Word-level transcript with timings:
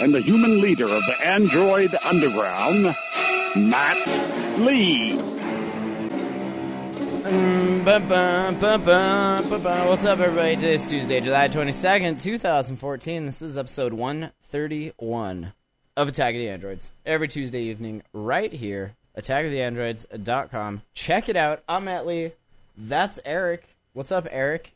and 0.00 0.14
the 0.14 0.20
human 0.20 0.60
leader 0.60 0.84
of 0.84 1.02
the 1.06 1.16
android 1.24 1.94
underground, 2.04 2.94
Matt 3.56 4.58
Lee. 4.58 5.16
What's 9.88 10.04
up, 10.04 10.20
everybody? 10.20 10.56
Today's 10.56 10.86
Tuesday, 10.86 11.20
July 11.20 11.48
22nd, 11.48 12.20
2014. 12.20 13.26
This 13.26 13.42
is 13.42 13.56
episode 13.56 13.92
131 13.94 15.52
of 15.96 16.08
Attack 16.08 16.34
of 16.34 16.40
the 16.40 16.48
Androids. 16.50 16.90
Every 17.06 17.28
Tuesday 17.28 17.62
evening, 17.62 18.02
right 18.12 18.52
here, 18.52 18.96
attackoftheandroids.com. 19.16 20.82
Check 20.94 21.28
it 21.28 21.36
out. 21.36 21.62
I'm 21.68 21.84
Matt 21.86 22.06
Lee. 22.06 22.32
That's 22.76 23.18
Eric. 23.24 23.64
What's 23.94 24.12
up, 24.12 24.28
Eric? 24.30 24.72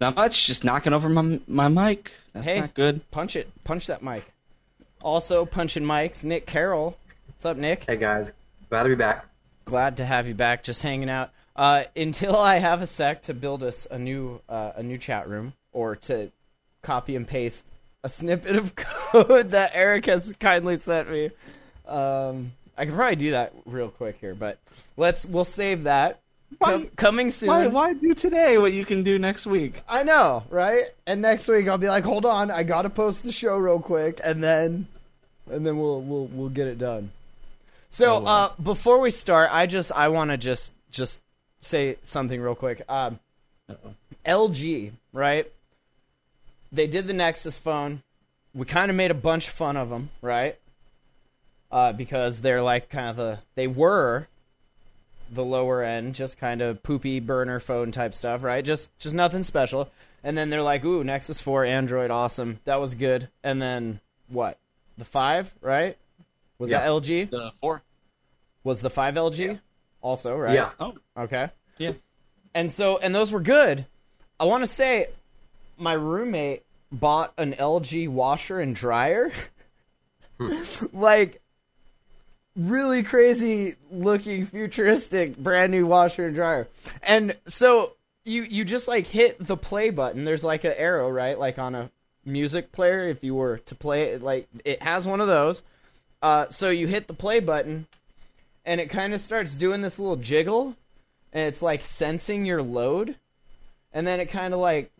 Not 0.00 0.14
much, 0.16 0.46
just 0.46 0.64
knocking 0.64 0.92
over 0.92 1.08
my 1.08 1.40
my 1.46 1.68
mic. 1.68 2.12
That's 2.32 2.44
Hey. 2.44 2.60
not 2.60 2.74
good. 2.74 3.10
Punch 3.10 3.36
it. 3.36 3.50
Punch 3.64 3.86
that 3.86 4.02
mic. 4.02 4.30
Also, 5.02 5.44
punching 5.46 5.84
mics, 5.84 6.24
Nick 6.24 6.46
Carroll. 6.46 6.96
What's 7.28 7.44
up, 7.44 7.56
Nick? 7.56 7.84
Hey 7.86 7.96
guys, 7.96 8.30
glad 8.68 8.82
to 8.84 8.88
be 8.90 8.94
back. 8.94 9.26
Glad 9.64 9.96
to 9.98 10.04
have 10.04 10.28
you 10.28 10.34
back. 10.34 10.62
Just 10.62 10.82
hanging 10.82 11.10
out. 11.10 11.30
Uh, 11.54 11.84
until 11.96 12.36
I 12.36 12.58
have 12.58 12.82
a 12.82 12.86
sec 12.86 13.22
to 13.22 13.34
build 13.34 13.62
us 13.62 13.86
a 13.90 13.98
new 13.98 14.40
uh, 14.48 14.72
a 14.76 14.82
new 14.82 14.98
chat 14.98 15.28
room 15.28 15.54
or 15.72 15.96
to 15.96 16.30
copy 16.82 17.16
and 17.16 17.26
paste 17.26 17.66
a 18.04 18.08
snippet 18.10 18.56
of 18.56 18.74
code 18.76 19.50
that 19.50 19.70
Eric 19.74 20.06
has 20.06 20.32
kindly 20.38 20.76
sent 20.76 21.10
me. 21.10 21.30
Um, 21.88 22.52
I 22.76 22.84
can 22.84 22.94
probably 22.94 23.16
do 23.16 23.30
that 23.30 23.54
real 23.64 23.88
quick 23.88 24.18
here, 24.20 24.34
but 24.34 24.58
let's 24.98 25.24
we'll 25.24 25.44
save 25.46 25.84
that. 25.84 26.20
Com- 26.62 26.86
coming 26.96 27.30
soon. 27.30 27.48
Why 27.48 27.66
why 27.66 27.92
do 27.92 28.14
today 28.14 28.56
what 28.56 28.72
you 28.72 28.84
can 28.84 29.02
do 29.02 29.18
next 29.18 29.46
week? 29.46 29.82
I 29.88 30.02
know, 30.04 30.44
right? 30.48 30.84
And 31.06 31.20
next 31.20 31.48
week 31.48 31.68
I'll 31.68 31.78
be 31.78 31.88
like, 31.88 32.04
hold 32.04 32.24
on, 32.24 32.50
I 32.50 32.62
gotta 32.62 32.88
post 32.88 33.24
the 33.24 33.32
show 33.32 33.58
real 33.58 33.80
quick, 33.80 34.20
and 34.24 34.42
then, 34.42 34.86
and 35.50 35.66
then 35.66 35.78
we'll 35.78 36.00
we'll 36.00 36.26
we'll 36.26 36.48
get 36.48 36.66
it 36.66 36.78
done. 36.78 37.10
So 37.90 38.24
uh, 38.24 38.52
before 38.62 39.00
we 39.00 39.10
start, 39.10 39.50
I 39.52 39.66
just 39.66 39.92
I 39.92 40.08
want 40.08 40.30
to 40.30 40.36
just 40.36 40.72
just 40.90 41.20
say 41.60 41.96
something 42.02 42.40
real 42.40 42.54
quick. 42.54 42.82
Um, 42.88 43.18
LG, 44.24 44.92
right? 45.12 45.50
They 46.72 46.86
did 46.86 47.06
the 47.06 47.12
Nexus 47.12 47.58
phone. 47.58 48.02
We 48.54 48.66
kind 48.66 48.90
of 48.90 48.96
made 48.96 49.10
a 49.10 49.14
bunch 49.14 49.48
of 49.48 49.54
fun 49.54 49.76
of 49.76 49.90
them, 49.90 50.10
right? 50.22 50.58
Uh, 51.70 51.92
because 51.92 52.40
they're 52.40 52.62
like 52.62 52.88
kind 52.88 53.08
of 53.08 53.16
the 53.16 53.38
they 53.54 53.66
were 53.66 54.28
the 55.30 55.44
lower 55.44 55.82
end, 55.82 56.14
just 56.14 56.38
kind 56.38 56.60
of 56.62 56.82
poopy 56.82 57.20
burner 57.20 57.60
phone 57.60 57.92
type 57.92 58.14
stuff, 58.14 58.42
right? 58.42 58.64
Just 58.64 58.96
just 58.98 59.14
nothing 59.14 59.42
special. 59.42 59.90
And 60.24 60.36
then 60.36 60.50
they're 60.50 60.62
like, 60.62 60.84
"Ooh, 60.84 61.04
Nexus 61.04 61.40
4 61.40 61.64
Android 61.64 62.10
awesome. 62.10 62.60
That 62.64 62.80
was 62.80 62.94
good." 62.94 63.28
And 63.44 63.60
then 63.62 64.00
what? 64.28 64.58
The 64.98 65.04
5, 65.04 65.54
right? 65.60 65.96
Was 66.58 66.70
Yeah. 66.70 66.80
that 66.80 66.88
LG? 66.88 67.30
The 67.30 67.52
four. 67.60 67.82
Was 68.64 68.80
the 68.80 68.90
5 68.90 69.14
LG? 69.14 69.60
Also, 70.00 70.36
right? 70.36 70.54
Yeah. 70.54 70.70
Oh, 70.80 70.94
Okay. 71.16 71.50
yeah. 71.78 71.92
And 72.54 72.72
so 72.72 72.98
and 72.98 73.14
those 73.14 73.30
were 73.32 73.40
good. 73.40 73.86
I 74.40 74.44
want 74.44 74.62
to 74.62 74.66
say 74.66 75.08
my 75.78 75.92
roommate 75.92 76.64
bought 76.90 77.32
an 77.36 77.52
LG 77.54 78.08
washer 78.08 78.58
and 78.60 78.74
dryer. 78.74 79.30
Hmm. 80.38 80.62
like 80.92 81.40
really 82.56 83.02
crazy 83.02 83.76
looking 83.90 84.46
futuristic 84.46 85.36
brand 85.36 85.72
new 85.72 85.86
washer 85.86 86.26
and 86.26 86.34
dryer. 86.34 86.68
And 87.02 87.36
so 87.46 87.92
you 88.24 88.42
you 88.42 88.64
just 88.64 88.88
like 88.88 89.06
hit 89.06 89.36
the 89.38 89.56
play 89.56 89.90
button. 89.90 90.24
There's 90.24 90.44
like 90.44 90.64
an 90.64 90.74
arrow, 90.76 91.10
right? 91.10 91.38
Like 91.38 91.58
on 91.58 91.74
a 91.74 91.90
music 92.24 92.72
player 92.72 93.08
if 93.08 93.22
you 93.22 93.34
were 93.34 93.58
to 93.58 93.74
play 93.74 94.02
it 94.02 94.20
like 94.20 94.48
it 94.64 94.82
has 94.82 95.06
one 95.06 95.20
of 95.20 95.28
those. 95.28 95.62
Uh 96.22 96.48
so 96.48 96.70
you 96.70 96.86
hit 96.86 97.06
the 97.06 97.14
play 97.14 97.40
button 97.40 97.86
and 98.64 98.80
it 98.80 98.90
kind 98.90 99.14
of 99.14 99.20
starts 99.20 99.54
doing 99.54 99.82
this 99.82 99.98
little 99.98 100.16
jiggle 100.16 100.74
and 101.32 101.46
it's 101.46 101.62
like 101.62 101.82
sensing 101.82 102.46
your 102.46 102.62
load 102.62 103.16
and 103.92 104.06
then 104.06 104.18
it 104.18 104.26
kind 104.26 104.54
of 104.54 104.60
like 104.60 104.90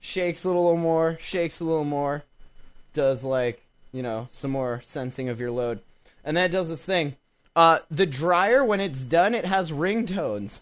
shakes 0.00 0.44
a 0.44 0.48
little 0.48 0.76
more 0.76 1.16
shakes 1.20 1.60
a 1.60 1.64
little 1.64 1.84
more 1.84 2.24
does 2.94 3.22
like 3.22 3.62
you 3.92 4.02
know 4.02 4.26
some 4.30 4.50
more 4.50 4.80
sensing 4.84 5.28
of 5.28 5.38
your 5.38 5.50
load 5.50 5.80
and 6.24 6.36
then 6.36 6.44
it 6.44 6.52
does 6.52 6.68
this 6.68 6.84
thing. 6.84 7.16
Uh 7.54 7.80
the 7.90 8.06
dryer 8.06 8.64
when 8.64 8.80
it's 8.80 9.02
done 9.04 9.34
it 9.34 9.44
has 9.44 9.72
ringtones. 9.72 10.60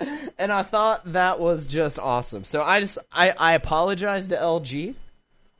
And 0.38 0.50
i 0.50 0.62
thought 0.64 1.12
that 1.12 1.38
was 1.38 1.66
just 1.68 1.98
awesome. 1.98 2.44
So 2.44 2.62
i 2.62 2.80
just 2.80 2.98
i 3.12 3.30
i 3.30 3.52
apologize 3.52 4.26
to 4.28 4.36
lg 4.36 4.94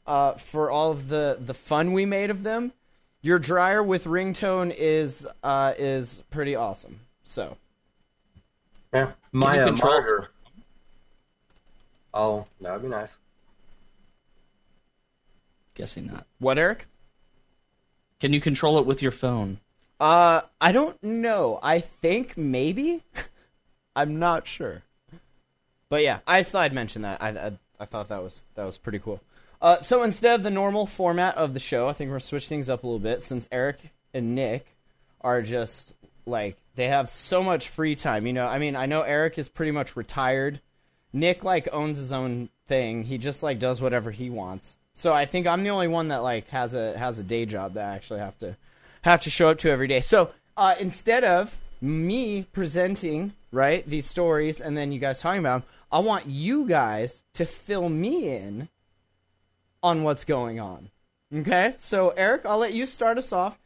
uh 0.06 0.32
for 0.32 0.68
all 0.70 0.90
of 0.90 1.08
the 1.08 1.38
the 1.40 1.54
fun 1.54 1.92
we 1.92 2.04
made 2.06 2.30
of 2.30 2.42
them. 2.42 2.72
Your 3.20 3.38
dryer 3.38 3.82
with 3.84 4.04
ringtone 4.04 4.74
is 4.76 5.26
uh 5.44 5.74
is 5.78 6.22
pretty 6.30 6.56
awesome. 6.56 6.98
So. 7.24 7.56
Yeah, 8.92 9.12
my 9.30 9.54
you 9.56 9.60
uh, 9.62 9.64
control- 9.66 9.92
monitor. 9.92 10.30
Oh, 12.12 12.44
that 12.60 12.72
would 12.72 12.82
be 12.82 12.88
nice. 12.88 13.16
Guessing 15.74 16.06
not. 16.06 16.26
what 16.40 16.58
eric 16.58 16.86
Can 18.22 18.32
you 18.32 18.40
control 18.40 18.78
it 18.78 18.86
with 18.86 19.02
your 19.02 19.10
phone? 19.10 19.58
Uh, 19.98 20.42
I 20.60 20.70
don't 20.70 21.02
know. 21.02 21.58
I 21.60 21.80
think 21.80 22.36
maybe. 22.36 23.02
I'm 23.96 24.20
not 24.20 24.46
sure. 24.46 24.82
But 25.88 26.04
yeah, 26.04 26.20
I 26.24 26.44
thought 26.44 26.62
I'd 26.62 26.72
mention 26.72 27.02
that. 27.02 27.20
I, 27.20 27.30
I 27.30 27.52
I 27.80 27.84
thought 27.84 28.10
that 28.10 28.22
was 28.22 28.44
that 28.54 28.64
was 28.64 28.78
pretty 28.78 29.00
cool. 29.00 29.20
Uh, 29.60 29.80
so 29.80 30.04
instead 30.04 30.36
of 30.36 30.44
the 30.44 30.52
normal 30.52 30.86
format 30.86 31.34
of 31.34 31.52
the 31.52 31.58
show, 31.58 31.88
I 31.88 31.94
think 31.94 32.10
we're 32.10 32.18
gonna 32.18 32.20
switch 32.20 32.46
things 32.46 32.70
up 32.70 32.84
a 32.84 32.86
little 32.86 33.00
bit 33.00 33.22
since 33.22 33.48
Eric 33.50 33.78
and 34.14 34.36
Nick 34.36 34.66
are 35.22 35.42
just 35.42 35.92
like 36.24 36.58
they 36.76 36.86
have 36.86 37.10
so 37.10 37.42
much 37.42 37.70
free 37.70 37.96
time. 37.96 38.24
You 38.24 38.34
know, 38.34 38.46
I 38.46 38.58
mean, 38.58 38.76
I 38.76 38.86
know 38.86 39.02
Eric 39.02 39.36
is 39.36 39.48
pretty 39.48 39.72
much 39.72 39.96
retired. 39.96 40.60
Nick 41.12 41.42
like 41.42 41.68
owns 41.72 41.98
his 41.98 42.12
own 42.12 42.50
thing. 42.68 43.02
He 43.02 43.18
just 43.18 43.42
like 43.42 43.58
does 43.58 43.82
whatever 43.82 44.12
he 44.12 44.30
wants. 44.30 44.76
So 44.94 45.12
I 45.12 45.24
think 45.24 45.46
I'm 45.46 45.62
the 45.62 45.70
only 45.70 45.88
one 45.88 46.08
that 46.08 46.22
like 46.22 46.48
has 46.48 46.74
a 46.74 46.96
has 46.98 47.18
a 47.18 47.22
day 47.22 47.46
job 47.46 47.74
that 47.74 47.90
I 47.90 47.94
actually 47.94 48.20
have 48.20 48.38
to 48.40 48.56
have 49.02 49.20
to 49.22 49.30
show 49.30 49.48
up 49.48 49.58
to 49.58 49.70
every 49.70 49.88
day. 49.88 50.00
So 50.00 50.30
uh, 50.56 50.74
instead 50.78 51.24
of 51.24 51.58
me 51.80 52.46
presenting 52.52 53.32
right 53.50 53.84
these 53.86 54.06
stories 54.06 54.60
and 54.60 54.76
then 54.76 54.92
you 54.92 54.98
guys 54.98 55.20
talking 55.20 55.40
about 55.40 55.62
them, 55.62 55.68
I 55.90 55.98
want 55.98 56.26
you 56.26 56.66
guys 56.66 57.24
to 57.34 57.44
fill 57.44 57.88
me 57.88 58.36
in 58.36 58.68
on 59.82 60.02
what's 60.04 60.24
going 60.24 60.60
on. 60.60 60.90
Okay, 61.34 61.74
so 61.78 62.10
Eric, 62.10 62.42
I'll 62.44 62.58
let 62.58 62.74
you 62.74 62.86
start 62.86 63.16
us 63.18 63.32
off. 63.32 63.58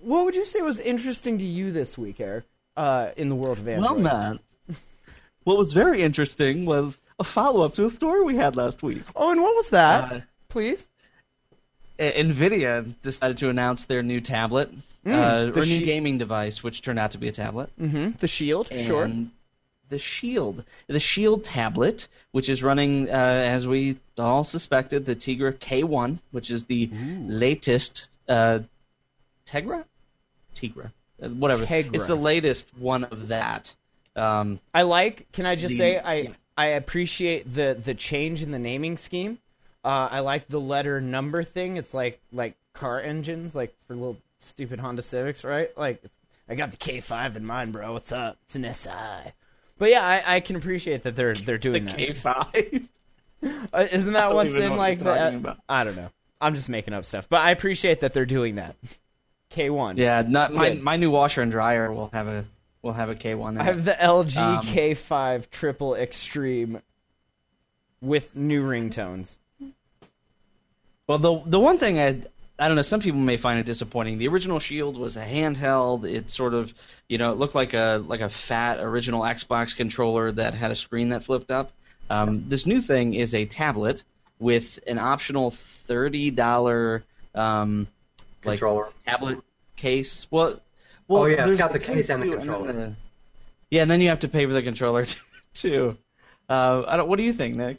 What 0.00 0.24
would 0.24 0.34
you 0.34 0.46
say 0.46 0.62
was 0.62 0.80
interesting 0.80 1.38
to 1.38 1.44
you 1.44 1.70
this 1.70 1.98
week, 1.98 2.18
Eric, 2.18 2.44
uh, 2.76 3.10
in 3.16 3.28
the 3.28 3.34
world 3.34 3.58
of 3.58 3.68
Android? 3.68 4.02
Well, 4.02 4.38
Matt. 4.68 4.76
what 5.44 5.58
was 5.58 5.74
very 5.74 6.02
interesting 6.02 6.64
was 6.64 6.98
a 7.18 7.24
follow 7.24 7.60
up 7.62 7.74
to 7.74 7.84
a 7.84 7.90
story 7.90 8.24
we 8.24 8.36
had 8.36 8.56
last 8.56 8.82
week. 8.82 9.02
Oh, 9.14 9.30
and 9.30 9.42
what 9.42 9.54
was 9.54 9.68
that? 9.70 10.12
Uh, 10.12 10.20
Please. 10.50 10.88
Nvidia 11.98 12.94
decided 13.02 13.36
to 13.38 13.48
announce 13.50 13.84
their 13.84 14.02
new 14.02 14.20
tablet, 14.20 14.70
uh, 15.06 15.08
Mm, 15.10 15.54
the 15.54 15.60
or 15.60 15.64
new 15.64 15.84
gaming 15.84 16.18
device, 16.18 16.62
which 16.62 16.82
turned 16.82 16.98
out 16.98 17.10
to 17.12 17.18
be 17.18 17.28
a 17.28 17.32
tablet. 17.32 17.70
Mm-hmm. 17.80 18.12
The 18.20 18.28
Shield, 18.28 18.68
sure. 18.68 19.10
the 19.90 19.98
Shield, 19.98 20.64
the 20.86 21.00
Shield 21.00 21.44
tablet, 21.44 22.08
which 22.32 22.48
is 22.48 22.62
running, 22.62 23.08
uh, 23.10 23.12
as 23.12 23.66
we 23.66 23.98
all 24.18 24.44
suspected, 24.44 25.04
the 25.04 25.14
Tegra 25.16 25.52
K1, 25.58 26.20
which 26.30 26.50
is 26.50 26.64
the 26.64 26.88
latest 27.26 28.08
uh, 28.28 28.60
Tegra, 29.46 29.84
Tegra, 30.54 30.92
uh, 31.22 31.28
whatever. 31.28 31.66
Tegra. 31.66 31.94
It's 31.94 32.06
the 32.06 32.14
latest 32.14 32.68
one 32.78 33.04
of 33.04 33.28
that. 33.28 33.74
Um, 34.16 34.58
I 34.72 34.82
like. 34.82 35.30
Can 35.32 35.44
I 35.46 35.54
just 35.54 35.72
The- 35.72 35.76
say 35.78 35.98
I 35.98 36.14
yeah. 36.14 36.30
I 36.56 36.66
appreciate 36.66 37.52
the 37.54 37.78
the 37.82 37.94
change 37.94 38.42
in 38.42 38.50
the 38.52 38.58
naming 38.58 38.96
scheme. 38.96 39.38
Uh, 39.84 40.08
I 40.10 40.20
like 40.20 40.48
the 40.48 40.60
letter 40.60 41.00
number 41.00 41.42
thing. 41.42 41.76
It's 41.76 41.94
like 41.94 42.20
like 42.32 42.56
car 42.74 43.00
engines, 43.00 43.54
like 43.54 43.74
for 43.86 43.94
little 43.94 44.16
stupid 44.38 44.80
Honda 44.80 45.02
Civics, 45.02 45.44
right? 45.44 45.76
Like 45.76 46.02
I 46.48 46.54
got 46.54 46.70
the 46.70 46.76
K5 46.76 47.36
in 47.36 47.44
mind, 47.46 47.72
bro. 47.72 47.92
What's 47.92 48.12
up? 48.12 48.36
It's 48.46 48.56
an 48.56 48.72
SI. 48.74 49.32
But 49.78 49.90
yeah, 49.90 50.04
I, 50.06 50.36
I 50.36 50.40
can 50.40 50.56
appreciate 50.56 51.04
that 51.04 51.16
they're 51.16 51.34
they're 51.34 51.56
the 51.56 51.58
doing 51.58 51.84
that. 51.86 51.96
K5. 51.98 52.88
Uh, 53.72 53.86
isn't 53.90 54.12
that 54.12 54.34
what's 54.34 54.54
in 54.54 54.76
like 54.76 54.98
the? 54.98 55.56
I 55.66 55.82
don't 55.84 55.96
know. 55.96 56.10
I'm 56.42 56.54
just 56.54 56.68
making 56.68 56.92
up 56.92 57.06
stuff, 57.06 57.26
but 57.26 57.40
I 57.40 57.52
appreciate 57.52 58.00
that 58.00 58.12
they're 58.12 58.26
doing 58.26 58.56
that. 58.56 58.76
K1. 59.50 59.96
Yeah, 59.96 60.22
not 60.28 60.52
my 60.52 60.74
my 60.74 60.96
new 60.96 61.10
washer 61.10 61.40
and 61.40 61.50
dryer 61.50 61.90
will 61.90 62.10
have 62.12 62.28
a 62.28 62.44
will 62.82 62.92
have 62.92 63.08
a 63.08 63.14
K1. 63.14 63.58
I 63.58 63.62
have 63.62 63.78
it. 63.78 63.84
the 63.86 63.92
LG 63.92 64.36
Um, 64.36 64.62
K5 64.66 65.48
Triple 65.48 65.94
Extreme 65.94 66.82
with 68.02 68.36
new 68.36 68.62
ringtones. 68.62 69.38
Well, 71.10 71.18
the 71.18 71.42
the 71.44 71.58
one 71.58 71.76
thing 71.76 71.98
I 71.98 72.20
I 72.56 72.68
don't 72.68 72.76
know. 72.76 72.82
Some 72.82 73.00
people 73.00 73.18
may 73.18 73.36
find 73.36 73.58
it 73.58 73.66
disappointing. 73.66 74.18
The 74.18 74.28
original 74.28 74.60
Shield 74.60 74.96
was 74.96 75.16
a 75.16 75.24
handheld. 75.24 76.08
It 76.08 76.30
sort 76.30 76.54
of 76.54 76.72
you 77.08 77.18
know 77.18 77.32
it 77.32 77.36
looked 77.36 77.56
like 77.56 77.74
a 77.74 78.00
like 78.06 78.20
a 78.20 78.28
fat 78.28 78.78
original 78.78 79.22
Xbox 79.22 79.76
controller 79.76 80.30
that 80.30 80.54
had 80.54 80.70
a 80.70 80.76
screen 80.76 81.08
that 81.08 81.24
flipped 81.24 81.50
up. 81.50 81.72
Um, 82.10 82.44
this 82.46 82.64
new 82.64 82.80
thing 82.80 83.14
is 83.14 83.34
a 83.34 83.44
tablet 83.44 84.04
with 84.38 84.78
an 84.86 85.00
optional 85.00 85.50
thirty 85.50 86.30
dollar 86.30 87.02
um, 87.34 87.88
like 88.44 88.60
Controller. 88.60 88.90
tablet 89.04 89.40
case. 89.74 90.28
Well, 90.30 90.60
well 91.08 91.22
Oh, 91.22 91.26
yeah, 91.26 91.48
it's 91.48 91.58
got 91.58 91.72
the 91.72 91.80
case 91.80 92.08
and 92.08 92.22
the 92.22 92.36
controller. 92.36 92.72
then, 92.72 92.82
uh, 92.82 92.94
yeah, 93.68 93.82
and 93.82 93.90
then 93.90 94.00
you 94.00 94.10
have 94.10 94.20
to 94.20 94.28
pay 94.28 94.46
for 94.46 94.52
the 94.52 94.62
controller 94.62 95.04
too. 95.54 95.96
Uh, 96.48 96.84
I 96.86 96.96
don't. 96.96 97.08
What 97.08 97.16
do 97.18 97.24
you 97.24 97.32
think, 97.32 97.56
Nick? 97.56 97.78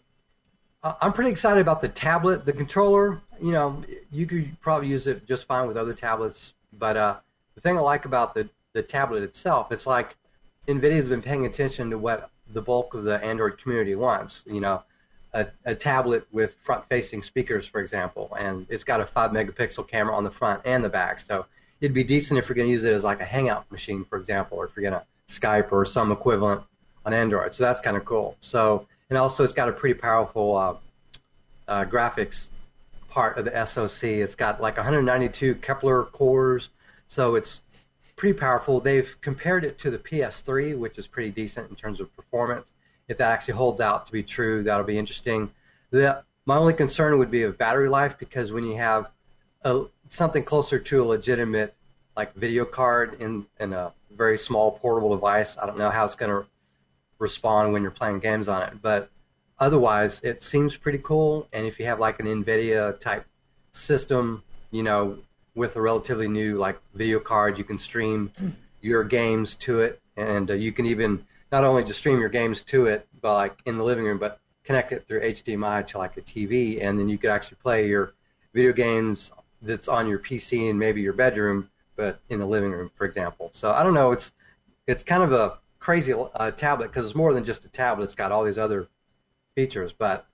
I'm 0.84 1.14
pretty 1.14 1.30
excited 1.30 1.62
about 1.62 1.82
the 1.82 1.90
tablet. 1.90 2.46
The 2.46 2.54
controller, 2.54 3.22
you 3.40 3.52
know, 3.52 3.84
you 4.12 4.26
could 4.26 4.60
probably 4.62 4.88
use 4.88 5.06
it 5.06 5.28
just 5.28 5.46
fine 5.46 5.68
with 5.68 5.78
other 5.78 5.94
tablets. 5.94 6.54
But 6.74 6.98
uh, 6.98 7.16
the 7.56 7.62
thing 7.62 7.78
I 7.78 7.82
like 7.82 8.06
about 8.06 8.34
the, 8.34 8.50
the 8.74 8.82
tablet 8.82 9.22
itself, 9.22 9.72
it's 9.72 9.86
like 9.86 10.16
NVIDIA's 10.68 11.08
been 11.08 11.22
paying 11.22 11.46
attention 11.46 11.92
to 11.92 11.98
what 11.98 12.32
the 12.54 12.62
bulk 12.62 12.96
of 12.96 13.04
the 13.04 13.24
Android 13.24 13.60
community 13.60 13.94
wants. 13.94 14.44
You 14.48 14.62
know, 14.62 14.84
a, 15.34 15.48
a 15.66 15.76
tablet 15.76 16.26
with 16.32 16.56
front-facing 16.56 17.22
speakers, 17.22 17.68
for 17.68 17.80
example, 17.80 18.36
and 18.40 18.66
it's 18.70 18.84
got 18.84 19.00
a 19.02 19.06
five 19.06 19.32
megapixel 19.32 19.88
camera 19.88 20.16
on 20.16 20.24
the 20.24 20.32
front 20.32 20.62
and 20.66 20.84
the 20.84 20.90
back. 20.90 21.20
So 21.20 21.46
it'd 21.80 21.94
be 21.94 22.04
decent 22.04 22.40
if 22.40 22.50
you're 22.50 22.56
going 22.56 22.68
to 22.68 22.72
use 22.72 22.86
it 22.86 22.94
as 22.94 23.04
like 23.04 23.22
a 23.22 23.26
hangout 23.26 23.72
machine, 23.72 24.04
for 24.04 24.18
example, 24.18 24.58
or 24.58 24.66
if 24.66 24.76
you're 24.76 24.90
going 24.90 25.00
to 25.00 25.06
Skype 25.28 25.72
or 25.72 25.86
some 25.86 26.12
equivalent 26.12 26.62
on 27.06 27.14
Android. 27.14 27.54
So 27.54 27.64
that's 27.64 27.80
kind 27.80 27.96
of 27.96 28.04
cool. 28.04 28.36
So 28.40 28.88
and 29.12 29.18
also 29.18 29.44
it's 29.44 29.54
got 29.54 29.68
a 29.68 29.74
pretty 29.74 29.94
powerful 29.94 30.56
uh, 30.56 30.76
uh, 31.68 31.84
graphics 31.84 32.48
part 33.10 33.38
of 33.38 33.44
the 33.44 33.66
SoC. 33.66 34.06
It's 34.06 34.36
got 34.36 34.62
like 34.62 34.78
192 34.78 35.56
Kepler 35.56 36.06
cores, 36.06 36.70
so 37.08 37.36
it's 37.36 37.62
pretty 38.16 38.40
powerful. 38.40 38.80
They've 38.80 39.14
compared 39.20 39.66
it 39.66 39.78
to 39.80 39.92
the 39.92 39.98
PS3, 39.98 40.78
which 40.80 40.98
is 40.98 41.08
pretty 41.08 41.30
decent 41.30 41.70
in 41.70 41.76
terms 41.76 42.00
of 42.00 42.16
performance. 42.16 42.72
If 43.10 43.18
that 43.18 43.32
actually 43.32 43.56
holds 43.56 43.82
out 43.82 44.06
to 44.06 44.14
be 44.14 44.24
true, 44.24 44.64
that'll 44.64 44.86
be 44.86 44.98
interesting. 44.98 45.52
The, 45.90 46.24
my 46.46 46.56
only 46.56 46.74
concern 46.74 47.20
would 47.20 47.30
be 47.30 47.44
of 47.44 47.58
battery 47.58 47.90
life 47.90 48.18
because 48.18 48.54
when 48.54 48.64
you 48.64 48.78
have 48.78 49.12
a, 49.64 49.84
something 50.08 50.46
closer 50.46 50.80
to 50.80 51.04
a 51.04 51.06
legitimate 51.06 51.76
like 52.16 52.34
video 52.36 52.64
card 52.64 53.20
in, 53.20 53.46
in 53.60 53.74
a 53.74 53.92
very 54.16 54.38
small 54.38 54.72
portable 54.72 55.10
device, 55.14 55.58
I 55.62 55.66
don't 55.66 55.78
know 55.78 55.90
how 55.90 56.06
it's 56.06 56.16
going 56.16 56.32
to 56.32 56.48
respond 57.22 57.72
when 57.72 57.84
you're 57.84 57.92
playing 57.92 58.20
games 58.20 58.50
on 58.50 58.64
it. 58.64 58.82
But 58.82 59.10
otherwise, 59.60 60.20
it 60.24 60.42
seems 60.42 60.76
pretty 60.76 60.98
cool. 60.98 61.48
And 61.54 61.66
if 61.66 61.80
you 61.80 61.86
have 61.86 62.00
like 62.00 62.20
an 62.20 62.26
NVIDIA 62.26 63.00
type 63.00 63.26
system, 63.72 64.44
you 64.72 64.84
know, 64.84 65.18
with 65.56 65.76
a 65.76 65.82
relatively 65.82 66.28
new 66.28 66.58
like 66.58 66.80
video 66.96 67.20
card, 67.20 67.58
you 67.58 67.64
can 67.64 67.78
stream 67.78 68.32
your 68.82 69.04
games 69.04 69.56
to 69.56 69.82
it, 69.82 70.02
and 70.18 70.50
uh, 70.50 70.54
you 70.54 70.72
can 70.72 70.86
even 70.86 71.26
not 71.52 71.64
only 71.64 71.84
just 71.84 72.00
stream 72.00 72.20
your 72.20 72.30
games 72.30 72.64
to 72.64 72.88
it, 72.88 73.08
but 73.22 73.36
like 73.36 73.60
in 73.66 73.78
the 73.78 73.84
living 73.84 74.06
room, 74.06 74.18
but 74.18 74.40
connect 74.64 74.92
it 74.92 75.06
through 75.06 75.22
HDMI 75.22 75.86
to 75.88 75.98
like 75.98 76.18
a 76.18 76.22
TV, 76.22 76.84
and 76.84 76.98
then 76.98 77.08
you 77.08 77.18
could 77.18 77.30
actually 77.30 77.58
play 77.62 77.88
your 77.88 78.14
video 78.54 78.74
games 78.74 79.32
that's 79.62 79.88
on 79.88 80.08
your 80.08 80.20
PC 80.20 80.70
and 80.70 80.80
maybe 80.80 81.02
your 81.02 81.14
bedroom, 81.14 81.70
but 81.96 82.20
in 82.30 82.40
the 82.40 82.46
living 82.46 82.72
room, 82.72 82.90
for 82.96 83.06
example. 83.06 83.50
So 83.54 83.72
I 83.72 83.84
don't 83.84 83.94
know. 83.94 84.12
It's 84.12 84.32
it's 84.88 85.04
kind 85.04 85.22
of 85.22 85.32
a 85.34 85.60
crazy 85.82 86.14
uh, 86.14 86.52
tablet 86.52 86.88
because 86.88 87.06
it's 87.06 87.16
more 87.16 87.34
than 87.34 87.44
just 87.44 87.66
a 87.66 87.70
tablet. 87.70 88.06
It's 88.06 88.16
got 88.16 88.32
all 88.32 88.46
these 88.46 88.58
other 88.58 88.88
features, 89.56 89.92
but 89.92 90.26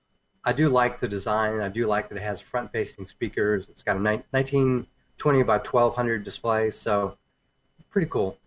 I 0.43 0.53
do 0.53 0.69
like 0.69 0.99
the 0.99 1.07
design. 1.07 1.59
I 1.61 1.69
do 1.69 1.87
like 1.87 2.09
that 2.09 2.17
it 2.17 2.21
has 2.21 2.39
front-facing 2.39 3.07
speakers. 3.07 3.67
It's 3.69 3.81
got 3.81 3.95
a 3.95 3.99
1920 3.99 5.43
by 5.43 5.57
1200 5.57 6.23
display, 6.23 6.69
so 6.69 7.17
pretty 7.89 8.09
cool. 8.09 8.37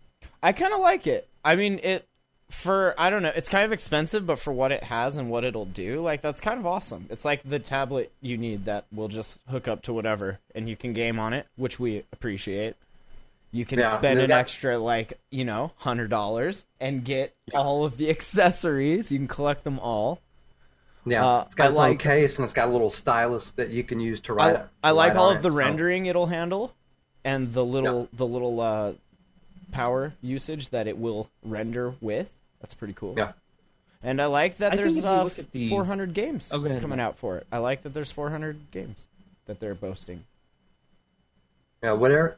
I 0.41 0.53
kind 0.53 0.73
of 0.73 0.79
like 0.79 1.07
it. 1.07 1.27
I 1.43 1.55
mean, 1.55 1.79
it 1.83 2.07
for 2.49 2.93
I 2.97 3.09
don't 3.09 3.23
know. 3.23 3.31
It's 3.35 3.49
kind 3.49 3.65
of 3.65 3.71
expensive, 3.71 4.25
but 4.25 4.37
for 4.37 4.53
what 4.53 4.71
it 4.71 4.83
has 4.83 5.17
and 5.17 5.29
what 5.29 5.43
it'll 5.43 5.65
do, 5.65 6.01
like 6.01 6.21
that's 6.21 6.39
kind 6.39 6.59
of 6.59 6.67
awesome. 6.67 7.07
It's 7.09 7.25
like 7.25 7.43
the 7.43 7.59
tablet 7.59 8.11
you 8.21 8.37
need 8.37 8.65
that 8.65 8.85
will 8.93 9.07
just 9.07 9.39
hook 9.49 9.67
up 9.67 9.81
to 9.83 9.93
whatever, 9.93 10.39
and 10.53 10.69
you 10.69 10.75
can 10.75 10.93
game 10.93 11.19
on 11.19 11.33
it, 11.33 11.47
which 11.55 11.79
we 11.79 12.03
appreciate. 12.11 12.75
You 13.53 13.65
can 13.65 13.79
Yeah, 13.79 13.91
spend 13.91 14.19
an 14.19 14.29
got- 14.29 14.39
extra 14.39 14.77
like 14.77 15.19
you 15.29 15.43
know 15.43 15.71
hundred 15.77 16.09
dollars 16.09 16.63
and 16.79 17.03
get 17.03 17.35
all 17.53 17.83
of 17.85 17.97
the 17.97 18.09
accessories. 18.15 19.11
You 19.11 19.17
can 19.19 19.27
collect 19.27 19.63
them 19.63 19.77
all. 19.79 20.21
Yeah, 21.05 21.25
Uh, 21.25 21.43
it's 21.47 21.55
got 21.55 21.65
I 21.65 21.69
its 21.69 21.77
like- 21.77 21.89
own 21.91 21.97
case 21.97 22.37
and 22.37 22.43
it's 22.45 22.53
got 22.53 22.69
a 22.69 22.71
little 22.71 22.89
stylus 22.89 23.51
that 23.51 23.69
you 23.69 23.83
can 23.83 23.99
use 23.99 24.19
to 24.21 24.33
write. 24.33 24.55
I, 24.83 24.89
I 24.89 24.91
like 24.91 25.09
write 25.09 25.17
all 25.17 25.31
of 25.31 25.41
the 25.41 25.49
it, 25.49 25.51
so- 25.51 25.57
rendering 25.57 26.05
it'll 26.05 26.27
handle, 26.27 26.73
and 27.25 27.51
the 27.53 27.65
little 27.65 28.01
Yeah. 28.11 28.17
the 28.17 28.27
little 28.27 28.59
uh, 28.61 28.93
power 29.71 30.13
usage 30.21 30.69
that 30.69 30.87
it 30.87 30.97
will 30.97 31.29
render 31.43 31.93
with. 32.01 32.29
That's 32.61 32.73
pretty 32.73 32.93
cool. 32.93 33.15
Yeah. 33.17 33.33
And 34.03 34.21
I 34.21 34.25
like 34.27 34.57
that 34.57 34.73
I 34.73 34.75
there's 34.77 34.97
uh, 35.03 35.23
look 35.23 35.39
at 35.39 35.51
the- 35.51 35.69
400 35.69 36.13
games 36.13 36.49
Oh, 36.53 36.63
ahead, 36.63 36.81
coming 36.81 36.97
Matt. 36.97 37.07
out 37.07 37.17
for 37.17 37.37
it. 37.37 37.47
I 37.51 37.57
like 37.57 37.81
that 37.83 37.93
there's 37.93 38.11
400 38.11 38.71
games 38.71 39.07
that 39.45 39.59
they're 39.59 39.75
boasting. 39.75 40.23
Yeah, 41.83 41.93
whatever. 41.93 42.37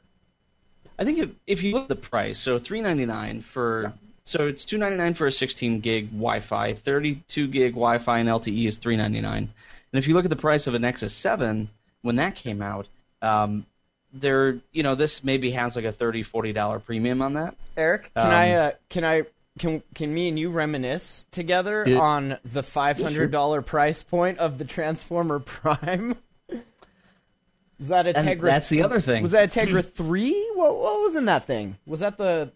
I 1.00 1.06
think 1.06 1.18
if, 1.19 1.30
if 1.48 1.63
you 1.63 1.74
look 1.74 1.84
at 1.84 1.90
the 1.90 1.95
price, 1.95 2.38
so 2.40 2.57
three 2.57 2.81
ninety 2.81 3.06
nine 3.06 3.42
for 3.42 3.94
so 4.24 4.48
it's 4.48 4.63
two 4.66 4.78
ninety 4.78 4.98
nine 4.98 5.13
for 5.13 5.28
a 5.28 5.31
sixteen 5.31 5.80
gig 5.80 6.12
Wi-Fi, 6.12 6.74
thirty 6.74 7.16
two 7.28 7.48
gig 7.48 7.72
Wi-Fi 7.74 8.19
and 8.19 8.30
LTE 8.30 8.66
is 8.68 8.78
three 8.78 8.95
ninety 8.98 9.22
nine. 9.22 9.50
And 9.92 10.00
if 10.00 10.07
you 10.07 10.13
look 10.13 10.25
at 10.25 10.30
the 10.30 10.36
price 10.36 10.68
of 10.68 10.74
a 10.75 10.80
Nexus 10.80 11.13
Seven 11.13 11.69
when 12.01 12.18
that 12.18 12.36
came 12.36 12.62
out, 12.62 12.88
um, 13.22 13.66
there 14.13 14.60
you 14.72 14.84
know 14.84 14.95
this 14.95 15.24
maybe 15.24 15.51
has 15.51 15.75
like 15.75 15.86
a 15.86 15.92
30 15.92 16.24
40 16.24 16.54
dollar 16.54 16.80
premium 16.80 17.22
on 17.22 17.34
that. 17.34 17.56
Eric, 17.75 18.12
can 18.16 18.25
Um, 18.28 18.31
I 18.31 18.54
uh, 18.56 18.72
can 18.89 19.04
I 19.04 19.24
can 19.60 19.81
can 19.96 20.13
me 20.13 20.28
and 20.30 20.38
you 20.39 20.50
reminisce 20.51 21.25
together 21.31 21.84
Yeah. 21.88 22.00
on 22.00 22.38
the 22.46 22.62
$500 22.62 23.66
price 23.66 24.04
point 24.04 24.39
of 24.39 24.57
the 24.57 24.66
Transformer 24.66 25.39
Prime? 25.46 26.18
Was 27.84 27.90
that 27.90 28.08
a 28.08 28.18
And 28.18 28.25
Tegra? 28.25 28.44
that's 28.44 28.70
the 28.70 28.82
other 28.82 29.02
thing. 29.02 29.24
Was 29.24 29.32
that 29.32 29.54
a 29.58 29.60
Tegra 29.60 29.84
three? 29.84 30.50
What 30.56 30.78
what 30.80 31.02
was 31.02 31.16
in 31.18 31.25
that 31.25 31.44
thing? 31.46 31.75
Was 31.86 32.00
that 32.00 32.18
the? 32.18 32.50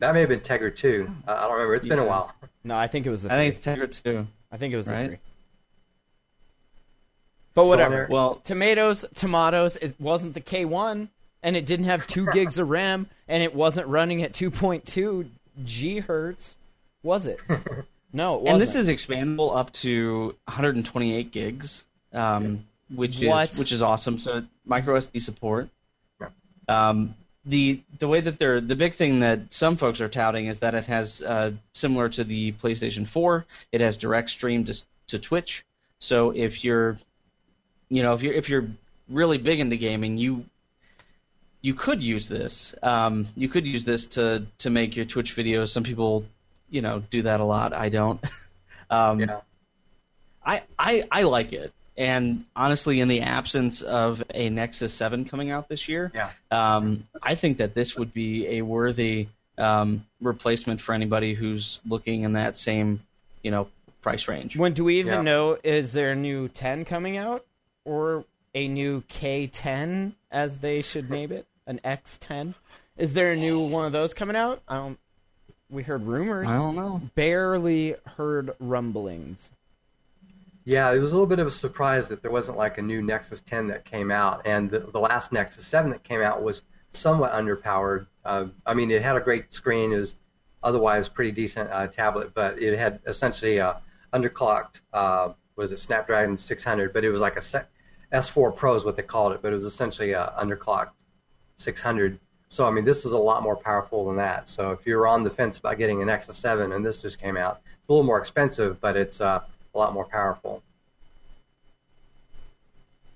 That 0.00 0.12
may 0.12 0.18
have 0.20 0.28
been 0.28 0.40
Tegra 0.40 0.74
2. 0.74 1.08
Uh, 1.28 1.30
I 1.30 1.42
don't 1.42 1.52
remember. 1.52 1.76
It's 1.76 1.86
been 1.86 2.00
a 2.00 2.04
while. 2.04 2.34
No, 2.64 2.74
I 2.76 2.88
think 2.88 3.06
it 3.06 3.10
was 3.10 3.22
the. 3.22 3.32
I 3.32 3.36
three. 3.36 3.50
think 3.52 3.88
it's 3.88 4.00
Tegra 4.00 4.02
two. 4.02 4.26
I 4.50 4.56
think 4.56 4.74
it 4.74 4.76
was 4.76 4.86
the 4.86 5.04
three. 5.06 5.18
But 7.54 7.66
whatever. 7.66 7.94
Eric. 7.94 8.10
Well, 8.10 8.36
Tomatoes, 8.44 9.04
tomatoes. 9.14 9.76
It 9.76 9.94
wasn't 10.00 10.34
the 10.34 10.40
K 10.40 10.64
one, 10.64 11.10
and 11.44 11.56
it 11.56 11.64
didn't 11.66 11.86
have 11.86 12.04
two 12.08 12.26
gigs 12.32 12.58
of 12.58 12.68
RAM, 12.70 13.06
and 13.28 13.42
it 13.44 13.54
wasn't 13.54 13.86
running 13.86 14.24
at 14.24 14.32
two 14.34 14.50
point 14.50 14.84
two 14.86 15.30
gigahertz, 15.64 16.56
was 17.04 17.26
it? 17.26 17.38
No, 18.14 18.34
it 18.34 18.42
wasn't. 18.42 18.52
and 18.52 18.62
this 18.62 18.74
is 18.74 18.88
expandable 18.90 19.56
up 19.56 19.72
to 19.72 20.34
128 20.44 21.32
gigs, 21.32 21.86
um, 22.12 22.62
which 22.94 23.20
What? 23.20 23.50
is 23.52 23.58
which 23.58 23.72
is 23.72 23.82
awesome. 23.82 24.18
So 24.18 24.44
micro 24.64 24.96
SD 24.98 25.20
support. 25.20 25.68
Um, 26.68 27.14
the 27.44 27.82
the 27.98 28.06
way 28.06 28.20
that 28.20 28.38
they're 28.38 28.60
the 28.60 28.76
big 28.76 28.94
thing 28.94 29.18
that 29.20 29.52
some 29.52 29.76
folks 29.76 30.00
are 30.00 30.08
touting 30.08 30.46
is 30.46 30.60
that 30.60 30.74
it 30.74 30.84
has 30.86 31.22
uh, 31.22 31.52
similar 31.72 32.08
to 32.10 32.22
the 32.24 32.52
PlayStation 32.52 33.06
4, 33.06 33.44
it 33.72 33.80
has 33.80 33.96
direct 33.96 34.30
stream 34.30 34.64
to 34.66 34.82
to 35.08 35.18
Twitch. 35.18 35.64
So 35.98 36.30
if 36.30 36.62
you're 36.62 36.96
you 37.88 38.02
know 38.02 38.14
if 38.14 38.22
you're 38.22 38.34
if 38.34 38.48
you're 38.48 38.68
really 39.08 39.38
big 39.38 39.58
into 39.58 39.76
gaming, 39.76 40.18
you 40.18 40.44
you 41.62 41.74
could 41.74 42.02
use 42.02 42.28
this. 42.28 42.74
Um, 42.82 43.26
you 43.36 43.48
could 43.48 43.66
use 43.66 43.84
this 43.84 44.06
to 44.08 44.46
to 44.58 44.70
make 44.70 44.94
your 44.96 45.04
Twitch 45.04 45.34
videos. 45.36 45.68
Some 45.68 45.82
people, 45.82 46.24
you 46.70 46.80
know, 46.82 47.02
do 47.10 47.22
that 47.22 47.40
a 47.40 47.44
lot. 47.44 47.72
I 47.72 47.88
don't. 47.88 48.20
um, 48.90 49.20
Yeah. 49.20 49.40
I, 50.44 50.62
I 50.78 51.04
I 51.10 51.22
like 51.22 51.52
it. 51.52 51.72
And 51.96 52.44
honestly, 52.56 53.00
in 53.00 53.08
the 53.08 53.20
absence 53.20 53.82
of 53.82 54.22
a 54.32 54.48
Nexus 54.48 54.94
7 54.94 55.24
coming 55.26 55.50
out 55.50 55.68
this 55.68 55.88
year, 55.88 56.10
Yeah. 56.14 56.30
um, 56.50 57.06
I 57.22 57.34
think 57.34 57.58
that 57.58 57.74
this 57.74 57.96
would 57.96 58.12
be 58.14 58.46
a 58.58 58.62
worthy 58.62 59.28
um, 59.58 60.06
replacement 60.20 60.80
for 60.80 60.94
anybody 60.94 61.34
who's 61.34 61.80
looking 61.86 62.22
in 62.22 62.32
that 62.32 62.56
same, 62.56 63.00
you 63.42 63.50
know, 63.50 63.68
price 64.00 64.26
range. 64.26 64.56
when 64.56 64.72
do 64.72 64.82
we 64.84 64.98
even 64.98 65.12
Yeah. 65.12 65.22
know? 65.22 65.58
Is 65.62 65.92
there 65.92 66.12
a 66.12 66.16
new 66.16 66.48
ten 66.48 66.84
coming 66.86 67.16
out, 67.18 67.44
or 67.84 68.24
a 68.54 68.66
new 68.66 69.02
K 69.08 69.46
ten, 69.46 70.16
as 70.30 70.58
they 70.58 70.80
should 70.80 71.10
name 71.10 71.30
it, 71.30 71.46
an 71.66 71.80
X 71.84 72.16
ten? 72.18 72.54
Is 72.96 73.12
there 73.12 73.30
a 73.30 73.36
new 73.36 73.60
one 73.60 73.84
of 73.86 73.92
those 73.92 74.14
coming 74.14 74.34
out? 74.36 74.62
I 74.66 74.74
don't. 74.76 74.98
We 75.70 75.82
heard 75.82 76.02
rumors. 76.02 76.48
I 76.48 76.56
don't 76.56 76.74
know. 76.74 77.00
Barely 77.14 77.94
heard 78.16 78.54
rumblings. 78.58 79.50
Yeah, 80.64 80.92
it 80.92 80.98
was 81.00 81.10
a 81.12 81.14
little 81.14 81.26
bit 81.26 81.40
of 81.40 81.46
a 81.46 81.50
surprise 81.50 82.08
that 82.08 82.22
there 82.22 82.30
wasn't 82.30 82.56
like 82.56 82.78
a 82.78 82.82
new 82.82 83.02
Nexus 83.02 83.40
10 83.40 83.66
that 83.68 83.84
came 83.84 84.10
out, 84.12 84.42
and 84.44 84.70
the, 84.70 84.80
the 84.80 85.00
last 85.00 85.32
Nexus 85.32 85.66
7 85.66 85.90
that 85.90 86.04
came 86.04 86.22
out 86.22 86.42
was 86.42 86.62
somewhat 86.92 87.32
underpowered. 87.32 88.06
Uh, 88.24 88.46
I 88.64 88.74
mean, 88.74 88.90
it 88.90 89.02
had 89.02 89.16
a 89.16 89.20
great 89.20 89.52
screen. 89.52 89.92
It 89.92 89.98
was 89.98 90.14
otherwise 90.62 91.08
pretty 91.08 91.32
decent 91.32 91.70
uh, 91.70 91.88
tablet, 91.88 92.32
but 92.34 92.62
it 92.62 92.78
had 92.78 93.00
essentially 93.06 93.58
a 93.58 93.80
underclocked. 94.12 94.80
Uh, 94.92 95.32
was 95.56 95.72
it 95.72 95.80
Snapdragon 95.80 96.36
600? 96.36 96.92
But 96.92 97.04
it 97.04 97.10
was 97.10 97.20
like 97.20 97.36
a 97.36 97.40
se- 97.40 97.66
S4 98.12 98.54
Pro 98.54 98.74
is 98.74 98.84
what 98.84 98.94
they 98.94 99.02
called 99.02 99.32
it, 99.32 99.42
but 99.42 99.52
it 99.52 99.56
was 99.56 99.64
essentially 99.64 100.12
a 100.12 100.32
underclocked 100.40 100.90
600. 101.56 102.20
So 102.48 102.68
I 102.68 102.70
mean, 102.70 102.84
this 102.84 103.04
is 103.04 103.12
a 103.12 103.18
lot 103.18 103.42
more 103.42 103.56
powerful 103.56 104.06
than 104.06 104.16
that. 104.16 104.48
So 104.48 104.70
if 104.70 104.86
you're 104.86 105.06
on 105.08 105.24
the 105.24 105.30
fence 105.30 105.58
about 105.58 105.78
getting 105.78 106.02
an 106.02 106.06
Nexus 106.06 106.36
7 106.36 106.72
and 106.72 106.84
this 106.84 107.02
just 107.02 107.18
came 107.18 107.36
out, 107.36 107.62
it's 107.78 107.88
a 107.88 107.92
little 107.92 108.06
more 108.06 108.18
expensive, 108.18 108.80
but 108.80 108.96
it's 108.96 109.20
uh, 109.20 109.40
a 109.74 109.78
lot 109.78 109.92
more 109.92 110.04
powerful. 110.04 110.62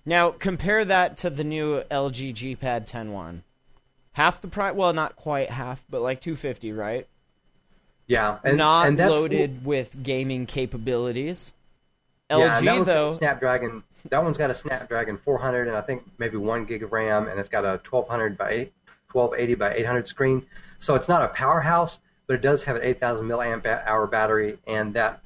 Now 0.05 0.31
compare 0.31 0.85
that 0.85 1.17
to 1.19 1.31
the 1.31 1.45
new 1.45 1.83
LG 1.91 2.33
G 2.35 2.55
Pad 2.55 2.87
10.1. 2.87 3.41
Half 4.13 4.41
the 4.41 4.49
price. 4.49 4.75
Well, 4.75 4.93
not 4.93 5.17
quite 5.17 5.51
half, 5.51 5.83
but 5.91 6.01
like 6.01 6.21
250, 6.21 6.73
right? 6.73 7.07
Yeah, 8.07 8.39
and, 8.45 8.57
not 8.57 8.87
and 8.87 8.97
loaded 8.97 9.65
with 9.65 10.03
gaming 10.03 10.47
capabilities. 10.47 11.53
LG 12.31 12.41
and 12.41 12.43
that 12.43 12.55
one's 12.55 12.65
got 12.65 12.81
a 12.81 12.85
though, 12.85 13.13
Snapdragon. 13.15 13.83
That 14.11 14.23
one's 14.23 14.39
got 14.39 14.51
a 14.51 14.55
Snapdragon 14.55 15.19
400, 15.19 15.67
and 15.67 15.77
I 15.77 15.81
think 15.81 16.05
maybe 16.19 16.37
one 16.37 16.65
gig 16.65 16.85
of 16.85 16.93
RAM, 16.93 17.27
and 17.27 17.41
it's 17.41 17.49
got 17.49 17.65
a 17.65 17.81
1200 17.89 18.39
by 18.39 18.51
8, 18.51 18.73
1280 19.11 19.55
by 19.57 19.75
800 19.75 20.07
screen. 20.07 20.47
So 20.79 20.95
it's 20.95 21.09
not 21.09 21.23
a 21.23 21.29
powerhouse, 21.29 21.99
but 22.29 22.35
it 22.35 22.43
does 22.43 22.63
have 22.63 22.77
an 22.77 22.83
8,000 22.83 23.27
milliamp 23.27 23.67
hour 23.67 24.07
battery, 24.07 24.59
and 24.69 24.95
that 24.95 25.21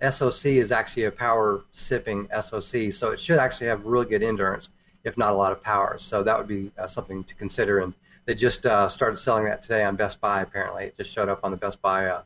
SoC 0.00 0.46
is 0.46 0.72
actually 0.72 1.04
a 1.04 1.10
power 1.10 1.64
sipping 1.72 2.28
SoC, 2.40 2.92
so 2.92 3.10
it 3.12 3.20
should 3.20 3.38
actually 3.38 3.68
have 3.68 3.84
really 3.84 4.06
good 4.06 4.22
endurance, 4.22 4.68
if 5.04 5.16
not 5.16 5.32
a 5.32 5.36
lot 5.36 5.52
of 5.52 5.62
power. 5.62 5.96
So 5.98 6.22
that 6.22 6.36
would 6.36 6.48
be 6.48 6.70
uh, 6.78 6.86
something 6.86 7.24
to 7.24 7.34
consider. 7.34 7.80
And 7.80 7.94
they 8.26 8.34
just 8.34 8.66
uh, 8.66 8.88
started 8.88 9.16
selling 9.16 9.44
that 9.44 9.62
today 9.62 9.84
on 9.84 9.96
Best 9.96 10.20
Buy. 10.20 10.42
Apparently, 10.42 10.84
it 10.84 10.96
just 10.96 11.10
showed 11.10 11.28
up 11.28 11.40
on 11.44 11.50
the 11.50 11.56
Best 11.56 11.80
Buy 11.80 12.06
uh, 12.06 12.22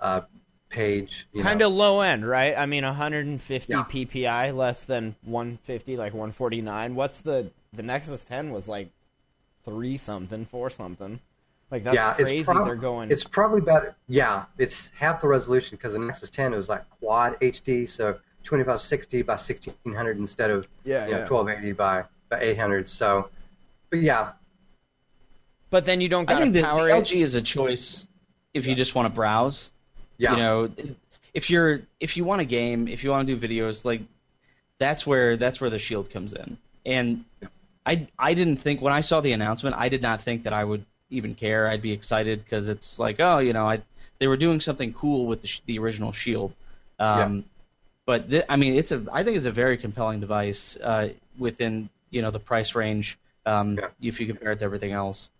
uh, 0.00 0.22
page. 0.70 1.26
kind 1.38 1.60
of 1.60 1.72
low 1.72 2.00
end, 2.00 2.26
right? 2.26 2.56
I 2.56 2.66
mean, 2.66 2.84
150 2.84 3.72
Yeah. 3.72 3.84
PPI, 3.84 4.56
less 4.56 4.84
than 4.84 5.16
150, 5.22 5.96
like 5.96 6.12
149. 6.14 6.94
What's 6.94 7.20
the 7.20 7.50
the 7.74 7.82
Nexus 7.82 8.22
10 8.24 8.52
was 8.52 8.68
like 8.68 8.90
three 9.64 9.96
something, 9.96 10.44
four 10.44 10.70
something. 10.70 11.20
Like 11.72 11.84
that's 11.84 11.94
yeah, 11.94 12.12
crazy. 12.12 12.36
It's 12.36 12.46
prob- 12.48 12.66
They're 12.66 12.76
going. 12.76 13.10
It's 13.10 13.24
probably 13.24 13.62
better. 13.62 13.96
Yeah, 14.06 14.44
it's 14.58 14.90
half 14.90 15.22
the 15.22 15.26
resolution 15.26 15.78
because 15.78 15.94
the 15.94 15.98
Nexus 16.00 16.28
10 16.28 16.52
it 16.52 16.56
was 16.58 16.68
like 16.68 16.88
quad 16.90 17.40
HD, 17.40 17.88
so 17.88 18.12
2560 18.44 19.22
by 19.22 19.32
1600 19.32 20.18
instead 20.18 20.50
of 20.50 20.68
Yeah, 20.84 21.06
you 21.06 21.12
know, 21.12 21.18
yeah. 21.20 21.28
1280 21.28 21.72
by 21.72 22.04
by 22.28 22.40
800. 22.40 22.90
So, 22.90 23.30
but 23.88 24.00
yeah, 24.00 24.32
but 25.70 25.86
then 25.86 26.02
you 26.02 26.10
don't 26.10 26.28
I 26.28 26.34
got 26.34 26.42
think 26.42 26.54
to 26.56 26.62
power 26.62 26.88
the 26.88 26.94
it. 26.94 27.04
LG 27.04 27.22
is 27.22 27.34
a 27.36 27.40
choice 27.40 28.06
if 28.52 28.66
you 28.66 28.74
just 28.74 28.94
want 28.94 29.06
to 29.06 29.14
browse. 29.14 29.72
yeah, 30.18 30.32
You 30.32 30.36
know, 30.36 30.70
if 31.32 31.48
you're 31.48 31.80
if 32.00 32.18
you 32.18 32.24
want 32.24 32.42
a 32.42 32.44
game, 32.44 32.86
if 32.86 33.02
you 33.02 33.08
want 33.08 33.26
to 33.26 33.34
do 33.34 33.48
videos, 33.48 33.86
like 33.86 34.02
that's 34.78 35.06
where 35.06 35.38
that's 35.38 35.58
where 35.58 35.70
the 35.70 35.78
Shield 35.78 36.10
comes 36.10 36.34
in. 36.34 36.58
And 36.84 37.24
I 37.86 38.08
I 38.18 38.34
didn't 38.34 38.56
think 38.56 38.82
when 38.82 38.92
I 38.92 39.00
saw 39.00 39.22
the 39.22 39.32
announcement, 39.32 39.74
I 39.78 39.88
did 39.88 40.02
not 40.02 40.20
think 40.20 40.42
that 40.42 40.52
I 40.52 40.64
would 40.64 40.84
even 41.12 41.34
care. 41.34 41.68
I'd 41.68 41.82
be 41.82 41.92
excited 41.92 42.42
because 42.44 42.68
it's 42.68 42.98
like, 42.98 43.16
oh, 43.20 43.38
you 43.38 43.52
know, 43.52 43.66
I 43.68 43.82
they 44.18 44.26
were 44.26 44.36
doing 44.36 44.60
something 44.60 44.92
cool 44.94 45.26
with 45.26 45.42
the, 45.42 45.48
sh- 45.48 45.60
the 45.66 45.78
original 45.78 46.12
Shield. 46.12 46.52
Um, 46.98 47.44
But 48.06 48.30
th- 48.30 48.44
I 48.48 48.56
mean, 48.56 48.74
it's 48.74 48.92
a 48.92 49.04
I 49.12 49.22
think 49.24 49.36
it's 49.36 49.46
a 49.46 49.52
very 49.52 49.76
compelling 49.76 50.20
device 50.20 50.76
uh, 50.82 51.08
within 51.38 51.88
you 52.10 52.22
know 52.22 52.30
the 52.30 52.40
price 52.40 52.74
range. 52.74 53.18
Um, 53.46 53.78
Yeah. 53.78 53.88
If 54.00 54.20
you 54.20 54.26
compare 54.26 54.52
it 54.52 54.58
to 54.60 54.64
everything 54.64 54.92
else, 54.92 55.30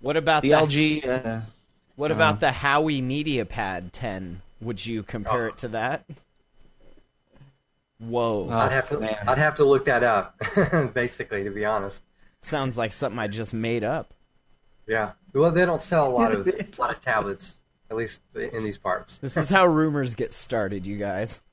What 0.00 0.16
about 0.16 0.42
the 0.42 0.50
the, 0.50 0.54
LG. 0.56 1.06
Uh, 1.08 1.40
What 1.96 2.10
about 2.10 2.40
the 2.40 2.52
Howie 2.52 3.00
MediaPad 3.02 3.90
10? 3.92 4.40
Would 4.60 4.84
you 4.86 5.02
compare 5.02 5.44
Oh. 5.44 5.48
it 5.48 5.58
to 5.58 5.68
that? 5.68 6.04
Whoa, 7.98 8.48
Oh, 8.50 8.58
I'd 8.58 8.72
have 8.72 8.88
to 8.88 8.98
man. 8.98 9.16
I'd 9.28 9.38
have 9.38 9.54
to 9.56 9.64
look 9.64 9.84
that 9.84 10.02
up, 10.02 10.34
basically, 10.94 11.44
to 11.44 11.50
be 11.50 11.64
honest. 11.64 12.02
sounds 12.42 12.76
like 12.76 12.92
something 12.92 13.18
I 13.18 13.28
just 13.28 13.54
made 13.54 13.84
up. 13.84 14.12
Yeah, 14.86 15.12
well, 15.32 15.50
they 15.50 15.64
don't 15.64 15.82
sell 15.82 16.08
a 16.08 16.10
lot 16.10 16.32
of 16.32 16.46
a 16.48 16.66
lot 16.78 16.90
of 16.94 17.00
tablets, 17.00 17.58
at 17.90 17.96
least 17.96 18.20
in 18.34 18.64
these 18.64 18.78
parts. 18.78 19.18
This 19.18 19.36
is 19.36 19.48
how 19.48 19.66
rumors 19.66 20.14
get 20.14 20.32
started, 20.32 20.86
you 20.86 20.96
guys. 20.96 21.40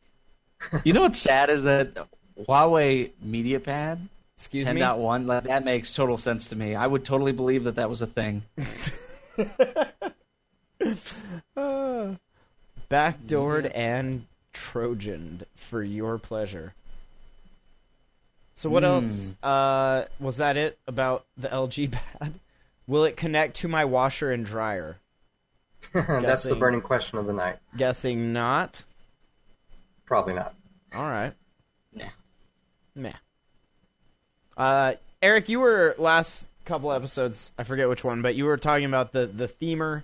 You 0.83 0.91
know 0.91 1.03
what's 1.03 1.21
sad 1.21 1.49
is 1.49 1.63
that 1.63 1.95
Huawei 2.37 3.11
MediaPad 3.25 4.09
Excuse 4.39 4.65
me. 4.65 4.79
10.1, 4.79 5.25
like, 5.25 5.43
that 5.43 5.65
makes 5.65 5.93
total 5.93 6.17
sense 6.17 6.47
to 6.47 6.55
me. 6.55 6.73
I 6.73 6.87
would 6.87 7.03
totally 7.03 7.33
believe 7.33 7.65
that 7.65 7.75
that 7.75 7.89
was 7.89 8.01
a 8.01 8.07
thing. 8.07 8.43
Backdoored 12.89 13.71
and 13.75 14.25
Trojaned 14.53 15.43
for 15.55 15.83
your 15.83 16.17
pleasure. 16.17 16.73
So 18.55 18.69
what 18.69 18.85
else? 18.85 19.29
Uh, 19.43 20.05
was 20.21 20.37
that 20.37 20.55
it 20.55 20.79
about 20.87 21.25
the 21.35 21.49
LG 21.49 21.91
pad? 21.91 22.33
Will 22.89 23.05
it 23.05 23.15
connect 23.15 23.57
to 23.57 23.67
my 23.67 23.85
washer 23.85 24.31
and 24.31 24.43
dryer? 24.43 24.97
That's 25.93 26.41
the 26.41 26.55
burning 26.55 26.81
question 26.81 27.19
of 27.19 27.27
the 27.27 27.33
night. 27.33 27.57
Guessing 27.77 28.33
not. 28.33 28.83
Probably 30.07 30.33
not. 30.33 30.55
All 30.95 31.03
right. 31.07 31.33
Nah. 31.93 32.05
Meh. 32.95 33.13
Uh, 34.57 34.93
Eric, 35.21 35.49
you 35.49 35.59
were 35.59 35.93
last 35.99 36.49
couple 36.65 36.91
episodes. 36.91 37.53
I 37.59 37.63
forget 37.63 37.87
which 37.87 38.03
one, 38.03 38.23
but 38.23 38.33
you 38.33 38.45
were 38.45 38.57
talking 38.57 38.85
about 38.85 39.11
the 39.11 39.27
the 39.27 39.47
themer. 39.47 40.03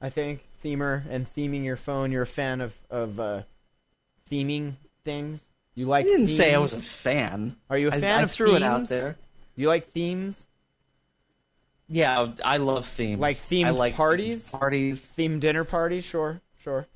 I 0.00 0.08
think 0.08 0.44
themer 0.64 1.02
and 1.10 1.26
theming 1.34 1.64
your 1.64 1.76
phone. 1.76 2.12
You're 2.12 2.22
a 2.22 2.28
fan 2.28 2.60
of 2.60 2.76
of 2.90 3.18
uh, 3.18 3.42
theming 4.30 4.74
things. 5.04 5.44
You 5.74 5.86
like? 5.86 6.06
I 6.06 6.10
didn't 6.10 6.28
say 6.28 6.54
I 6.54 6.58
was 6.58 6.74
a 6.74 6.80
fan. 6.80 7.56
Are 7.68 7.76
you 7.76 7.88
a 7.88 7.90
fan 7.90 8.20
I 8.20 8.22
of 8.22 8.30
threw 8.30 8.54
it 8.54 8.62
out 8.62 8.88
there. 8.88 9.16
You 9.56 9.66
like 9.66 9.88
themes? 9.88 10.46
Yeah, 11.92 12.28
I 12.44 12.58
love 12.58 12.86
themes. 12.86 13.20
Like 13.20 13.36
themed 13.36 13.76
like 13.76 13.94
parties? 13.96 14.48
Parties, 14.50 15.10
themed 15.18 15.40
dinner 15.40 15.64
parties? 15.64 16.04
Sure, 16.04 16.40
sure. 16.62 16.86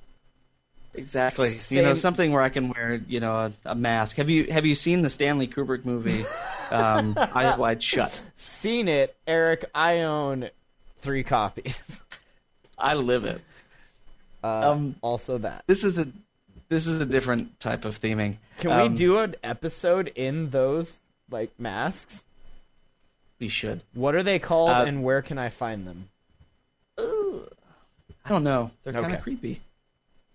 exactly. 0.94 1.50
You 1.70 1.82
know, 1.82 1.94
something 1.94 2.30
where 2.30 2.42
I 2.42 2.48
can 2.48 2.68
wear, 2.68 3.00
you 3.08 3.18
know, 3.20 3.34
a, 3.34 3.52
a 3.64 3.74
mask. 3.74 4.16
Have 4.18 4.30
you 4.30 4.44
have 4.52 4.64
you 4.64 4.74
seen 4.76 5.02
the 5.02 5.10
Stanley 5.10 5.48
Kubrick 5.48 5.84
movie, 5.84 6.24
um, 6.70 7.14
Eyes 7.18 7.58
Wide 7.58 7.82
Shut? 7.82 8.22
Seen 8.36 8.86
it, 8.88 9.16
Eric. 9.26 9.64
I 9.74 10.00
own 10.02 10.48
three 11.00 11.24
copies. 11.24 11.82
I 12.78 12.94
live 12.94 13.24
it. 13.24 13.40
Uh, 14.42 14.70
Um, 14.72 14.94
also 15.02 15.38
that. 15.38 15.64
This 15.66 15.82
is 15.84 15.98
a 15.98 16.06
this 16.68 16.86
is 16.86 17.00
a 17.00 17.06
different 17.06 17.58
type 17.58 17.84
of 17.84 18.00
theming. 18.00 18.36
Can 18.58 18.70
Um, 18.70 18.90
we 18.92 18.96
do 18.96 19.18
an 19.18 19.34
episode 19.42 20.12
in 20.14 20.50
those 20.50 21.00
like 21.30 21.50
masks? 21.58 22.24
We 23.44 23.50
should. 23.50 23.82
What 23.92 24.14
are 24.14 24.22
they 24.22 24.38
called, 24.38 24.70
Uh, 24.70 24.84
and 24.86 25.04
where 25.04 25.20
can 25.20 25.36
I 25.36 25.50
find 25.50 25.86
them? 25.86 26.08
I 26.98 28.30
don't 28.30 28.42
know. 28.42 28.70
They're 28.82 28.94
kind 28.94 29.04
Okay. 29.04 29.16
of 29.16 29.20
creepy. 29.22 29.60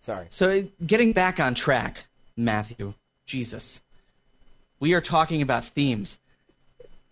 Sorry. 0.01 0.27
So, 0.29 0.67
getting 0.85 1.11
back 1.11 1.39
on 1.39 1.55
track, 1.55 2.05
Matthew, 2.37 2.93
Jesus, 3.25 3.81
we 4.79 4.93
are 4.93 5.01
talking 5.01 5.41
about 5.41 5.65
themes. 5.65 6.19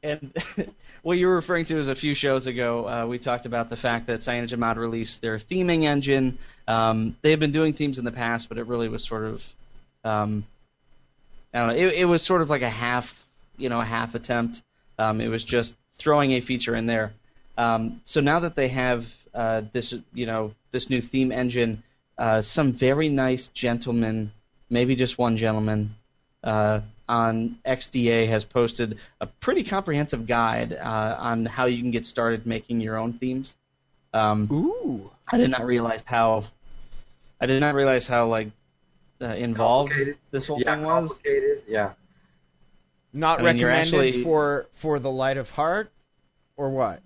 And 0.04 0.38
what 1.02 1.18
you 1.18 1.26
were 1.26 1.34
referring 1.34 1.66
to 1.66 1.80
is 1.80 1.88
a 1.88 1.96
few 1.96 2.14
shows 2.14 2.46
ago, 2.46 2.88
uh, 2.88 3.08
we 3.08 3.18
talked 3.18 3.48
about 3.48 3.70
the 3.70 3.76
fact 3.76 4.06
that 4.06 4.20
CyanogenMod 4.20 4.76
released 4.76 5.22
their 5.24 5.40
theming 5.40 5.86
engine. 5.86 6.38
Um, 6.68 7.18
they 7.24 7.32
have 7.32 7.40
been 7.40 7.52
doing 7.52 7.74
themes 7.74 7.98
in 7.98 8.06
the 8.06 8.12
past, 8.12 8.50
but 8.50 8.60
it 8.60 8.68
really 8.68 8.88
was 8.88 9.04
sort 9.04 9.24
of, 9.26 9.44
um, 10.04 10.46
I 11.56 11.58
don't 11.62 11.68
know, 11.70 11.76
it, 11.76 11.94
it 11.94 12.06
was 12.06 12.22
sort 12.22 12.44
of 12.44 12.52
like 12.52 12.62
a 12.62 12.70
half, 12.70 13.26
you 13.58 13.70
know, 13.70 13.80
a 13.82 13.86
half 13.86 14.14
attempt. 14.14 14.62
Um, 15.00 15.22
it 15.22 15.28
was 15.28 15.44
just 15.44 15.76
throwing 15.98 16.34
a 16.34 16.42
feature 16.42 16.76
in 16.76 16.86
there. 16.86 17.14
Um, 17.58 18.02
so 18.04 18.22
now 18.22 18.40
that 18.40 18.56
they 18.56 18.68
have 18.68 19.06
uh, 19.34 19.62
this, 19.72 19.96
you 20.14 20.26
know, 20.26 20.54
this 20.72 20.90
new 20.90 21.02
theme 21.02 21.32
engine, 21.32 21.84
uh, 22.18 22.42
some 22.42 22.72
very 22.72 23.10
nice 23.10 23.48
gentleman, 23.50 24.32
maybe 24.70 24.96
just 24.96 25.18
one 25.18 25.38
gentleman, 25.38 25.96
uh, 26.44 26.82
on 27.10 27.58
XDA 27.66 28.28
has 28.28 28.44
posted 28.44 28.98
a 29.22 29.28
pretty 29.28 29.64
comprehensive 29.64 30.28
guide 30.28 30.74
uh, 30.74 31.16
on 31.18 31.46
how 31.46 31.66
you 31.66 31.82
can 31.82 31.92
get 31.92 32.06
started 32.06 32.46
making 32.46 32.82
your 32.82 32.98
own 32.98 33.14
themes. 33.14 33.56
Um, 34.14 34.48
Ooh. 34.52 35.10
I 35.32 35.38
did 35.38 35.50
not 35.50 35.66
realize 35.66 36.02
how, 36.06 36.46
I 37.40 37.46
did 37.46 37.62
not 37.62 37.76
realize 37.76 38.08
how 38.08 38.28
like 38.28 38.50
uh, 39.22 39.28
involved 39.28 39.94
this 40.32 40.48
whole 40.48 40.60
yeah, 40.60 40.76
thing 40.76 40.84
was. 40.84 41.14
complicated. 41.14 41.64
Yeah. 41.68 41.94
Not 43.14 43.40
I 43.40 43.44
mean, 43.44 43.46
recommended 43.64 43.94
actually- 43.94 44.24
for 44.24 44.68
for 44.72 45.00
the 45.00 45.12
light 45.12 45.38
of 45.38 45.50
heart, 45.52 45.92
or 46.56 46.70
what? 46.70 47.02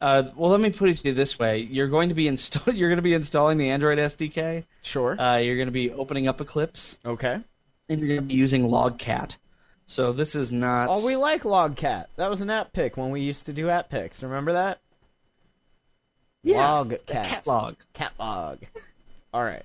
Uh, 0.00 0.30
well, 0.36 0.50
let 0.52 0.60
me 0.60 0.70
put 0.70 0.88
it 0.88 0.98
to 0.98 1.08
you 1.08 1.14
this 1.14 1.38
way: 1.38 1.58
you're 1.58 1.88
going 1.88 2.08
to 2.10 2.14
be 2.14 2.28
install- 2.28 2.72
you're 2.74 2.88
going 2.88 2.98
to 2.98 3.02
be 3.02 3.14
installing 3.14 3.58
the 3.58 3.70
Android 3.70 3.98
SDK. 3.98 4.64
Sure. 4.82 5.20
Uh, 5.20 5.38
you're 5.38 5.56
going 5.56 5.66
to 5.66 5.72
be 5.72 5.90
opening 5.90 6.28
up 6.28 6.40
Eclipse, 6.40 6.98
okay. 7.04 7.40
and 7.88 8.00
you're 8.00 8.08
going 8.08 8.20
to 8.20 8.26
be 8.26 8.34
using 8.34 8.68
Logcat 8.68 9.36
So 9.86 10.12
this 10.12 10.36
is 10.36 10.52
not. 10.52 10.88
Oh, 10.88 11.04
we 11.04 11.16
like 11.16 11.42
Logcat. 11.42 12.06
That 12.16 12.30
was 12.30 12.40
an 12.40 12.50
app 12.50 12.72
pick 12.72 12.96
when 12.96 13.10
we 13.10 13.22
used 13.22 13.46
to 13.46 13.52
do 13.52 13.68
app 13.70 13.90
picks. 13.90 14.22
Remember 14.22 14.52
that? 14.52 14.78
yeah, 16.44 16.62
Logcat. 16.62 17.06
cat 17.06 17.46
log. 17.48 17.76
Cat 17.92 18.12
log. 18.20 18.58
All 19.34 19.42
right. 19.42 19.64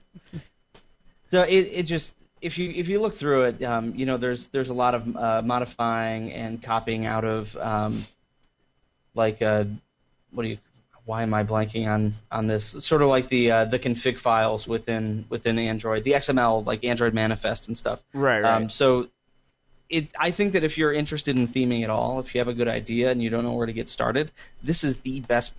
So 1.30 1.44
it 1.44 1.62
it 1.72 1.84
just 1.84 2.16
if 2.44 2.58
you 2.58 2.70
if 2.76 2.90
you 2.90 3.00
look 3.00 3.16
through 3.16 3.44
it, 3.44 3.64
um, 3.64 3.96
you 3.96 4.06
know, 4.06 4.18
there's 4.18 4.48
there's 4.48 4.70
a 4.70 4.74
lot 4.74 4.94
of 4.94 5.16
uh, 5.16 5.42
modifying 5.44 6.32
and 6.34 6.62
copying 6.62 7.06
out 7.06 7.24
of 7.24 7.56
um, 7.56 8.06
like 9.16 9.42
uh, 9.42 9.64
what 10.32 10.44
do 10.44 10.50
you 10.50 10.58
why 11.06 11.24
am 11.24 11.34
I 11.34 11.46
blanking 11.46 11.88
on 11.88 12.14
on 12.30 12.48
this? 12.48 12.66
Sort 12.66 13.02
of 13.02 13.08
like 13.08 13.30
the 13.30 13.50
uh, 13.50 13.66
the 13.66 13.80
config 13.80 14.20
files 14.20 14.68
within 14.68 15.26
within 15.30 15.58
Android, 15.58 16.04
the 16.04 16.12
XML 16.12 16.66
like 16.66 16.84
Android 16.84 17.14
manifest 17.14 17.70
and 17.70 17.78
stuff. 17.78 18.04
Right, 18.14 18.44
Um, 18.44 18.70
so 18.70 19.08
it 19.90 20.10
I 20.20 20.32
think 20.32 20.52
that 20.54 20.66
if 20.66 20.78
you're 20.78 20.94
interested 20.94 21.38
in 21.38 21.48
theming 21.48 21.84
at 21.86 21.90
all, 21.90 22.20
if 22.20 22.36
you 22.36 22.40
have 22.40 22.50
a 22.50 22.54
good 22.54 22.68
idea 22.68 23.10
and 23.10 23.24
you 23.24 23.30
don't 23.30 23.46
know 23.46 23.54
where 23.54 23.68
to 23.68 23.74
get 23.74 23.88
started, 23.88 24.32
this 24.62 24.84
is 24.84 24.98
the 24.98 25.22
best, 25.22 25.54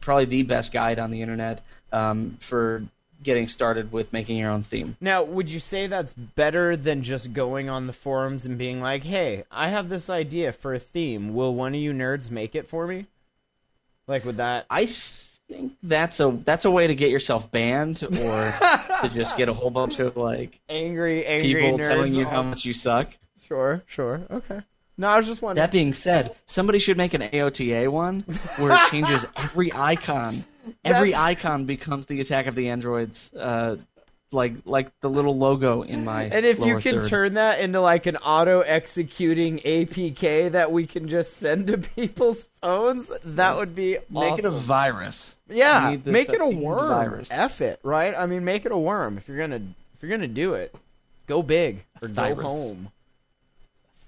probably 0.00 0.26
the 0.26 0.44
best 0.44 0.72
guide 0.72 1.00
on 1.00 1.10
the 1.10 1.20
internet 1.20 1.62
um, 1.92 2.36
for 2.40 2.84
getting 3.22 3.48
started 3.48 3.92
with 3.92 4.12
making 4.12 4.36
your 4.36 4.50
own 4.50 4.62
theme. 4.62 4.96
Now, 5.00 5.22
would 5.22 5.50
you 5.50 5.60
say 5.60 5.86
that's 5.86 6.12
better 6.12 6.76
than 6.76 7.02
just 7.02 7.32
going 7.32 7.68
on 7.68 7.86
the 7.86 7.92
forums 7.92 8.46
and 8.46 8.58
being 8.58 8.80
like, 8.80 9.04
"Hey, 9.04 9.44
I 9.50 9.68
have 9.68 9.88
this 9.88 10.08
idea 10.08 10.52
for 10.52 10.74
a 10.74 10.78
theme. 10.78 11.34
Will 11.34 11.54
one 11.54 11.74
of 11.74 11.80
you 11.80 11.92
nerds 11.92 12.30
make 12.30 12.54
it 12.54 12.68
for 12.68 12.86
me?" 12.86 13.06
Like, 14.06 14.24
would 14.24 14.38
that? 14.38 14.66
I 14.70 14.88
think 15.48 15.72
that's 15.82 16.20
a 16.20 16.38
that's 16.44 16.64
a 16.64 16.70
way 16.70 16.86
to 16.86 16.94
get 16.94 17.10
yourself 17.10 17.50
banned 17.50 18.02
or 18.02 18.54
to 19.02 19.10
just 19.14 19.36
get 19.36 19.48
a 19.48 19.54
whole 19.54 19.70
bunch 19.70 19.98
of 19.98 20.16
like 20.16 20.60
Angry, 20.68 21.26
angry 21.26 21.54
people 21.54 21.78
telling 21.78 22.14
you 22.14 22.24
how 22.24 22.42
much 22.42 22.64
you 22.64 22.72
suck. 22.72 23.16
Sure, 23.46 23.82
sure, 23.86 24.22
okay. 24.30 24.60
No, 25.00 25.08
I 25.08 25.16
was 25.16 25.26
just 25.26 25.40
wondering. 25.40 25.62
That 25.62 25.70
being 25.70 25.94
said, 25.94 26.34
somebody 26.46 26.80
should 26.80 26.96
make 26.96 27.14
an 27.14 27.22
AOTA 27.22 27.88
one 27.88 28.24
where 28.56 28.72
it 28.72 28.80
changes 28.90 29.24
every 29.36 29.72
icon. 29.72 30.44
Every 30.84 31.12
That- 31.12 31.20
icon 31.20 31.64
becomes 31.66 32.06
the 32.06 32.20
attack 32.20 32.46
of 32.46 32.54
the 32.54 32.68
androids, 32.68 33.32
uh, 33.34 33.76
like 34.30 34.52
like 34.66 34.88
the 35.00 35.08
little 35.08 35.36
logo 35.38 35.82
in 35.82 36.04
my. 36.04 36.24
and 36.24 36.44
if 36.44 36.58
you 36.58 36.78
can 36.80 37.00
third. 37.00 37.08
turn 37.08 37.34
that 37.34 37.60
into 37.60 37.80
like 37.80 38.04
an 38.06 38.16
auto 38.18 38.60
executing 38.60 39.58
APK 39.60 40.50
that 40.52 40.70
we 40.70 40.86
can 40.86 41.08
just 41.08 41.38
send 41.38 41.66
to 41.68 41.78
people's 41.96 42.44
phones, 42.60 43.10
that 43.24 43.56
would 43.56 43.74
be 43.74 43.96
make 44.10 44.38
it 44.38 44.44
a 44.44 44.50
virus. 44.50 45.34
Yeah, 45.48 45.92
You 45.92 46.02
make 46.04 46.28
it 46.28 46.40
a 46.42 46.46
worm. 46.46 46.88
virus. 46.88 47.28
F 47.30 47.62
it, 47.62 47.80
right? 47.82 48.14
I 48.14 48.26
mean, 48.26 48.44
make 48.44 48.66
it 48.66 48.72
a 48.72 48.76
worm. 48.76 49.16
If 49.16 49.28
you're 49.28 49.38
gonna 49.38 49.62
if 49.94 50.02
you're 50.02 50.10
gonna 50.10 50.28
do 50.28 50.52
it, 50.52 50.74
go 51.26 51.42
big 51.42 51.84
or 52.02 52.08
go 52.08 52.34
home. 52.34 52.88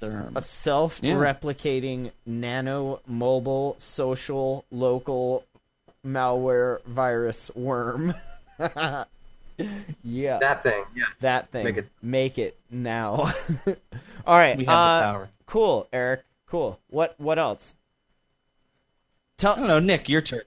Therm. 0.03 0.33
A 0.35 0.41
self-replicating 0.41 2.11
nano 2.27 3.01
mobile 3.07 3.77
social 3.79 4.65
local 4.71 5.45
malware 6.07 6.83
virus 6.85 7.51
worm. 7.55 8.15
yeah, 8.59 9.05
that, 9.59 10.41
That 10.41 10.63
thing, 10.63 10.85
yes. 10.95 11.09
That 11.21 11.51
thing. 11.51 11.65
Make 11.65 11.77
it- 11.77 11.89
Make 12.03 12.39
it 12.39 12.59
now. 12.71 13.33
All 14.27 14.39
right. 14.39 14.57
We 14.57 14.65
have 14.65 14.75
uh, 14.77 15.01
the 15.01 15.05
power. 15.13 15.29
Cool, 15.47 15.89
Eric. 15.93 16.23
Cool. 16.47 16.79
What 16.89 17.15
what 17.19 17.39
else? 17.39 17.75
I 17.79 19.43
Tell 19.43 19.57
don't 19.57 19.67
know, 19.69 19.79
Nick, 19.79 20.09
your 20.09 20.21
turn. 20.21 20.43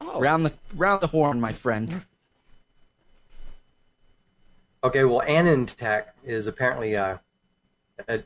oh, 0.00 0.20
Round 0.20 0.44
the 0.46 0.52
round 0.74 1.00
the 1.00 1.06
horn, 1.08 1.40
my 1.40 1.52
friend. 1.52 2.02
Okay, 4.84 5.04
well, 5.04 5.20
AnandTech 5.26 6.04
is 6.24 6.46
apparently 6.46 6.96
uh, 6.96 7.18
a, 8.08 8.22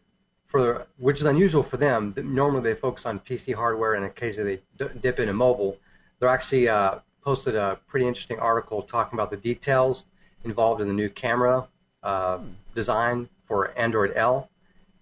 for 0.46 0.86
which 0.98 1.18
is 1.20 1.26
unusual 1.26 1.62
for 1.62 1.78
them. 1.78 2.14
Normally, 2.16 2.62
they 2.62 2.74
focus 2.78 3.06
on 3.06 3.18
PC 3.20 3.54
hardware 3.54 3.94
and 3.94 4.04
occasionally 4.04 4.60
they 4.78 4.86
d- 4.86 4.94
dip 5.00 5.18
into 5.18 5.32
mobile. 5.32 5.78
They're 6.22 6.30
actually 6.30 6.68
uh, 6.68 7.00
posted 7.24 7.56
a 7.56 7.80
pretty 7.88 8.06
interesting 8.06 8.38
article 8.38 8.80
talking 8.80 9.16
about 9.16 9.32
the 9.32 9.36
details 9.36 10.06
involved 10.44 10.80
in 10.80 10.86
the 10.86 10.94
new 10.94 11.10
camera 11.10 11.66
uh, 12.04 12.38
design 12.76 13.28
for 13.44 13.76
Android 13.76 14.12
L. 14.14 14.48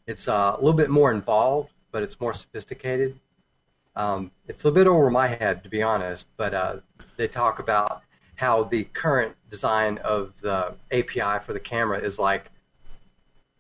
It's 0.06 0.28
uh, 0.28 0.54
a 0.54 0.56
little 0.56 0.72
bit 0.72 0.88
more 0.88 1.12
involved, 1.12 1.72
but 1.92 2.02
it's 2.02 2.18
more 2.22 2.32
sophisticated. 2.32 3.20
Um, 3.96 4.30
it's 4.48 4.64
a 4.64 4.70
bit 4.70 4.86
over 4.86 5.10
my 5.10 5.26
head, 5.26 5.62
to 5.62 5.68
be 5.68 5.82
honest, 5.82 6.24
but 6.38 6.54
uh, 6.54 6.76
they 7.18 7.28
talk 7.28 7.58
about 7.58 8.00
how 8.36 8.64
the 8.64 8.84
current 8.84 9.36
design 9.50 9.98
of 9.98 10.32
the 10.40 10.74
API 10.90 11.44
for 11.44 11.52
the 11.52 11.60
camera 11.60 11.98
is 11.98 12.18
like 12.18 12.46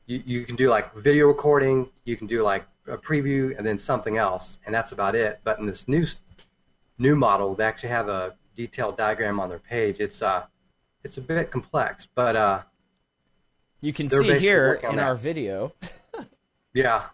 you, 0.06 0.22
you 0.24 0.44
can 0.46 0.56
do 0.56 0.70
like 0.70 0.94
video 0.94 1.26
recording, 1.26 1.90
you 2.06 2.16
can 2.16 2.26
do 2.26 2.42
like 2.42 2.64
a 2.86 2.96
preview, 2.96 3.54
and 3.58 3.66
then 3.66 3.78
something 3.78 4.16
else, 4.16 4.60
and 4.64 4.74
that's 4.74 4.92
about 4.92 5.14
it. 5.14 5.40
But 5.44 5.58
in 5.58 5.66
this 5.66 5.86
new 5.88 6.06
new 7.00 7.16
model, 7.16 7.54
they 7.54 7.64
actually 7.64 7.88
have 7.88 8.08
a 8.08 8.34
detailed 8.54 8.96
diagram 8.96 9.40
on 9.40 9.48
their 9.48 9.58
page. 9.58 9.98
It's 9.98 10.22
uh 10.22 10.44
it's 11.02 11.16
a 11.16 11.20
bit 11.20 11.50
complex, 11.50 12.06
but 12.14 12.36
uh 12.36 12.62
you 13.80 13.92
can 13.92 14.08
see 14.08 14.38
here 14.38 14.74
in 14.82 14.96
that. 14.96 15.06
our 15.06 15.14
video. 15.14 15.72
Yeah. 16.72 17.06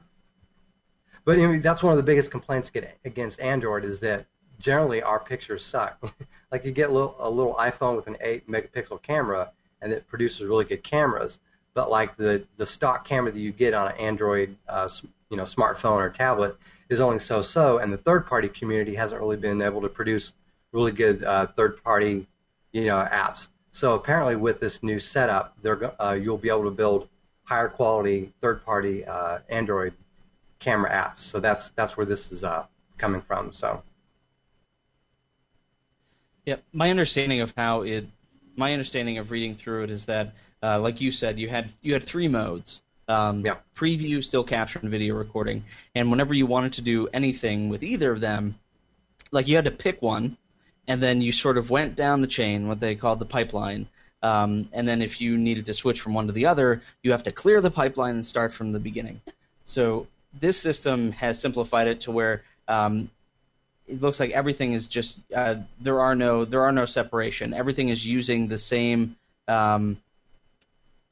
But 1.24 1.38
I 1.38 1.46
mean, 1.46 1.62
that's 1.62 1.82
one 1.82 1.92
of 1.92 1.96
the 1.96 2.02
biggest 2.02 2.30
complaints 2.30 2.68
get 2.68 2.98
against 3.06 3.40
Android 3.40 3.86
is 3.86 4.00
that 4.00 4.26
generally 4.58 5.02
our 5.02 5.18
pictures 5.18 5.64
suck. 5.64 5.98
like 6.52 6.66
you 6.66 6.72
get 6.72 6.90
a 6.90 6.92
little, 6.92 7.16
a 7.18 7.30
little 7.30 7.54
iPhone 7.54 7.96
with 7.96 8.06
an 8.06 8.18
8 8.20 8.50
megapixel 8.50 9.00
camera 9.00 9.50
and 9.80 9.92
it 9.92 10.06
produces 10.08 10.46
really 10.46 10.66
good 10.66 10.82
cameras, 10.82 11.38
but 11.72 11.90
like 11.90 12.18
the, 12.18 12.44
the 12.58 12.66
stock 12.66 13.06
camera 13.06 13.32
that 13.32 13.40
you 13.40 13.50
get 13.50 13.72
on 13.72 13.88
an 13.88 13.96
Android 13.96 14.54
uh, 14.68 14.90
you 15.30 15.36
know 15.36 15.44
smartphone 15.44 15.98
or 15.98 16.10
tablet 16.10 16.56
is 16.88 17.00
only 17.00 17.18
so-so, 17.18 17.78
and 17.78 17.92
the 17.92 17.98
third-party 17.98 18.48
community 18.48 18.94
hasn't 18.94 19.20
really 19.20 19.36
been 19.36 19.60
able 19.60 19.80
to 19.82 19.88
produce 19.88 20.32
really 20.72 20.92
good 20.92 21.22
uh, 21.24 21.46
third-party 21.46 22.26
you 22.72 22.84
know 22.84 23.06
apps. 23.10 23.48
So 23.70 23.94
apparently, 23.94 24.36
with 24.36 24.60
this 24.60 24.82
new 24.82 24.98
setup, 24.98 25.54
they're, 25.62 26.00
uh, 26.00 26.12
you'll 26.12 26.38
be 26.38 26.48
able 26.48 26.64
to 26.64 26.70
build 26.70 27.08
higher 27.44 27.68
quality 27.68 28.32
third-party 28.40 29.04
uh, 29.04 29.38
Android 29.48 29.92
camera 30.58 30.90
apps. 30.90 31.20
So 31.20 31.40
that's 31.40 31.70
that's 31.70 31.96
where 31.96 32.06
this 32.06 32.32
is 32.32 32.44
uh, 32.44 32.66
coming 32.98 33.20
from. 33.20 33.52
So 33.52 33.82
Yeah, 36.44 36.56
my 36.72 36.90
understanding 36.90 37.40
of 37.40 37.52
how 37.56 37.82
it, 37.82 38.06
my 38.56 38.72
understanding 38.72 39.18
of 39.18 39.30
reading 39.30 39.54
through 39.54 39.84
it 39.84 39.90
is 39.90 40.06
that, 40.06 40.32
uh, 40.62 40.80
like 40.80 41.00
you 41.00 41.10
said, 41.10 41.38
you 41.38 41.48
had 41.48 41.70
you 41.82 41.92
had 41.92 42.04
three 42.04 42.28
modes. 42.28 42.82
Um, 43.08 43.44
Yeah. 43.44 43.56
Preview, 43.74 44.24
still 44.24 44.44
capture, 44.44 44.78
and 44.80 44.90
video 44.90 45.14
recording. 45.14 45.64
And 45.94 46.10
whenever 46.10 46.34
you 46.34 46.46
wanted 46.46 46.72
to 46.74 46.82
do 46.82 47.08
anything 47.08 47.68
with 47.68 47.82
either 47.82 48.12
of 48.12 48.20
them, 48.20 48.58
like 49.30 49.48
you 49.48 49.56
had 49.56 49.64
to 49.66 49.70
pick 49.70 50.02
one, 50.02 50.36
and 50.88 51.02
then 51.02 51.20
you 51.20 51.32
sort 51.32 51.58
of 51.58 51.70
went 51.70 51.96
down 51.96 52.20
the 52.20 52.26
chain, 52.26 52.68
what 52.68 52.80
they 52.80 52.94
called 52.94 53.18
the 53.18 53.26
pipeline. 53.26 53.88
Um, 54.22 54.68
and 54.72 54.88
then 54.88 55.02
if 55.02 55.20
you 55.20 55.36
needed 55.36 55.66
to 55.66 55.74
switch 55.74 56.00
from 56.00 56.14
one 56.14 56.26
to 56.26 56.32
the 56.32 56.46
other, 56.46 56.82
you 57.02 57.12
have 57.12 57.22
to 57.24 57.32
clear 57.32 57.60
the 57.60 57.70
pipeline 57.70 58.16
and 58.16 58.26
start 58.26 58.52
from 58.52 58.72
the 58.72 58.80
beginning. 58.80 59.20
So 59.64 60.06
this 60.40 60.58
system 60.58 61.12
has 61.12 61.38
simplified 61.40 61.88
it 61.88 62.00
to 62.02 62.12
where 62.12 62.42
um, 62.68 63.10
it 63.86 64.00
looks 64.00 64.18
like 64.18 64.30
everything 64.30 64.72
is 64.72 64.86
just 64.86 65.18
uh, 65.34 65.56
there 65.80 66.00
are 66.00 66.14
no 66.14 66.44
there 66.44 66.62
are 66.62 66.72
no 66.72 66.86
separation. 66.86 67.54
Everything 67.54 67.88
is 67.88 68.06
using 68.06 68.48
the 68.48 68.58
same. 68.58 69.16
Um, 69.48 70.00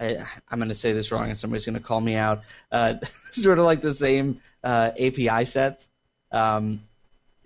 I, 0.00 0.24
I'm 0.48 0.58
going 0.58 0.68
to 0.68 0.74
say 0.74 0.92
this 0.92 1.12
wrong, 1.12 1.26
and 1.28 1.38
somebody's 1.38 1.66
going 1.66 1.74
to 1.74 1.80
call 1.80 2.00
me 2.00 2.16
out. 2.16 2.42
Uh, 2.70 2.94
sort 3.30 3.58
of 3.58 3.64
like 3.64 3.80
the 3.80 3.92
same 3.92 4.40
uh, 4.62 4.90
API 4.98 5.44
sets, 5.44 5.88
um, 6.32 6.80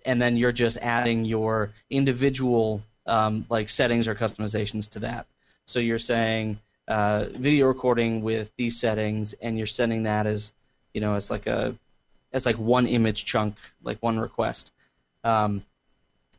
and 0.05 0.21
then 0.21 0.37
you're 0.37 0.53
just 0.53 0.79
adding 0.79 1.25
your 1.25 1.71
individual 1.91 2.83
um, 3.07 3.47
like 3.51 3.69
settings 3.69 4.09
or 4.09 4.15
customizations 4.15 4.91
to 4.91 5.01
that. 5.01 5.27
So 5.67 5.81
you're 5.81 5.99
saying 5.99 6.59
uh, 6.87 7.27
video 7.35 7.67
recording 7.67 8.23
with 8.23 8.51
these 8.57 8.81
settings, 8.81 9.35
and 9.35 9.59
you're 9.59 9.67
sending 9.67 10.05
that 10.05 10.27
as 10.27 10.53
you 10.95 11.01
know 11.01 11.15
as 11.15 11.31
like 11.31 11.47
a 11.47 11.75
as 12.33 12.47
like 12.47 12.59
one 12.59 12.87
image 12.87 13.25
chunk, 13.25 13.57
like 13.83 14.03
one 14.03 14.19
request. 14.19 14.71
Um, 15.25 15.65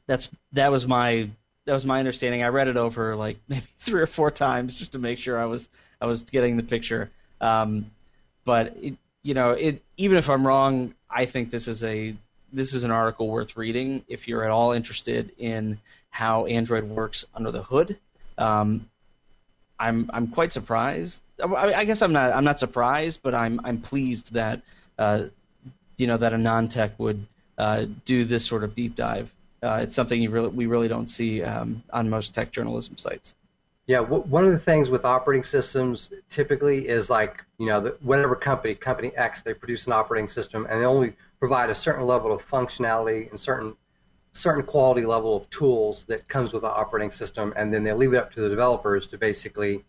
that's 0.07 0.29
that 0.53 0.71
was 0.71 0.87
my 0.87 1.29
that 1.69 1.73
was 1.73 1.85
my 1.85 1.99
understanding. 1.99 2.41
I 2.41 2.47
read 2.47 2.67
it 2.67 2.77
over 2.77 3.15
like 3.15 3.37
maybe 3.47 3.67
three 3.77 4.01
or 4.01 4.07
four 4.07 4.31
times 4.31 4.75
just 4.75 4.93
to 4.93 4.99
make 4.99 5.19
sure 5.19 5.39
I 5.39 5.45
was 5.45 5.69
I 6.01 6.07
was 6.07 6.23
getting 6.23 6.57
the 6.57 6.63
picture. 6.63 7.11
Um, 7.39 7.91
but 8.43 8.75
it, 8.81 8.97
you 9.21 9.35
know, 9.35 9.51
it 9.51 9.83
even 9.95 10.17
if 10.17 10.31
I'm 10.31 10.47
wrong, 10.47 10.95
I 11.07 11.27
think 11.27 11.51
this 11.51 11.67
is 11.67 11.83
a 11.83 12.15
this 12.51 12.73
is 12.73 12.85
an 12.85 12.91
article 12.91 13.27
worth 13.27 13.55
reading 13.55 14.03
if 14.07 14.27
you're 14.27 14.43
at 14.43 14.49
all 14.49 14.71
interested 14.71 15.31
in 15.37 15.79
how 16.09 16.47
Android 16.47 16.85
works 16.85 17.23
under 17.35 17.51
the 17.51 17.61
hood. 17.61 17.99
Um, 18.39 18.89
I'm 19.79 20.09
I'm 20.11 20.29
quite 20.29 20.51
surprised. 20.51 21.21
I, 21.39 21.73
I 21.73 21.85
guess 21.85 22.01
I'm 22.01 22.13
not 22.13 22.33
I'm 22.33 22.45
not 22.45 22.57
surprised, 22.57 23.19
but 23.21 23.35
I'm 23.35 23.61
I'm 23.63 23.79
pleased 23.79 24.33
that 24.33 24.63
uh, 24.97 25.25
you 25.97 26.07
know 26.07 26.17
that 26.17 26.33
AnandTech 26.33 26.93
would 26.97 27.27
uh, 27.59 27.85
do 28.05 28.25
this 28.25 28.43
sort 28.43 28.63
of 28.63 28.73
deep 28.73 28.95
dive. 28.95 29.31
Uh, 29.61 29.79
it's 29.83 29.95
something 29.95 30.21
you 30.21 30.29
really 30.29 30.49
we 30.49 30.65
really 30.65 30.87
don't 30.87 31.09
see 31.09 31.43
um, 31.43 31.83
on 31.91 32.09
most 32.09 32.33
tech 32.33 32.51
journalism 32.51 32.97
sites. 32.97 33.35
Yeah, 33.87 34.01
w- 34.01 34.23
one 34.23 34.45
of 34.45 34.51
the 34.51 34.59
things 34.59 34.89
with 34.89 35.03
operating 35.03 35.43
systems 35.43 36.11
typically 36.29 36.87
is 36.87 37.09
like, 37.09 37.43
you 37.57 37.65
know, 37.65 37.81
the, 37.81 37.97
whatever 38.01 38.35
company, 38.35 38.75
company 38.75 39.11
X, 39.15 39.41
they 39.41 39.53
produce 39.53 39.87
an 39.87 39.93
operating 39.93 40.29
system 40.29 40.67
and 40.69 40.79
they 40.79 40.85
only 40.85 41.13
provide 41.39 41.71
a 41.71 41.75
certain 41.75 42.05
level 42.05 42.31
of 42.31 42.45
functionality 42.45 43.29
and 43.31 43.39
certain 43.39 43.75
certain 44.33 44.63
quality 44.63 45.05
level 45.05 45.35
of 45.35 45.49
tools 45.49 46.05
that 46.05 46.27
comes 46.27 46.53
with 46.53 46.61
the 46.61 46.69
operating 46.69 47.11
system, 47.11 47.53
and 47.55 47.73
then 47.73 47.83
they 47.83 47.91
leave 47.93 48.13
it 48.13 48.17
up 48.17 48.31
to 48.31 48.41
the 48.41 48.49
developers 48.49 49.07
to 49.07 49.17
basically, 49.17 49.83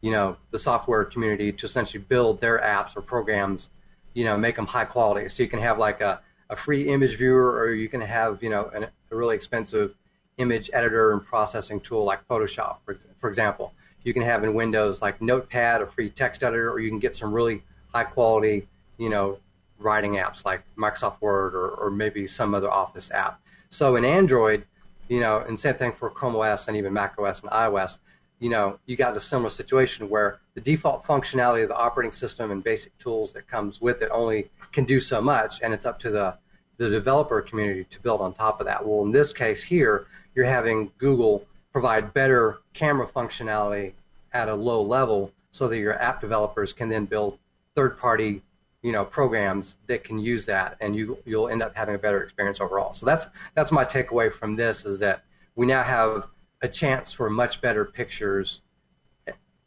you 0.00 0.10
know, 0.10 0.36
the 0.50 0.58
software 0.58 1.04
community 1.04 1.52
to 1.52 1.66
essentially 1.66 2.02
build 2.08 2.40
their 2.40 2.58
apps 2.58 2.96
or 2.96 3.02
programs, 3.02 3.70
you 4.14 4.24
know, 4.24 4.36
make 4.36 4.56
them 4.56 4.66
high 4.66 4.84
quality. 4.84 5.28
So 5.28 5.42
you 5.42 5.48
can 5.48 5.60
have 5.60 5.78
like 5.78 6.00
a, 6.00 6.20
a 6.50 6.56
free 6.56 6.88
image 6.88 7.16
viewer, 7.16 7.58
or 7.58 7.72
you 7.72 7.88
can 7.88 8.00
have, 8.00 8.42
you 8.42 8.50
know, 8.50 8.70
an, 8.74 8.84
a 8.84 9.16
really 9.16 9.34
expensive 9.34 9.94
image 10.38 10.70
editor 10.72 11.12
and 11.12 11.24
processing 11.24 11.80
tool 11.80 12.04
like 12.04 12.26
Photoshop, 12.28 12.76
for, 12.84 12.96
for 13.20 13.28
example. 13.28 13.72
You 14.04 14.14
can 14.14 14.22
have 14.22 14.44
in 14.44 14.54
Windows 14.54 15.02
like 15.02 15.20
Notepad, 15.20 15.82
a 15.82 15.86
free 15.86 16.10
text 16.10 16.42
editor, 16.42 16.70
or 16.70 16.80
you 16.80 16.88
can 16.88 16.98
get 16.98 17.14
some 17.14 17.32
really 17.32 17.62
high 17.92 18.04
quality, 18.04 18.66
you 18.96 19.10
know, 19.10 19.38
writing 19.78 20.12
apps 20.14 20.44
like 20.44 20.62
Microsoft 20.76 21.20
Word 21.20 21.54
or, 21.54 21.70
or 21.70 21.90
maybe 21.90 22.26
some 22.26 22.54
other 22.54 22.70
Office 22.70 23.10
app. 23.10 23.40
So 23.68 23.96
in 23.96 24.04
Android, 24.04 24.64
you 25.08 25.20
know, 25.20 25.38
and 25.46 25.58
same 25.58 25.74
thing 25.74 25.92
for 25.92 26.10
Chrome 26.10 26.36
OS 26.36 26.68
and 26.68 26.76
even 26.76 26.92
Mac 26.92 27.14
OS 27.18 27.42
and 27.42 27.50
iOS, 27.50 27.98
you 28.38 28.50
know, 28.50 28.78
you 28.86 28.96
got 28.96 29.16
a 29.16 29.20
similar 29.20 29.50
situation 29.50 30.08
where 30.08 30.38
the 30.54 30.60
default 30.60 31.04
functionality 31.04 31.62
of 31.62 31.68
the 31.68 31.76
operating 31.76 32.12
system 32.12 32.50
and 32.50 32.62
basic 32.62 32.96
tools 32.98 33.32
that 33.32 33.48
comes 33.48 33.80
with 33.80 34.02
it 34.02 34.10
only 34.12 34.50
can 34.72 34.84
do 34.84 35.00
so 35.00 35.20
much, 35.20 35.60
and 35.62 35.74
it's 35.74 35.86
up 35.86 35.98
to 36.00 36.10
the 36.10 36.36
the 36.76 36.88
developer 36.88 37.42
community 37.42 37.82
to 37.90 38.00
build 38.00 38.20
on 38.20 38.32
top 38.32 38.60
of 38.60 38.66
that. 38.66 38.86
Well, 38.86 39.02
in 39.02 39.10
this 39.10 39.32
case 39.32 39.64
here, 39.64 40.06
you're 40.36 40.44
having 40.44 40.92
Google 40.98 41.44
provide 41.72 42.14
better 42.14 42.58
camera 42.72 43.06
functionality 43.06 43.94
at 44.32 44.48
a 44.48 44.54
low 44.54 44.82
level 44.82 45.32
so 45.50 45.66
that 45.68 45.78
your 45.78 46.00
app 46.00 46.20
developers 46.20 46.72
can 46.72 46.88
then 46.88 47.04
build 47.04 47.38
third-party 47.74 48.42
you 48.82 48.92
know 48.92 49.04
programs 49.04 49.76
that 49.86 50.04
can 50.04 50.18
use 50.18 50.46
that 50.46 50.76
and 50.80 50.94
you 50.94 51.18
you'll 51.24 51.48
end 51.48 51.62
up 51.62 51.76
having 51.76 51.96
a 51.96 51.98
better 51.98 52.22
experience 52.22 52.60
overall 52.60 52.92
so 52.92 53.04
that's 53.04 53.26
that's 53.54 53.72
my 53.72 53.84
takeaway 53.84 54.32
from 54.32 54.54
this 54.54 54.84
is 54.84 55.00
that 55.00 55.24
we 55.56 55.66
now 55.66 55.82
have 55.82 56.28
a 56.62 56.68
chance 56.68 57.12
for 57.12 57.30
much 57.30 57.60
better 57.60 57.84
pictures 57.84 58.60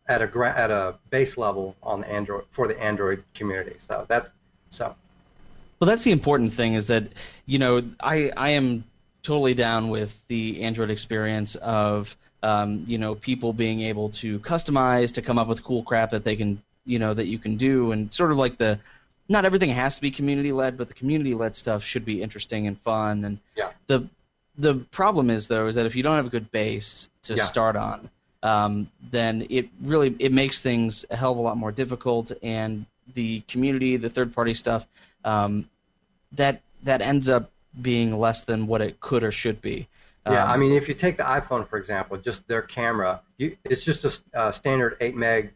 at 0.07 0.21
a 0.21 0.57
at 0.57 0.71
a 0.71 0.95
base 1.09 1.37
level 1.37 1.75
on 1.81 2.01
the 2.01 2.09
android 2.09 2.43
for 2.49 2.67
the 2.67 2.79
android 2.81 3.23
community 3.33 3.75
so 3.77 4.05
that's 4.09 4.33
so 4.69 4.93
well 5.79 5.87
that's 5.87 6.03
the 6.03 6.11
important 6.11 6.51
thing 6.51 6.73
is 6.73 6.87
that 6.87 7.07
you 7.45 7.59
know 7.59 7.81
i 8.01 8.29
i 8.35 8.49
am 8.49 8.83
totally 9.23 9.53
down 9.53 9.89
with 9.89 10.13
the 10.27 10.61
android 10.63 10.89
experience 10.89 11.55
of 11.55 12.15
um, 12.43 12.83
you 12.87 12.97
know 12.97 13.13
people 13.13 13.53
being 13.53 13.81
able 13.81 14.09
to 14.09 14.39
customize 14.39 15.13
to 15.13 15.21
come 15.21 15.37
up 15.37 15.47
with 15.47 15.63
cool 15.63 15.83
crap 15.83 16.09
that 16.09 16.23
they 16.23 16.35
can 16.35 16.61
you 16.85 16.97
know 16.97 17.13
that 17.13 17.27
you 17.27 17.37
can 17.37 17.55
do 17.55 17.91
and 17.91 18.11
sort 18.11 18.31
of 18.31 18.37
like 18.37 18.57
the 18.57 18.79
not 19.31 19.45
everything 19.45 19.69
has 19.69 19.95
to 19.95 20.01
be 20.01 20.11
community 20.11 20.51
led, 20.51 20.77
but 20.77 20.87
the 20.87 20.93
community 20.93 21.33
led 21.33 21.55
stuff 21.55 21.83
should 21.83 22.05
be 22.05 22.21
interesting 22.21 22.67
and 22.67 22.79
fun. 22.81 23.23
And 23.23 23.39
yeah. 23.55 23.71
the 23.87 24.07
the 24.57 24.75
problem 24.91 25.29
is 25.29 25.47
though 25.47 25.67
is 25.67 25.75
that 25.75 25.85
if 25.85 25.95
you 25.95 26.03
don't 26.03 26.15
have 26.15 26.25
a 26.25 26.29
good 26.29 26.51
base 26.51 27.09
to 27.23 27.35
yeah. 27.35 27.43
start 27.43 27.75
on, 27.75 28.09
um, 28.43 28.89
then 29.11 29.47
it 29.49 29.69
really 29.81 30.15
it 30.19 30.31
makes 30.31 30.61
things 30.61 31.05
a 31.09 31.15
hell 31.15 31.31
of 31.31 31.37
a 31.37 31.41
lot 31.41 31.57
more 31.57 31.71
difficult. 31.71 32.31
And 32.41 32.85
the 33.13 33.41
community, 33.47 33.97
the 33.97 34.09
third 34.09 34.33
party 34.33 34.53
stuff, 34.53 34.85
um, 35.23 35.69
that 36.33 36.61
that 36.83 37.01
ends 37.01 37.29
up 37.29 37.51
being 37.81 38.17
less 38.17 38.43
than 38.43 38.67
what 38.67 38.81
it 38.81 38.99
could 38.99 39.23
or 39.23 39.31
should 39.31 39.61
be. 39.61 39.87
Yeah, 40.25 40.43
um, 40.43 40.51
I 40.51 40.57
mean, 40.57 40.73
if 40.73 40.87
you 40.87 40.93
take 40.93 41.17
the 41.17 41.23
iPhone 41.23 41.67
for 41.67 41.77
example, 41.77 42.17
just 42.17 42.47
their 42.47 42.61
camera, 42.61 43.21
you, 43.37 43.57
it's 43.63 43.83
just 43.83 44.05
a 44.05 44.39
uh, 44.39 44.51
standard 44.51 44.97
eight 44.99 45.15
meg 45.15 45.53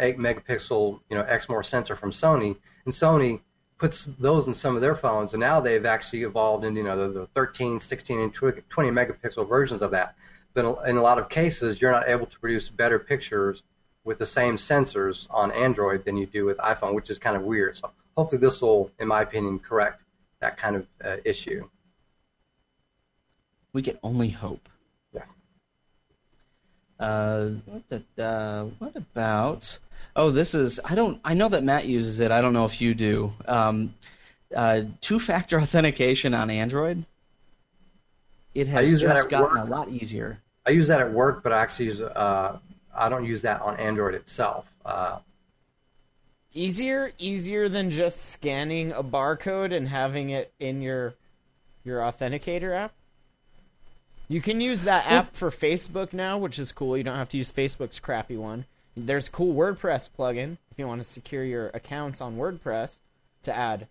8 0.00 0.18
megapixel, 0.18 0.98
you 1.08 1.16
know, 1.16 1.22
Exmor 1.24 1.64
sensor 1.64 1.94
from 1.94 2.10
Sony, 2.10 2.56
and 2.84 2.94
Sony 2.94 3.40
puts 3.80 4.04
those 4.18 4.46
in 4.46 4.52
some 4.52 4.76
of 4.76 4.82
their 4.82 4.94
phones, 4.94 5.32
and 5.32 5.40
now 5.40 5.58
they've 5.58 5.86
actually 5.86 6.22
evolved 6.22 6.64
into 6.64 6.78
you 6.78 6.84
know 6.84 7.12
the, 7.12 7.20
the 7.20 7.26
13, 7.28 7.80
16, 7.80 8.20
and 8.20 8.32
20 8.32 8.60
megapixel 8.90 9.48
versions 9.48 9.82
of 9.82 9.90
that. 9.90 10.14
But 10.52 10.86
in 10.86 10.96
a 10.96 11.02
lot 11.02 11.18
of 11.18 11.28
cases, 11.28 11.80
you're 11.80 11.90
not 11.90 12.08
able 12.08 12.26
to 12.26 12.38
produce 12.38 12.68
better 12.68 12.98
pictures 12.98 13.62
with 14.04 14.18
the 14.18 14.26
same 14.26 14.56
sensors 14.56 15.26
on 15.30 15.50
Android 15.52 16.04
than 16.04 16.16
you 16.16 16.26
do 16.26 16.44
with 16.44 16.58
iPhone, 16.58 16.94
which 16.94 17.08
is 17.08 17.18
kind 17.18 17.36
of 17.36 17.42
weird. 17.42 17.76
So 17.76 17.90
hopefully, 18.16 18.40
this 18.40 18.60
will, 18.60 18.90
in 18.98 19.08
my 19.08 19.22
opinion, 19.22 19.58
correct 19.58 20.04
that 20.40 20.58
kind 20.58 20.76
of 20.76 20.86
uh, 21.02 21.16
issue. 21.24 21.68
We 23.72 23.82
can 23.82 23.98
only 24.02 24.28
hope. 24.28 24.68
Yeah. 25.12 25.22
Uh, 26.98 27.50
what, 27.64 27.82
the, 27.88 28.22
uh, 28.22 28.64
what 28.78 28.94
about? 28.96 29.78
Oh, 30.16 30.30
this 30.30 30.54
is 30.54 30.80
I 30.84 30.94
don't 30.94 31.20
I 31.24 31.34
know 31.34 31.48
that 31.48 31.62
Matt 31.62 31.86
uses 31.86 32.20
it. 32.20 32.30
I 32.30 32.40
don't 32.40 32.52
know 32.52 32.64
if 32.64 32.80
you 32.80 32.94
do. 32.94 33.32
Um, 33.46 33.94
uh, 34.54 34.82
two-factor 35.00 35.60
authentication 35.60 36.34
on 36.34 36.50
Android. 36.50 37.06
It 38.54 38.66
has 38.68 39.00
just 39.00 39.28
gotten 39.28 39.58
work. 39.58 39.66
a 39.66 39.70
lot 39.70 39.88
easier. 39.88 40.38
I 40.66 40.70
use 40.70 40.88
that 40.88 41.00
at 41.00 41.12
work, 41.12 41.42
but 41.42 41.52
I 41.52 41.62
actually 41.62 41.86
use 41.86 42.00
uh, 42.00 42.58
I 42.94 43.08
don't 43.08 43.24
use 43.24 43.42
that 43.42 43.62
on 43.62 43.76
Android 43.78 44.14
itself. 44.14 44.72
Uh, 44.84 45.18
easier, 46.52 47.12
easier 47.18 47.68
than 47.68 47.90
just 47.90 48.30
scanning 48.30 48.92
a 48.92 49.02
barcode 49.02 49.74
and 49.74 49.88
having 49.88 50.30
it 50.30 50.52
in 50.58 50.82
your 50.82 51.14
your 51.84 52.00
authenticator 52.00 52.74
app. 52.74 52.92
You 54.28 54.40
can 54.40 54.60
use 54.60 54.82
that 54.82 55.06
app 55.10 55.34
for 55.34 55.50
Facebook 55.50 56.12
now, 56.12 56.38
which 56.38 56.58
is 56.58 56.70
cool. 56.70 56.96
You 56.96 57.02
don't 57.02 57.16
have 57.16 57.30
to 57.30 57.38
use 57.38 57.50
Facebook's 57.50 57.98
crappy 57.98 58.36
one. 58.36 58.64
There's 58.96 59.28
a 59.28 59.30
cool 59.30 59.54
WordPress 59.54 60.10
plugin 60.18 60.58
if 60.70 60.78
you 60.78 60.86
want 60.86 61.02
to 61.02 61.08
secure 61.08 61.44
your 61.44 61.68
accounts 61.68 62.20
on 62.20 62.36
WordPress 62.36 62.98
to 63.44 63.54
add 63.54 63.86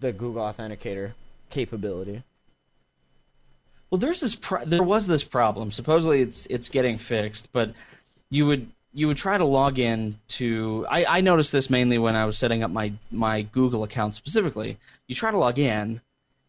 the 0.00 0.12
Google 0.12 0.42
Authenticator 0.42 1.12
capability. 1.50 2.22
Well, 3.90 3.98
there's 3.98 4.20
this 4.20 4.34
pro- 4.34 4.64
there 4.64 4.82
was 4.82 5.06
this 5.06 5.24
problem. 5.24 5.70
Supposedly 5.70 6.22
it's 6.22 6.46
it's 6.46 6.68
getting 6.68 6.96
fixed, 6.96 7.50
but 7.52 7.72
you 8.30 8.46
would 8.46 8.70
you 8.92 9.06
would 9.08 9.16
try 9.16 9.36
to 9.36 9.44
log 9.44 9.78
in 9.78 10.18
to 10.28 10.86
I, 10.88 11.18
I 11.18 11.20
noticed 11.20 11.52
this 11.52 11.70
mainly 11.70 11.98
when 11.98 12.16
I 12.16 12.24
was 12.24 12.38
setting 12.38 12.62
up 12.62 12.70
my 12.70 12.92
my 13.10 13.42
Google 13.42 13.82
account 13.82 14.14
specifically. 14.14 14.78
You 15.08 15.14
try 15.14 15.30
to 15.30 15.38
log 15.38 15.58
in 15.58 16.00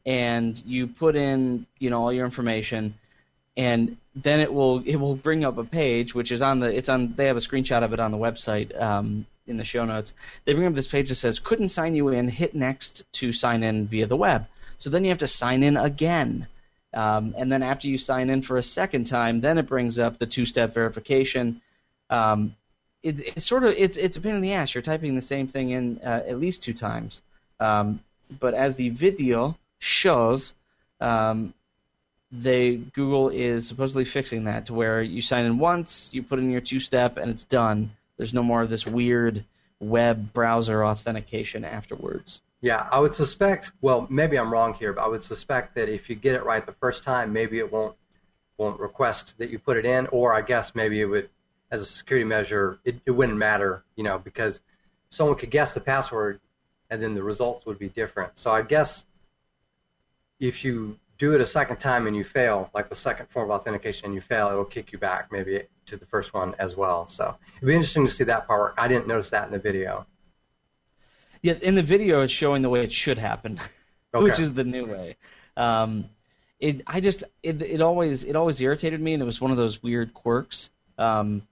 and 0.06 0.62
you 0.66 0.88
put 0.88 1.16
in, 1.16 1.66
you 1.80 1.90
know, 1.90 2.02
all 2.02 2.14
your 2.14 2.26
information 2.26 2.96
and 3.58 3.98
then 4.16 4.40
it 4.40 4.54
will 4.54 4.82
it 4.86 4.96
will 4.96 5.16
bring 5.16 5.44
up 5.46 5.58
a 5.58 5.64
page 5.64 6.16
which 6.16 6.32
is 6.32 6.42
on 6.42 6.60
the 6.60 6.76
it's 6.76 6.90
on 6.90 7.14
they 7.16 7.26
have 7.26 7.38
a 7.38 7.42
screenshot 7.42 7.84
of 7.84 7.94
it 7.94 8.00
on 8.00 8.12
the 8.12 8.18
website 8.18 8.80
um, 8.82 9.26
in 9.48 9.58
the 9.58 9.66
show 9.66 9.86
notes. 9.86 10.14
They 10.46 10.54
bring 10.54 10.68
up 10.68 10.74
this 10.74 10.88
page 10.88 11.10
that 11.10 11.16
says 11.16 11.40
couldn't 11.40 11.70
sign 11.70 11.96
you 11.96 12.10
in. 12.10 12.28
Hit 12.28 12.56
next 12.56 13.04
to 13.14 13.32
sign 13.32 13.64
in 13.64 13.88
via 13.88 14.08
the 14.08 14.18
web. 14.18 14.48
So 14.78 14.90
then 14.90 15.04
you 15.04 15.10
have 15.10 15.20
to 15.20 15.28
sign 15.28 15.64
in 15.64 15.78
again. 15.78 16.48
Um, 16.94 17.36
and 17.38 17.52
then 17.52 17.64
after 17.64 17.88
you 17.88 17.98
sign 17.98 18.30
in 18.30 18.42
for 18.42 18.58
a 18.58 18.64
second 18.64 19.06
time, 19.06 19.40
then 19.40 19.58
it 19.58 19.68
brings 19.68 19.98
up 19.98 20.18
the 20.18 20.26
two-step 20.26 20.74
verification. 20.74 21.62
Um, 22.10 22.56
it, 23.02 23.22
it's 23.22 23.46
sort 23.46 23.64
of 23.64 23.74
it's 23.78 23.98
it's 23.98 24.18
a 24.18 24.22
pain 24.22 24.36
in 24.36 24.42
the 24.42 24.54
ass. 24.54 24.74
You're 24.74 24.82
typing 24.82 25.16
the 25.16 25.22
same 25.22 25.48
thing 25.48 25.72
in 25.72 26.00
uh, 26.04 26.24
at 26.28 26.40
least 26.40 26.64
two 26.64 26.74
times. 26.74 27.22
Um, 27.60 28.02
but 28.40 28.54
as 28.54 28.76
the 28.76 28.90
video 28.90 29.58
shows, 29.80 30.54
um, 31.00 31.54
they 32.32 32.78
Google 32.78 33.30
is 33.30 33.68
supposedly 33.68 34.06
fixing 34.06 34.46
that 34.46 34.68
to 34.68 34.74
where 34.74 35.02
you 35.02 35.22
sign 35.22 35.46
in 35.46 35.58
once, 35.60 36.10
you 36.14 36.24
put 36.24 36.40
in 36.40 36.50
your 36.50 36.62
two 36.62 36.80
step, 36.80 37.18
and 37.18 37.30
it's 37.30 37.44
done. 37.44 37.92
There's 38.18 38.34
no 38.34 38.44
more 38.44 38.62
of 38.62 38.70
this 38.70 38.86
weird 38.86 39.44
web 39.80 40.32
browser 40.34 40.86
authentication 40.86 41.66
afterwards. 41.66 42.40
Yeah, 42.62 42.88
I 42.92 43.00
would 43.00 43.16
suspect. 43.16 43.72
Well, 43.82 44.06
maybe 44.10 44.38
I'm 44.38 44.52
wrong 44.52 44.76
here, 44.76 44.94
but 44.94 45.04
I 45.04 45.08
would 45.08 45.24
suspect 45.24 45.76
that 45.76 45.90
if 45.90 46.10
you 46.10 46.16
get 46.16 46.36
it 46.36 46.46
right 46.46 46.64
the 46.66 46.74
first 46.74 47.04
time, 47.04 47.34
maybe 47.34 47.58
it 47.60 47.72
won't 47.72 47.96
won't 48.58 48.80
request 48.80 49.36
that 49.40 49.50
you 49.50 49.58
put 49.58 49.76
it 49.76 49.86
in, 49.86 50.06
or 50.08 50.34
I 50.34 50.42
guess 50.42 50.76
maybe 50.76 51.02
it 51.02 51.06
would, 51.06 51.30
as 51.72 51.82
a 51.82 51.86
security 51.86 52.26
measure, 52.26 52.78
it, 52.86 52.96
it 53.08 53.12
wouldn't 53.12 53.38
matter, 53.38 53.84
you 53.96 54.04
know, 54.04 54.20
because 54.20 54.62
someone 55.10 55.36
could 55.36 55.50
guess 55.50 55.74
the 55.74 55.80
password, 55.80 56.40
and 56.92 57.02
then 57.02 57.16
the 57.16 57.24
results 57.24 57.66
would 57.66 57.80
be 57.80 57.90
different. 57.90 58.38
So 58.38 58.52
I 58.52 58.62
guess 58.62 59.08
if 60.40 60.64
you 60.64 61.00
do 61.22 61.36
it 61.36 61.40
a 61.40 61.46
second 61.46 61.78
time 61.78 62.08
and 62.08 62.16
you 62.16 62.24
fail, 62.24 62.68
like 62.74 62.90
the 62.90 62.96
second 62.96 63.30
form 63.30 63.52
of 63.52 63.62
authentication 63.62 64.06
and 64.06 64.16
you 64.16 64.22
fail, 64.22 64.48
it'll 64.48 64.66
kick 64.66 64.92
you 64.92 64.98
back 64.98 65.32
maybe 65.32 65.62
to 65.86 65.96
the 65.96 66.06
first 66.08 66.34
one 66.34 66.56
as 66.58 66.76
well. 66.76 67.06
So 67.06 67.36
it'd 67.58 67.68
be 67.68 67.76
interesting 67.76 68.08
to 68.08 68.12
see 68.12 68.24
that 68.24 68.48
part 68.48 68.60
work. 68.60 68.74
I 68.76 68.88
didn't 68.88 69.06
notice 69.08 69.30
that 69.30 69.46
in 69.46 69.52
the 69.52 69.60
video. 69.60 70.08
Yeah, 71.44 71.54
in 71.62 71.76
the 71.76 71.84
video 71.84 72.22
it's 72.22 72.34
showing 72.34 72.64
the 72.64 72.70
way 72.70 72.82
it 72.82 72.92
should 72.92 73.20
happen, 73.20 73.60
okay. 74.16 74.24
which 74.24 74.40
is 74.40 74.54
the 74.54 74.64
new 74.64 74.88
way. 74.88 75.16
Um, 75.56 76.10
it 76.60 76.82
I 76.88 77.02
just 77.02 77.24
it 77.44 77.62
it 77.62 77.82
always 77.82 78.24
it 78.24 78.36
always 78.36 78.60
irritated 78.60 79.00
me, 79.00 79.14
and 79.14 79.22
it 79.22 79.26
was 79.26 79.40
one 79.40 79.52
of 79.52 79.58
those 79.58 79.84
weird 79.84 80.16
quirks. 80.16 80.72
Um, 80.98 81.48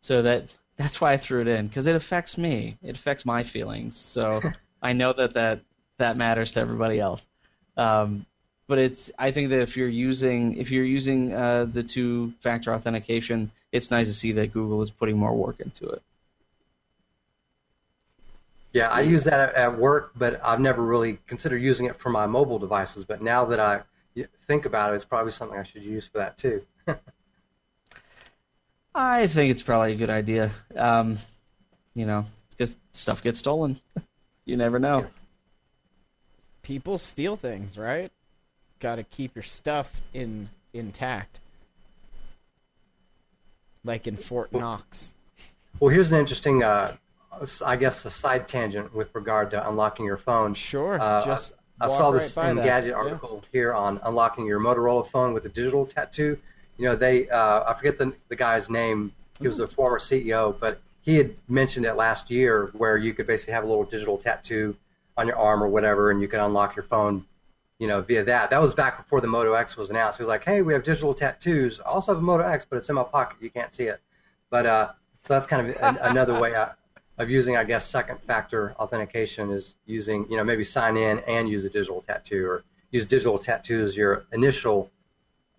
so 0.00 0.22
that 0.22 0.54
that's 0.76 0.98
why 0.98 1.12
I 1.12 1.18
threw 1.18 1.42
it 1.42 1.48
in 1.48 1.66
because 1.68 1.86
it 1.86 1.96
affects 1.96 2.38
me. 2.38 2.78
It 2.82 2.96
affects 2.96 3.26
my 3.26 3.42
feelings. 3.42 3.98
So 3.98 4.40
I 4.82 4.94
know 4.94 5.12
that 5.12 5.34
that 5.34 5.60
that 5.98 6.16
matters 6.16 6.52
to 6.52 6.60
everybody 6.60 7.00
else. 7.00 7.26
Um, 7.76 8.24
but 8.66 8.78
it's 8.78 9.10
I 9.18 9.30
think 9.30 9.50
that 9.50 9.60
if 9.60 9.76
you're 9.76 9.88
using 9.88 10.56
if 10.56 10.70
you're 10.70 10.84
using 10.84 11.32
uh, 11.32 11.66
the 11.66 11.82
two 11.82 12.32
factor 12.40 12.72
authentication, 12.72 13.50
it's 13.72 13.90
nice 13.90 14.06
to 14.08 14.14
see 14.14 14.32
that 14.32 14.52
Google 14.52 14.82
is 14.82 14.90
putting 14.90 15.16
more 15.16 15.34
work 15.34 15.60
into 15.60 15.88
it. 15.88 16.02
Yeah, 18.72 18.88
I 18.88 19.02
use 19.02 19.24
that 19.24 19.38
at, 19.38 19.54
at 19.54 19.78
work, 19.78 20.12
but 20.16 20.40
I've 20.44 20.58
never 20.58 20.82
really 20.82 21.18
considered 21.28 21.58
using 21.62 21.86
it 21.86 21.96
for 21.96 22.10
my 22.10 22.26
mobile 22.26 22.58
devices. 22.58 23.04
But 23.04 23.22
now 23.22 23.44
that 23.46 23.60
I 23.60 23.82
think 24.46 24.66
about 24.66 24.92
it, 24.92 24.96
it's 24.96 25.04
probably 25.04 25.30
something 25.30 25.56
I 25.56 25.62
should 25.62 25.84
use 25.84 26.08
for 26.08 26.18
that 26.18 26.36
too. 26.36 26.66
I 28.94 29.28
think 29.28 29.50
it's 29.52 29.62
probably 29.62 29.92
a 29.92 29.96
good 29.96 30.10
idea. 30.10 30.50
Um, 30.74 31.18
you 31.94 32.04
know, 32.04 32.26
because 32.50 32.76
stuff 32.92 33.22
gets 33.22 33.38
stolen. 33.38 33.78
you 34.44 34.56
never 34.56 34.80
know. 34.80 35.06
People 36.62 36.98
steal 36.98 37.36
things, 37.36 37.78
right? 37.78 38.10
Got 38.84 38.96
to 38.96 39.02
keep 39.02 39.34
your 39.34 39.42
stuff 39.42 40.02
in 40.12 40.50
intact, 40.74 41.40
like 43.82 44.06
in 44.06 44.18
Fort 44.18 44.52
Knox. 44.52 45.14
Well, 45.80 45.88
here's 45.88 46.12
an 46.12 46.18
interesting, 46.18 46.62
uh, 46.62 46.94
I 47.64 47.76
guess, 47.76 48.04
a 48.04 48.10
side 48.10 48.46
tangent 48.46 48.94
with 48.94 49.14
regard 49.14 49.52
to 49.52 49.66
unlocking 49.66 50.04
your 50.04 50.18
phone. 50.18 50.52
Sure, 50.52 51.00
Uh, 51.00 51.24
just 51.24 51.54
I 51.80 51.86
walk 51.86 51.96
saw 51.96 52.10
right 52.10 52.20
this 52.20 52.34
that. 52.34 52.56
Engadget 52.56 52.88
Yeah. 52.88 52.92
article 52.92 53.42
here 53.50 53.72
on 53.72 54.00
unlocking 54.04 54.44
your 54.44 54.60
Motorola 54.60 55.06
phone 55.06 55.32
with 55.32 55.46
a 55.46 55.48
digital 55.48 55.86
tattoo. 55.86 56.38
You 56.76 56.84
know, 56.88 56.94
they 56.94 57.26
uh, 57.30 57.64
I 57.66 57.72
forget 57.72 57.96
the 57.96 58.12
the 58.28 58.36
guy's 58.36 58.68
name. 58.68 59.14
He 59.40 59.46
was 59.46 59.60
a 59.60 59.66
former 59.66 59.98
CEO, 59.98 60.60
but 60.60 60.82
he 61.00 61.16
had 61.16 61.34
mentioned 61.48 61.86
it 61.86 61.94
last 61.94 62.30
year 62.30 62.70
where 62.74 62.98
you 62.98 63.14
could 63.14 63.24
basically 63.26 63.54
have 63.54 63.64
a 63.64 63.66
little 63.66 63.84
digital 63.84 64.18
tattoo 64.18 64.76
on 65.16 65.26
your 65.26 65.38
arm 65.38 65.62
or 65.62 65.68
whatever, 65.68 66.10
and 66.10 66.20
you 66.20 66.28
could 66.28 66.40
unlock 66.40 66.76
your 66.76 66.82
phone, 66.82 67.24
you 67.78 67.86
know, 67.86 68.00
via 68.00 68.24
that. 68.24 68.50
That 68.50 68.62
was 68.62 68.74
back 68.74 68.98
before 68.98 69.20
the 69.20 69.26
Moto 69.26 69.54
X 69.54 69.76
was 69.76 69.90
announced. 69.90 70.18
He 70.18 70.22
was 70.22 70.28
like, 70.28 70.44
"Hey, 70.44 70.62
we 70.62 70.72
have 70.72 70.84
digital 70.84 71.14
tattoos. 71.14 71.80
I 71.80 71.84
also 71.84 72.12
have 72.12 72.18
a 72.18 72.24
Moto 72.24 72.44
X, 72.44 72.64
but 72.68 72.76
it's 72.76 72.88
in 72.88 72.94
my 72.94 73.02
pocket. 73.02 73.38
You 73.40 73.50
can't 73.50 73.72
see 73.72 73.84
it." 73.84 74.00
But 74.50 74.66
uh, 74.66 74.92
so 75.22 75.34
that's 75.34 75.46
kind 75.46 75.68
of 75.68 75.76
an, 75.80 75.98
another 76.02 76.38
way 76.38 76.54
I, 76.54 76.72
of 77.18 77.30
using, 77.30 77.56
I 77.56 77.64
guess, 77.64 77.86
second 77.88 78.20
factor 78.26 78.74
authentication 78.78 79.50
is 79.50 79.74
using, 79.86 80.26
you 80.30 80.36
know, 80.36 80.44
maybe 80.44 80.64
sign 80.64 80.96
in 80.96 81.20
and 81.20 81.48
use 81.48 81.64
a 81.64 81.70
digital 81.70 82.02
tattoo 82.02 82.46
or 82.46 82.64
use 82.90 83.06
digital 83.06 83.38
tattoo 83.38 83.80
as 83.80 83.96
your 83.96 84.24
initial 84.32 84.90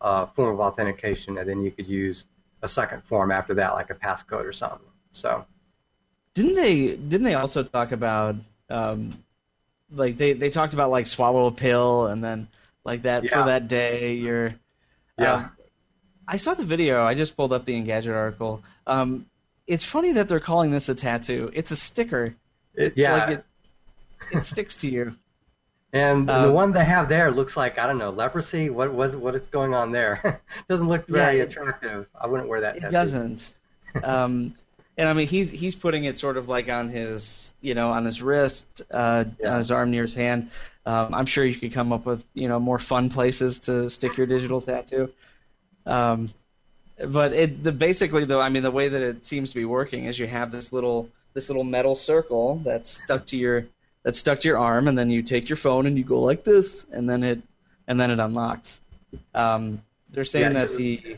uh, 0.02 0.26
form 0.28 0.54
of 0.54 0.60
authentication, 0.60 1.38
and 1.38 1.50
then 1.50 1.64
you 1.64 1.72
could 1.72 1.88
use 1.88 2.28
a 2.62 2.68
second 2.68 3.04
form 3.04 3.32
after 3.32 3.54
that, 3.56 3.74
like 3.74 3.90
a 3.90 3.96
passcode 3.96 4.46
or 4.46 4.54
something. 4.54 4.88
So, 5.12 5.46
Didn't 6.34 6.56
they? 6.56 6.96
Didn't 6.96 7.24
they 7.24 7.36
also 7.36 7.64
talk 7.64 7.92
about 7.92 8.36
um, 8.70 9.24
like 9.92 10.18
they 10.18 10.34
they 10.34 10.50
talked 10.50 10.74
about 10.74 10.90
like 10.92 11.08
swallow 11.08 11.48
a 11.48 11.52
pill 11.52 12.08
and 12.08 12.24
then 12.24 12.48
like 12.84 13.04
that 13.04 13.24
Yeah. 13.24 13.30
for 13.32 13.46
that 13.46 13.68
day 13.68 14.14
you're. 14.16 14.56
yeah, 15.18 15.34
Um, 15.36 15.52
I 16.28 16.38
saw 16.38 16.54
the 16.56 16.64
video. 16.64 17.04
I 17.04 17.14
just 17.14 17.36
pulled 17.38 17.54
up 17.54 17.66
the 17.66 17.74
Engadget 17.74 18.14
article. 18.16 18.64
Um, 18.88 19.26
it's 19.68 19.84
funny 19.84 20.14
that 20.14 20.28
they're 20.28 20.40
calling 20.40 20.72
this 20.72 20.90
a 20.90 20.96
tattoo. 20.96 21.52
It's 21.54 21.72
a 21.72 21.76
sticker. 21.76 22.36
It's 22.74 22.98
yeah. 22.98 23.14
like 23.14 23.30
it, 23.40 23.46
it 24.32 24.46
sticks 24.46 24.76
to 24.78 24.90
you. 24.90 25.16
and 25.94 26.30
uh, 26.30 26.48
the 26.48 26.52
one 26.52 26.72
they 26.74 26.84
have 26.84 27.08
there 27.10 27.32
looks 27.32 27.56
like 27.56 27.78
I 27.80 27.88
don't 27.88 27.98
know 27.98 28.10
leprosy. 28.10 28.70
What 28.70 28.94
what 28.94 29.16
what 29.16 29.36
is 29.36 29.48
going 29.48 29.74
on 29.74 29.92
there? 29.92 30.42
Doesn't 30.68 30.88
look 30.88 31.08
very 31.08 31.38
Yeah, 31.38 31.44
it- 31.44 31.50
attractive. 31.50 32.10
I 32.20 32.28
wouldn't 32.28 32.50
wear 32.50 32.62
that. 32.62 32.78
It 32.78 32.80
tattoo. 32.82 32.92
doesn't. 32.92 33.54
Um, 34.04 34.56
and 34.98 35.10
I 35.10 35.14
mean, 35.14 35.28
he's 35.28 35.52
he's 35.52 35.76
putting 35.76 36.06
it 36.06 36.18
sort 36.18 36.38
of 36.38 36.48
like 36.48 36.70
on 36.70 36.90
his, 36.90 37.54
you 37.62 37.74
know, 37.74 37.92
on 37.92 38.06
his 38.06 38.22
wrist, 38.22 38.82
uh, 38.92 39.26
Yeah. 39.40 39.52
on 39.52 39.58
his 39.58 39.72
arm 39.72 39.92
near 39.92 40.04
his 40.04 40.14
hand. 40.14 40.50
Um, 40.86 41.14
I'm 41.14 41.26
sure 41.26 41.44
you 41.46 41.56
could 41.56 41.74
come 41.74 41.92
up 41.92 42.06
with, 42.06 42.26
you 42.34 42.48
know, 42.48 42.60
more 42.60 42.80
fun 42.80 43.10
places 43.10 43.60
to 43.62 43.90
stick 43.90 44.18
your 44.18 44.28
digital 44.28 44.62
tattoo. 44.62 45.12
Um, 45.86 46.30
but 47.08 47.34
it 47.34 47.64
the 47.64 47.72
basically 47.72 48.26
though, 48.26 48.40
I 48.40 48.50
mean, 48.50 48.64
the 48.64 48.72
way 48.72 48.88
that 48.88 49.02
it 49.02 49.26
seems 49.26 49.50
to 49.50 49.56
be 49.56 49.66
working 49.66 50.06
is 50.06 50.18
you 50.18 50.28
have 50.28 50.52
this 50.52 50.72
little 50.72 51.10
this 51.34 51.50
little 51.50 51.64
metal 51.66 51.96
circle 51.96 52.62
that's 52.64 52.90
stuck 52.90 53.26
to 53.28 53.38
your 53.38 53.66
that's 54.04 54.20
stuck 54.20 54.40
to 54.40 54.48
your 54.48 54.58
arm, 54.58 54.88
and 54.88 54.98
then 54.98 55.10
you 55.10 55.22
take 55.24 55.50
your 55.50 55.58
phone 55.58 55.88
and 55.88 55.98
you 55.98 56.04
go 56.04 56.22
like 56.22 56.44
this, 56.44 56.86
and 56.92 57.10
then 57.10 57.24
it 57.24 57.42
and 57.88 58.00
then 58.00 58.12
it 58.12 58.20
unlocks. 58.20 58.82
Um, 59.34 59.82
they're 60.12 60.24
saying 60.24 60.54
Yeah, 60.54 60.66
that 60.66 60.78
the 60.78 61.18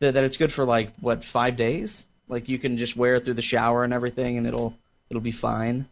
that, 0.00 0.14
that 0.14 0.24
it's 0.24 0.36
good 0.36 0.52
for 0.52 0.64
like 0.64 0.92
what 1.00 1.24
five 1.24 1.56
days. 1.56 2.06
Like 2.32 2.48
you 2.50 2.58
can 2.58 2.78
just 2.78 2.96
wear 2.96 3.16
it 3.16 3.26
through 3.26 3.34
the 3.36 3.42
shower 3.42 3.84
and 3.84 3.94
everything, 3.94 4.38
and 4.38 4.46
it'll 4.48 4.74
it'll 5.10 5.22
be 5.22 5.32
fine. 5.32 5.88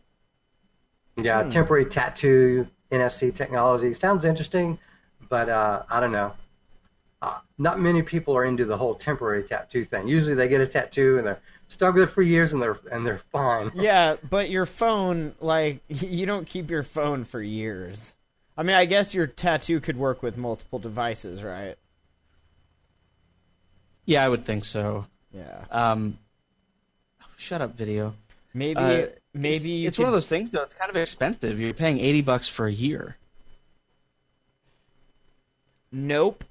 Yeah, 1.16 1.42
Hmm. 1.42 1.44
temporary 1.44 1.84
tattoo 1.86 2.66
NFC 2.90 3.30
technology 3.30 3.94
sounds 3.94 4.24
interesting, 4.24 4.78
but 5.28 5.48
uh, 5.48 5.82
I 5.90 6.00
don't 6.00 6.12
know. 6.12 6.32
Uh, 7.22 7.40
not 7.58 7.80
many 7.80 8.02
people 8.02 8.36
are 8.36 8.44
into 8.46 8.64
the 8.66 8.76
whole 8.76 8.94
temporary 8.94 9.42
tattoo 9.44 9.84
thing. 9.84 10.08
Usually, 10.08 10.34
they 10.36 10.48
get 10.48 10.60
a 10.62 10.68
tattoo 10.68 11.18
and 11.18 11.26
they're 11.26 11.40
stuck 11.68 11.94
with 11.94 12.04
it 12.04 12.12
for 12.12 12.22
years, 12.22 12.52
and 12.54 12.62
they're 12.62 12.78
and 12.92 13.06
they're 13.06 13.22
fine. 13.32 13.72
Yeah, 13.82 14.16
but 14.28 14.50
your 14.50 14.66
phone, 14.66 15.34
like, 15.40 15.80
you 15.88 16.26
don't 16.26 16.46
keep 16.46 16.70
your 16.70 16.82
phone 16.82 17.24
for 17.24 17.42
years. 17.42 18.14
I 18.56 18.62
mean, 18.62 18.76
I 18.76 18.84
guess 18.84 19.14
your 19.14 19.26
tattoo 19.26 19.80
could 19.80 19.96
work 19.96 20.22
with 20.22 20.36
multiple 20.36 20.78
devices, 20.78 21.42
right? 21.42 21.76
Yeah, 24.04 24.24
I 24.24 24.28
would 24.28 24.44
think 24.44 24.64
so. 24.64 25.06
Yeah. 25.32 25.64
Um, 25.70 26.18
shut 27.50 27.60
up, 27.60 27.76
video. 27.76 28.14
Maybe, 28.54 28.76
Uh, 28.76 29.06
maybe 29.34 29.54
it's, 29.56 29.66
you 29.66 29.88
it's 29.88 29.96
could, 29.96 30.04
one 30.04 30.08
of 30.08 30.14
those 30.14 30.28
things 30.28 30.52
though. 30.52 30.62
It's 30.62 30.72
kind 30.74 30.88
of 30.88 30.94
expensive. 30.96 31.58
You're 31.58 31.74
paying 31.74 31.98
eighty 31.98 32.20
bucks 32.20 32.48
for 32.48 32.66
a 32.68 32.72
year. 32.72 33.16
Nope. 35.92 36.44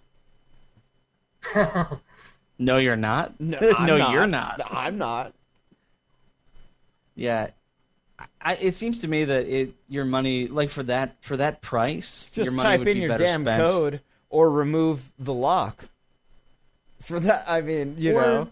No, 2.62 2.75
you're 2.75 2.97
not. 2.97 3.39
No, 3.39 3.57
no 3.62 4.01
I'm 4.01 4.13
you're 4.13 4.27
not. 4.27 4.59
I'm 4.69 4.97
not. 4.97 5.33
Yeah, 7.15 7.51
I, 8.41 8.55
it 8.55 8.75
seems 8.75 8.99
to 8.99 9.07
me 9.07 9.23
that 9.23 9.45
it 9.47 9.73
your 9.88 10.03
money 10.03 10.47
like 10.49 10.69
for 10.69 10.83
that 10.83 11.15
for 11.21 11.38
that 11.38 11.62
price. 11.62 12.29
Just 12.33 12.47
your 12.47 12.55
money 12.55 12.67
type 12.67 12.79
would 12.79 12.89
in 12.89 12.95
be 12.95 12.99
your 12.99 13.09
better 13.12 13.23
damn 13.23 13.43
spent. 13.45 13.69
code 13.71 14.01
or 14.29 14.51
remove 14.51 15.09
the 15.19 15.33
lock. 15.33 15.85
For 17.01 17.17
that, 17.21 17.45
I 17.47 17.62
mean, 17.62 17.95
you 17.97 18.17
Or- 18.17 18.21
know. 18.21 18.47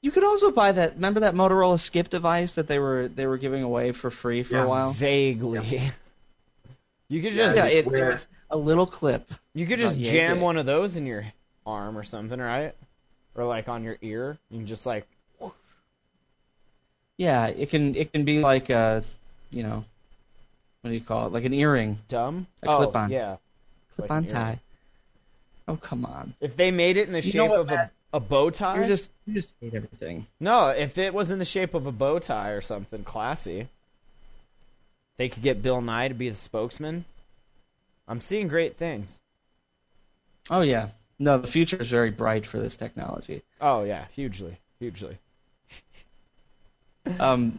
You 0.00 0.10
could 0.12 0.24
also 0.24 0.50
buy 0.50 0.72
that. 0.72 0.94
Remember 0.94 1.20
that 1.20 1.34
Motorola 1.34 1.78
Skip 1.78 2.08
device 2.08 2.52
that 2.54 2.68
they 2.68 2.78
were 2.78 3.08
they 3.08 3.26
were 3.26 3.38
giving 3.38 3.62
away 3.62 3.92
for 3.92 4.10
free 4.10 4.42
for 4.42 4.54
Yeah. 4.54 4.64
a 4.64 4.68
while. 4.68 4.92
Vaguely. 4.92 5.92
You 7.10 7.22
could 7.22 7.32
just 7.32 7.56
Yeah, 7.56 7.64
it, 7.64 7.86
it 7.86 8.06
was 8.06 8.26
a 8.50 8.56
little 8.58 8.84
clip. 8.86 9.30
you 9.54 9.64
could 9.66 9.78
just 9.78 9.98
jam 9.98 10.42
one 10.42 10.58
of 10.58 10.66
those 10.66 10.94
in 10.94 11.06
your 11.06 11.24
arm 11.66 11.96
or 11.96 12.04
something, 12.04 12.38
right? 12.38 12.74
Or 13.34 13.44
like 13.46 13.66
on 13.66 13.82
your 13.82 13.96
ear. 14.02 14.36
You 14.50 14.58
can 14.58 14.66
just 14.66 14.84
like 14.84 15.06
Yeah, 17.16 17.46
it 17.46 17.70
can 17.70 17.94
it 17.96 18.12
can 18.12 18.26
be 18.26 18.40
like 18.40 18.68
a, 18.68 19.02
you 19.50 19.62
know, 19.62 19.84
what 20.82 20.90
do 20.90 20.94
you 20.94 21.00
call 21.00 21.26
it? 21.28 21.32
Like 21.32 21.44
an 21.44 21.54
earring, 21.54 21.96
dumb. 22.08 22.46
A 22.62 22.68
oh, 22.68 22.76
clip-on. 22.76 23.10
Yeah. 23.10 23.36
clip 23.96 24.10
Like 24.10 24.16
on 24.16 24.26
tie. 24.26 24.60
Oh 25.66 25.76
come 25.76 26.04
on! 26.04 26.34
If 26.40 26.56
they 26.56 26.70
made 26.70 26.96
it 26.98 27.06
in 27.06 27.12
the 27.14 27.22
You 27.22 27.30
shape 27.30 27.50
of 27.50 27.66
Matt? 27.68 27.86
a 27.86 27.90
bow 28.12 28.50
tie, 28.50 28.80
You 28.80 28.86
just 28.86 29.10
you 29.26 29.34
just 29.34 29.52
hate 29.60 29.74
everything. 29.74 30.26
no. 30.40 30.68
If 30.68 30.96
it 30.98 31.12
was 31.12 31.30
in 31.30 31.38
the 31.38 31.44
shape 31.44 31.74
of 31.74 31.86
a 31.86 31.92
bow 31.92 32.18
tie 32.18 32.50
or 32.50 32.60
something 32.62 33.04
classy, 33.04 33.68
they 35.18 35.28
could 35.28 35.42
get 35.42 35.62
Bill 35.62 35.80
Nye 35.80 36.08
to 36.08 36.14
be 36.14 36.30
the 36.30 36.36
spokesman. 36.36 37.04
I'm 38.06 38.20
seeing 38.22 38.48
great 38.48 38.76
things. 38.76 39.18
Oh 40.50 40.62
yeah, 40.62 40.88
no, 41.18 41.36
the 41.38 41.46
future 41.48 41.76
is 41.76 41.88
very 41.88 42.10
bright 42.10 42.46
for 42.46 42.58
this 42.58 42.76
technology. 42.76 43.42
Oh 43.60 43.82
yeah, 43.84 44.06
hugely, 44.14 44.58
hugely. 44.80 45.18
Um, 47.18 47.58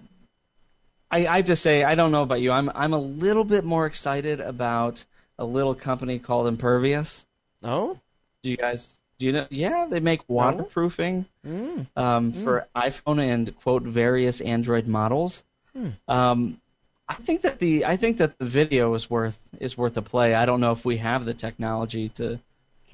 I 1.09 1.25
I 1.25 1.35
have 1.37 1.45
to 1.45 1.55
say 1.55 1.83
I 1.83 1.95
don't 1.95 2.11
know 2.11 2.21
about 2.21 2.39
you. 2.41 2.51
I'm 2.51 2.69
I'm 2.75 2.93
a 2.93 2.99
little 2.99 3.43
bit 3.43 3.63
more 3.63 3.87
excited 3.87 4.39
about 4.39 5.03
a 5.39 5.45
little 5.45 5.73
company 5.73 6.19
called 6.19 6.47
Impervious. 6.47 7.25
Oh, 7.63 7.97
Do 8.43 8.51
you 8.51 8.57
guys 8.57 8.93
do 9.19 9.25
you 9.25 9.31
know? 9.33 9.47
Yeah, 9.49 9.85
they 9.89 9.99
make 9.99 10.21
waterproofing 10.29 11.25
mm. 11.45 11.85
um, 11.97 12.31
for 12.31 12.67
iPhone 12.75 13.19
and 13.21 13.55
quote 13.59 13.83
various 13.83 14.39
Android 14.39 14.87
models. 14.87 15.43
Hmm. 15.73 15.89
Um, 16.07 16.61
I 17.07 17.15
think 17.15 17.41
that 17.41 17.59
the 17.59 17.85
I 17.85 17.97
think 17.97 18.17
that 18.17 18.37
the 18.39 18.45
video 18.45 18.93
is 18.93 19.09
worth 19.09 19.39
is 19.59 19.77
worth 19.77 19.97
a 19.97 20.01
play. 20.01 20.33
I 20.33 20.45
don't 20.45 20.61
know 20.61 20.71
if 20.71 20.85
we 20.85 20.97
have 20.97 21.25
the 21.25 21.33
technology 21.33 22.09
to 22.09 22.39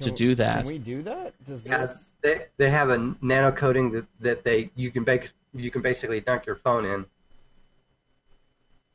to 0.00 0.08
Can- 0.08 0.14
do 0.14 0.34
that. 0.34 0.64
Can 0.64 0.72
we 0.72 0.78
do 0.78 1.02
that? 1.02 1.32
Does 1.46 1.64
Yeah, 1.64 1.86
this? 1.86 2.04
they 2.22 2.46
they 2.56 2.70
have 2.70 2.90
a 2.90 3.14
nano 3.20 3.52
coating 3.52 3.92
that, 3.92 4.06
that 4.20 4.44
they 4.44 4.70
you 4.74 4.90
can 4.90 5.04
bake 5.04 5.30
you 5.54 5.70
can 5.70 5.80
basically 5.80 6.20
dunk 6.20 6.44
your 6.44 6.56
phone 6.56 6.84
in. 6.84 7.06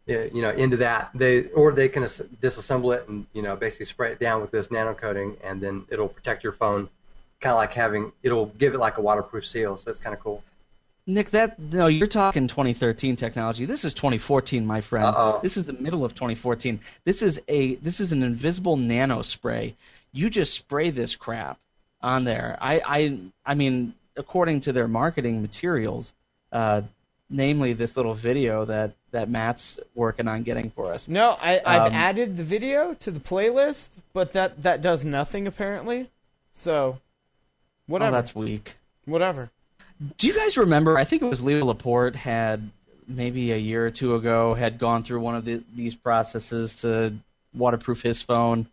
Yeah, 0.07 0.25
you 0.33 0.41
know, 0.41 0.49
into 0.49 0.77
that 0.77 1.11
they 1.13 1.45
or 1.49 1.71
they 1.71 1.87
can 1.87 2.03
as- 2.03 2.23
disassemble 2.41 2.95
it 2.95 3.07
and 3.07 3.25
you 3.33 3.41
know 3.41 3.55
basically 3.55 3.85
spray 3.85 4.11
it 4.11 4.19
down 4.19 4.41
with 4.41 4.51
this 4.51 4.69
nano 4.69 4.93
coating 4.93 5.37
and 5.43 5.61
then 5.61 5.85
it'll 5.89 6.09
protect 6.09 6.43
your 6.43 6.53
phone, 6.53 6.89
kind 7.41 7.51
of 7.51 7.57
like 7.57 7.73
having 7.73 8.11
it'll 8.23 8.45
give 8.45 8.73
it 8.73 8.79
like 8.79 8.97
a 8.97 9.01
waterproof 9.01 9.45
seal. 9.45 9.75
So 9.77 9.89
it's 9.89 9.99
kind 9.99 10.15
of 10.15 10.21
cool. 10.21 10.43
Nick, 11.07 11.31
that 11.31 11.59
no, 11.59 11.87
you're 11.87 12.07
talking 12.07 12.47
2013 12.47 13.15
technology. 13.15 13.65
This 13.65 13.83
is 13.83 13.93
2014, 13.95 14.65
my 14.65 14.81
friend. 14.81 15.07
Uh-oh. 15.07 15.39
This 15.41 15.57
is 15.57 15.65
the 15.65 15.73
middle 15.73 16.05
of 16.05 16.13
2014. 16.13 16.79
This 17.03 17.21
is 17.23 17.41
a 17.47 17.75
this 17.75 17.99
is 17.99 18.11
an 18.11 18.21
invisible 18.23 18.77
nano 18.77 19.21
spray. 19.23 19.75
You 20.13 20.29
just 20.29 20.53
spray 20.53 20.91
this 20.91 21.15
crap 21.15 21.57
on 22.01 22.23
there. 22.23 22.57
I 22.61 22.81
I 22.85 23.19
I 23.45 23.55
mean, 23.55 23.95
according 24.15 24.61
to 24.61 24.73
their 24.73 24.87
marketing 24.87 25.41
materials, 25.41 26.13
uh, 26.51 26.81
namely 27.31 27.73
this 27.73 27.97
little 27.97 28.13
video 28.13 28.65
that 28.65 28.93
that 29.09 29.27
Matt's 29.27 29.79
working 29.95 30.27
on 30.27 30.43
getting 30.43 30.69
for 30.69 30.93
us. 30.93 31.07
No, 31.07 31.31
I, 31.31 31.59
I've 31.65 31.87
Um, 31.87 31.93
added 31.93 32.37
the 32.37 32.43
video 32.43 32.93
to 32.95 33.09
the 33.09 33.19
playlist, 33.19 33.97
but 34.13 34.33
that 34.33 34.61
that 34.61 34.81
does 34.81 35.03
nothing 35.03 35.47
apparently. 35.47 36.11
So, 36.53 36.99
Oh, 37.89 38.11
that's 38.11 38.35
weak. 38.35 38.75
whatever. 39.05 39.49
Do 40.17 40.27
you 40.27 40.33
guys 40.33 40.57
remember? 40.57 40.97
I 40.97 41.05
think 41.05 41.21
it 41.21 41.25
was 41.25 41.43
Leo 41.43 41.65
Laporte 41.65 42.15
had 42.15 42.69
maybe 43.07 43.51
a 43.51 43.57
year 43.57 43.85
or 43.85 43.91
two 43.91 44.15
ago 44.15 44.53
had 44.53 44.79
gone 44.79 45.03
through 45.03 45.19
one 45.19 45.35
of 45.35 45.45
the, 45.45 45.63
these 45.75 45.95
processes 45.95 46.75
to 46.75 47.13
waterproof 47.53 48.01
his 48.01 48.21
phone, 48.21 48.67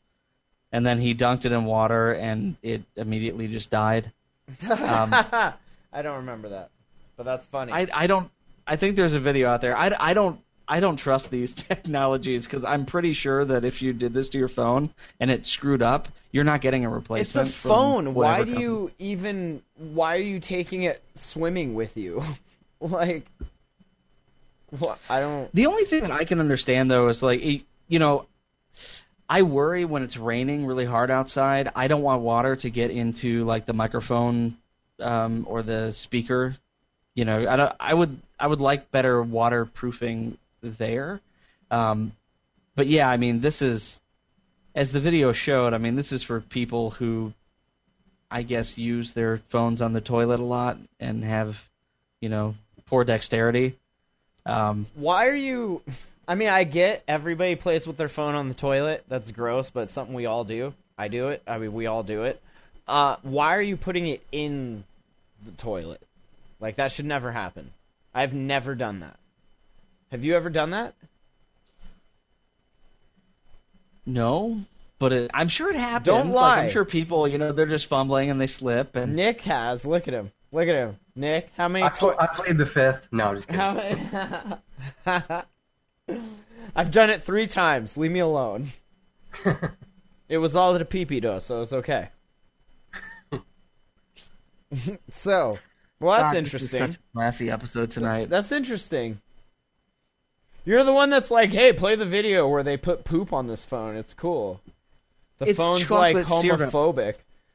and 0.73 0.87
then 0.87 0.99
he 0.99 1.15
dunked 1.15 1.45
it 1.45 1.53
in 1.53 1.65
water 1.65 2.13
and 2.13 2.57
it 2.63 2.83
immediately 2.97 3.49
just 3.49 3.71
died. 3.71 4.13
Um, 4.71 5.11
I 5.93 6.03
don't 6.03 6.17
remember 6.19 6.51
that, 6.51 6.71
but 7.17 7.25
that's 7.25 7.47
funny. 7.47 7.73
I 7.73 7.87
I 7.93 8.07
don't. 8.07 8.31
I 8.67 8.77
think 8.77 8.97
there's 8.97 9.15
a 9.15 9.19
video 9.19 9.49
out 9.49 9.61
there. 9.61 9.77
I, 9.77 9.93
I 9.99 10.15
don't. 10.15 10.41
I 10.69 10.81
don't 10.81 10.97
trust 10.97 11.31
these 11.31 11.55
technologies 11.55 12.47
because 12.47 12.65
I'm 12.65 12.85
pretty 12.85 13.13
sure 13.15 13.45
that 13.45 13.65
if 13.65 13.81
you 13.83 13.93
did 13.93 14.13
this 14.13 14.29
to 14.31 14.39
your 14.39 14.49
phone 14.49 14.91
and 15.19 15.31
it 15.31 15.47
screwed 15.47 15.83
up, 15.83 16.09
you're 16.31 16.45
not 16.45 16.61
getting 16.61 16.85
a 16.85 16.91
replacement. 16.91 17.49
it's 17.49 17.57
a 17.57 17.59
phone. 17.59 18.15
Why 18.15 18.45
do 18.45 18.53
company. 18.53 18.63
you 18.63 18.91
even? 18.99 19.63
Why 19.77 20.17
are 20.17 20.21
you 20.21 20.41
taking 20.41 20.83
it 20.83 21.03
swimming 21.15 21.75
with 21.75 21.97
you? 21.97 22.23
like, 22.81 23.27
what? 24.79 24.99
I 25.09 25.21
don't. 25.21 25.53
The 25.55 25.67
only 25.67 25.85
thing 25.85 26.03
that 26.03 26.11
I 26.11 26.25
can 26.25 26.39
understand 26.41 26.91
though 26.91 27.09
is 27.09 27.23
like 27.23 27.43
you 27.89 27.99
know, 27.99 28.27
I 29.29 29.43
worry 29.43 29.85
when 29.85 30.03
it's 30.03 30.17
raining 30.17 30.67
really 30.67 30.85
hard 30.85 31.11
outside. 31.11 31.71
I 31.75 31.89
don't 31.89 32.03
want 32.03 32.23
water 32.23 32.57
to 32.57 32.71
get 32.71 32.91
into 32.91 33.45
like 33.45 33.65
the 33.65 33.73
microphone 33.73 34.59
um, 35.01 35.47
or 35.49 35.63
the 35.63 35.93
speaker. 35.93 36.57
You 37.15 37.25
know, 37.25 37.49
I 37.49 37.57
don't, 37.57 37.73
I 37.81 37.95
would 37.95 38.21
I 38.39 38.47
would 38.47 38.61
like 38.61 38.91
better 38.91 39.23
waterproofing 39.23 40.37
there. 40.63 41.21
Um, 41.71 42.13
but 42.75 42.87
yeah, 42.87 43.09
I 43.09 43.17
mean, 43.17 43.41
this 43.41 43.63
is 43.63 44.01
as 44.75 44.93
the 44.93 45.01
video 45.01 45.33
showed. 45.33 45.75
I 45.75 45.79
mean, 45.79 45.97
this 45.97 46.13
is 46.13 46.23
for 46.23 46.41
people 46.41 46.91
who 46.91 47.33
I 48.31 48.43
guess 48.43 48.79
use 48.79 49.13
their 49.13 49.39
phones 49.49 49.83
on 49.83 49.93
the 49.93 50.01
toilet 50.01 50.41
a 50.41 50.45
lot 50.45 50.79
and 51.01 51.25
have 51.25 51.63
you 52.21 52.29
know 52.29 52.55
poor 52.87 53.05
dexterity. 53.05 53.77
Um, 54.47 54.87
Why 54.95 55.29
are 55.29 55.35
you? 55.35 55.83
I 56.27 56.35
mean, 56.35 56.49
I 56.49 56.65
get 56.65 57.03
everybody 57.09 57.57
plays 57.57 57.87
with 57.87 57.97
their 57.97 58.09
phone 58.09 58.35
on 58.35 58.49
the 58.49 58.55
toilet. 58.55 59.05
That's 59.09 59.31
gross, 59.33 59.71
but 59.71 59.85
it's 59.85 59.95
something 59.95 60.15
we 60.15 60.27
all 60.27 60.45
do. 60.45 60.75
I 60.97 61.09
do 61.09 61.29
it. 61.29 61.43
I 61.47 61.59
mean, 61.59 61.73
we 61.73 61.87
all 61.87 62.03
do 62.03 62.25
it. 62.25 62.41
Uh, 62.87 63.17
why 63.23 63.57
are 63.57 63.63
you 63.63 63.77
putting 63.77 64.09
it 64.09 64.23
in 64.33 64.85
the 65.45 65.53
toilet? 65.53 66.01
Like 66.61 66.77
that 66.77 66.93
should 66.93 67.05
never 67.05 67.33
happen. 67.33 67.71
I've 68.15 68.35
never 68.35 68.75
done 68.75 69.01
that. 69.01 69.17
Have 70.11 70.25
you 70.25 70.35
ever 70.37 70.51
done 70.51 70.71
that? 70.71 70.95
No, 74.07 74.61
but 74.99 75.13
it, 75.13 75.31
I'm 75.35 75.49
sure 75.49 75.69
it 75.71 75.77
happens. 75.77 76.07
Don't 76.07 76.27
Like, 76.31 76.35
lie. 76.35 76.63
I'm 76.65 76.71
sure 76.71 76.85
people, 76.85 77.29
you 77.29 77.37
know, 77.37 77.53
they're 77.53 77.67
just 77.67 77.87
fumbling 77.87 78.31
and 78.31 78.41
they 78.41 78.47
slip. 78.47 78.97
And 78.97 79.15
Nick 79.15 79.43
has. 79.43 79.85
Look 79.85 80.09
at 80.09 80.15
him. 80.15 80.33
Look 80.51 80.67
at 80.69 80.75
him. 80.75 80.97
Nick, 81.15 81.51
how 81.57 81.69
many? 81.69 81.85
I, 81.85 81.91
To- 81.91 82.17
I 82.19 82.27
played 82.29 82.57
the 82.57 82.65
fifth. 82.67 83.09
No, 83.13 83.35
just 83.35 83.49
kidding. 83.49 83.61
how 83.61 83.75
many? 85.07 85.43
I've 86.77 86.91
done 86.91 87.11
it 87.11 87.23
three 87.23 87.47
times. 87.47 87.97
Leave 87.99 88.13
me 88.13 88.21
alone. 88.21 88.69
it 90.29 90.39
was 90.39 90.57
all 90.57 90.73
the 90.73 90.81
a 90.81 90.85
pee 90.85 91.21
though, 91.21 91.39
so 91.39 91.61
it's 91.61 91.73
okay. 91.73 92.09
so, 95.11 95.59
well, 96.01 96.17
that's 96.19 96.33
God, 96.33 96.45
this 96.45 96.55
is 96.55 96.63
interesting. 96.63 96.87
such 96.87 96.97
a 96.97 96.99
classy 97.15 97.51
episode 97.51 97.91
tonight. 97.91 98.31
That's 98.31 98.53
interesting. 98.53 99.21
You're 100.69 100.85
the 100.85 100.93
one 100.93 101.09
that's 101.09 101.31
like, 101.31 101.49
hey, 101.51 101.73
play 101.73 101.97
the 101.97 102.05
video 102.05 102.47
where 102.47 102.63
they 102.63 102.77
put 102.77 103.03
poop 103.03 103.33
on 103.33 103.47
this 103.47 103.65
phone. 103.65 103.97
It's 103.97 104.13
cool. 104.13 104.61
The 105.39 105.49
It's 105.49 105.57
phone's 105.57 105.91
like 105.91 106.15
chocolate 106.15 106.43
syrup. 106.43 106.61
homophobic. 106.61 107.15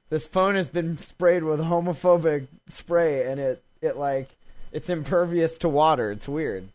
This 0.09 0.25
phone 0.25 0.55
has 0.55 0.67
been 0.67 0.97
sprayed 0.97 1.43
with 1.43 1.59
homophobic 1.59 2.47
spray, 2.69 3.29
and 3.29 3.39
it 3.39 3.61
it 3.83 3.97
like 3.97 4.29
it's 4.71 4.89
impervious 4.89 5.59
to 5.59 5.69
water. 5.69 6.09
It's 6.09 6.27
weird. 6.27 6.69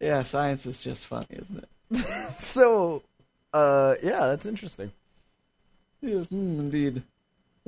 Yeah, 0.00 0.22
science 0.22 0.66
is 0.66 0.82
just 0.82 1.06
funny, 1.06 1.26
isn't 1.30 1.58
it? 1.58 2.06
So, 2.38 3.04
uh, 3.54 3.94
yeah, 4.02 4.26
that's 4.26 4.44
interesting. 4.46 4.90
Yeah, 6.00 6.24
hmm, 6.24 6.58
indeed. 6.58 7.04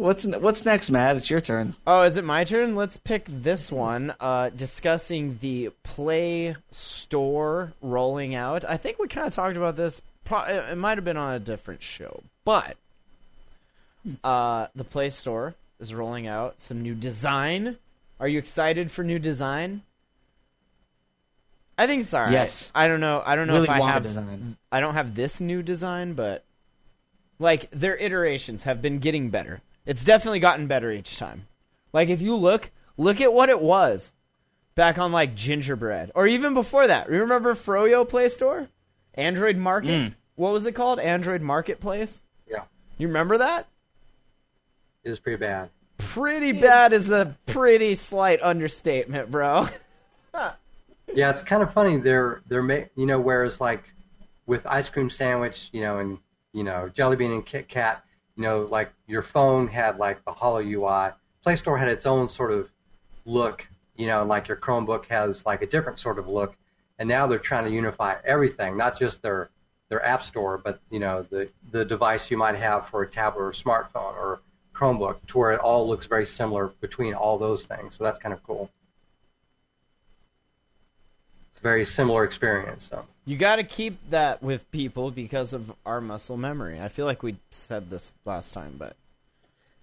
What's 0.00 0.24
what's 0.24 0.64
next, 0.64 0.88
Matt? 0.88 1.18
It's 1.18 1.28
your 1.28 1.42
turn. 1.42 1.74
Oh, 1.86 2.00
is 2.04 2.16
it 2.16 2.24
my 2.24 2.44
turn? 2.44 2.74
Let's 2.74 2.96
pick 2.96 3.26
this 3.28 3.70
one. 3.70 4.14
Uh, 4.18 4.48
discussing 4.48 5.36
the 5.42 5.72
Play 5.82 6.56
Store 6.70 7.74
rolling 7.82 8.34
out. 8.34 8.64
I 8.64 8.78
think 8.78 8.98
we 8.98 9.08
kind 9.08 9.26
of 9.26 9.34
talked 9.34 9.58
about 9.58 9.76
this. 9.76 10.00
It 10.24 10.72
it 10.72 10.78
might 10.78 10.96
have 10.96 11.04
been 11.04 11.18
on 11.18 11.34
a 11.34 11.38
different 11.38 11.82
show, 11.82 12.22
but 12.46 12.78
uh, 14.24 14.68
the 14.74 14.84
Play 14.84 15.10
Store 15.10 15.54
is 15.78 15.92
rolling 15.92 16.26
out 16.26 16.62
some 16.62 16.80
new 16.80 16.94
design. 16.94 17.76
Are 18.18 18.28
you 18.28 18.38
excited 18.38 18.90
for 18.90 19.04
new 19.04 19.18
design? 19.18 19.82
I 21.76 21.86
think 21.86 22.04
it's 22.04 22.14
alright. 22.14 22.32
Yes. 22.32 22.72
I 22.74 22.88
don't 22.88 23.00
know. 23.00 23.22
I 23.24 23.36
don't 23.36 23.48
know 23.48 23.52
Really 23.54 23.64
if 23.64 23.70
I 23.70 23.80
have. 23.92 24.02
design. 24.04 24.56
I 24.72 24.80
don't 24.80 24.94
have 24.94 25.14
this 25.14 25.42
new 25.42 25.62
design, 25.62 26.14
but 26.14 26.42
like 27.38 27.70
their 27.70 27.98
iterations 27.98 28.64
have 28.64 28.80
been 28.80 28.98
getting 28.98 29.28
better. 29.28 29.60
It's 29.90 30.04
definitely 30.04 30.38
gotten 30.38 30.68
better 30.68 30.92
each 30.92 31.16
time. 31.18 31.48
Like 31.92 32.10
if 32.10 32.20
you 32.22 32.36
look, 32.36 32.70
look 32.96 33.20
at 33.20 33.32
what 33.34 33.48
it 33.48 33.60
was 33.60 34.12
back 34.76 34.98
on 34.98 35.10
like 35.10 35.34
gingerbread, 35.34 36.12
or 36.14 36.28
even 36.28 36.54
before 36.54 36.86
that. 36.86 37.08
Remember 37.08 37.56
Froyo 37.56 38.08
Play 38.08 38.28
Store, 38.28 38.68
Android 39.14 39.56
Market? 39.56 39.88
Mm. 39.90 40.14
What 40.36 40.52
was 40.52 40.64
it 40.64 40.76
called? 40.76 41.00
Android 41.00 41.42
Marketplace. 41.42 42.22
Yeah, 42.48 42.62
You 42.98 43.08
remember 43.08 43.36
that? 43.38 43.66
it 45.02 45.08
was 45.08 45.18
pretty 45.18 45.38
bad. 45.38 45.70
Pretty 45.98 46.52
bad 46.52 46.92
is 46.92 47.10
a 47.10 47.36
pretty 47.46 47.96
slight 47.96 48.40
understatement, 48.42 49.28
bro. 49.32 49.66
Yeah, 51.12 51.30
it's 51.30 51.42
kind 51.42 51.60
of 51.64 51.72
funny. 51.72 51.96
They're 51.96 52.40
they're 52.46 52.62
ma- 52.62 52.86
you 52.94 53.04
know 53.06 53.18
whereas 53.18 53.60
like 53.60 53.82
with 54.46 54.64
ice 54.64 54.88
cream 54.88 55.10
sandwich, 55.10 55.68
you 55.72 55.80
know, 55.80 55.98
and 55.98 56.18
you 56.52 56.62
know 56.62 56.88
Jelly 56.88 57.16
Bean 57.16 57.32
and 57.32 57.44
Kit 57.44 57.68
Kat, 57.68 58.04
you 58.40 58.46
know, 58.46 58.62
like 58.70 58.90
your 59.06 59.20
phone 59.20 59.68
had 59.68 59.98
like 59.98 60.24
the 60.24 60.32
Holo 60.32 60.60
UI. 60.60 61.12
Play 61.42 61.56
Store 61.56 61.76
had 61.76 61.88
its 61.88 62.06
own 62.06 62.26
sort 62.26 62.52
of 62.52 62.70
look, 63.26 63.68
you 63.96 64.06
know, 64.06 64.24
like 64.24 64.48
your 64.48 64.56
Chromebook 64.56 65.04
has 65.08 65.44
like 65.44 65.60
a 65.60 65.66
different 65.66 65.98
sort 65.98 66.18
of 66.18 66.26
look. 66.26 66.56
And 66.98 67.06
now 67.06 67.26
they're 67.26 67.38
trying 67.38 67.64
to 67.64 67.70
unify 67.70 68.16
everything, 68.24 68.78
not 68.78 68.98
just 68.98 69.20
their 69.20 69.50
their 69.90 70.02
app 70.06 70.22
store, 70.22 70.56
but 70.56 70.80
you 70.88 71.00
know 71.00 71.20
the 71.28 71.50
the 71.70 71.84
device 71.84 72.30
you 72.30 72.38
might 72.38 72.56
have 72.56 72.88
for 72.88 73.02
a 73.02 73.10
tablet 73.10 73.42
or 73.42 73.50
a 73.50 73.52
smartphone 73.52 74.14
or 74.14 74.40
Chromebook, 74.74 75.18
to 75.26 75.36
where 75.36 75.52
it 75.52 75.60
all 75.60 75.86
looks 75.86 76.06
very 76.06 76.24
similar 76.24 76.68
between 76.80 77.12
all 77.12 77.36
those 77.36 77.66
things. 77.66 77.96
So 77.96 78.04
that's 78.04 78.18
kind 78.18 78.32
of 78.32 78.42
cool. 78.42 78.70
It's 81.52 81.60
a 81.60 81.62
Very 81.62 81.84
similar 81.84 82.24
experience. 82.24 82.84
So. 82.84 83.04
You 83.30 83.36
got 83.36 83.56
to 83.56 83.62
keep 83.62 83.96
that 84.10 84.42
with 84.42 84.68
people 84.72 85.12
because 85.12 85.52
of 85.52 85.70
our 85.86 86.00
muscle 86.00 86.36
memory. 86.36 86.80
I 86.80 86.88
feel 86.88 87.06
like 87.06 87.22
we 87.22 87.36
said 87.52 87.88
this 87.88 88.12
last 88.24 88.52
time, 88.52 88.74
but 88.76 88.96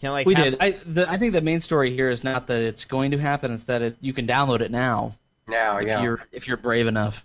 you 0.02 0.10
know, 0.10 0.12
like 0.12 0.28
We 0.28 0.34
have- 0.34 0.44
did. 0.44 0.58
I 0.60 0.72
the, 0.86 1.10
I 1.10 1.18
think 1.18 1.32
the 1.32 1.40
main 1.40 1.62
story 1.62 1.94
here 1.96 2.10
is 2.10 2.26
not 2.26 2.48
that 2.48 2.60
it's 2.60 2.84
going 2.84 3.12
to 3.12 3.18
happen; 3.18 3.54
it's 3.54 3.64
that 3.64 3.82
it, 3.82 3.96
you 4.02 4.12
can 4.12 4.28
download 4.28 4.60
it 4.60 4.70
now 4.70 5.16
Now, 5.48 5.78
if 5.78 5.88
yeah. 5.88 6.02
you're 6.04 6.26
if 6.34 6.46
you're 6.46 6.58
brave 6.58 6.88
enough 6.88 7.24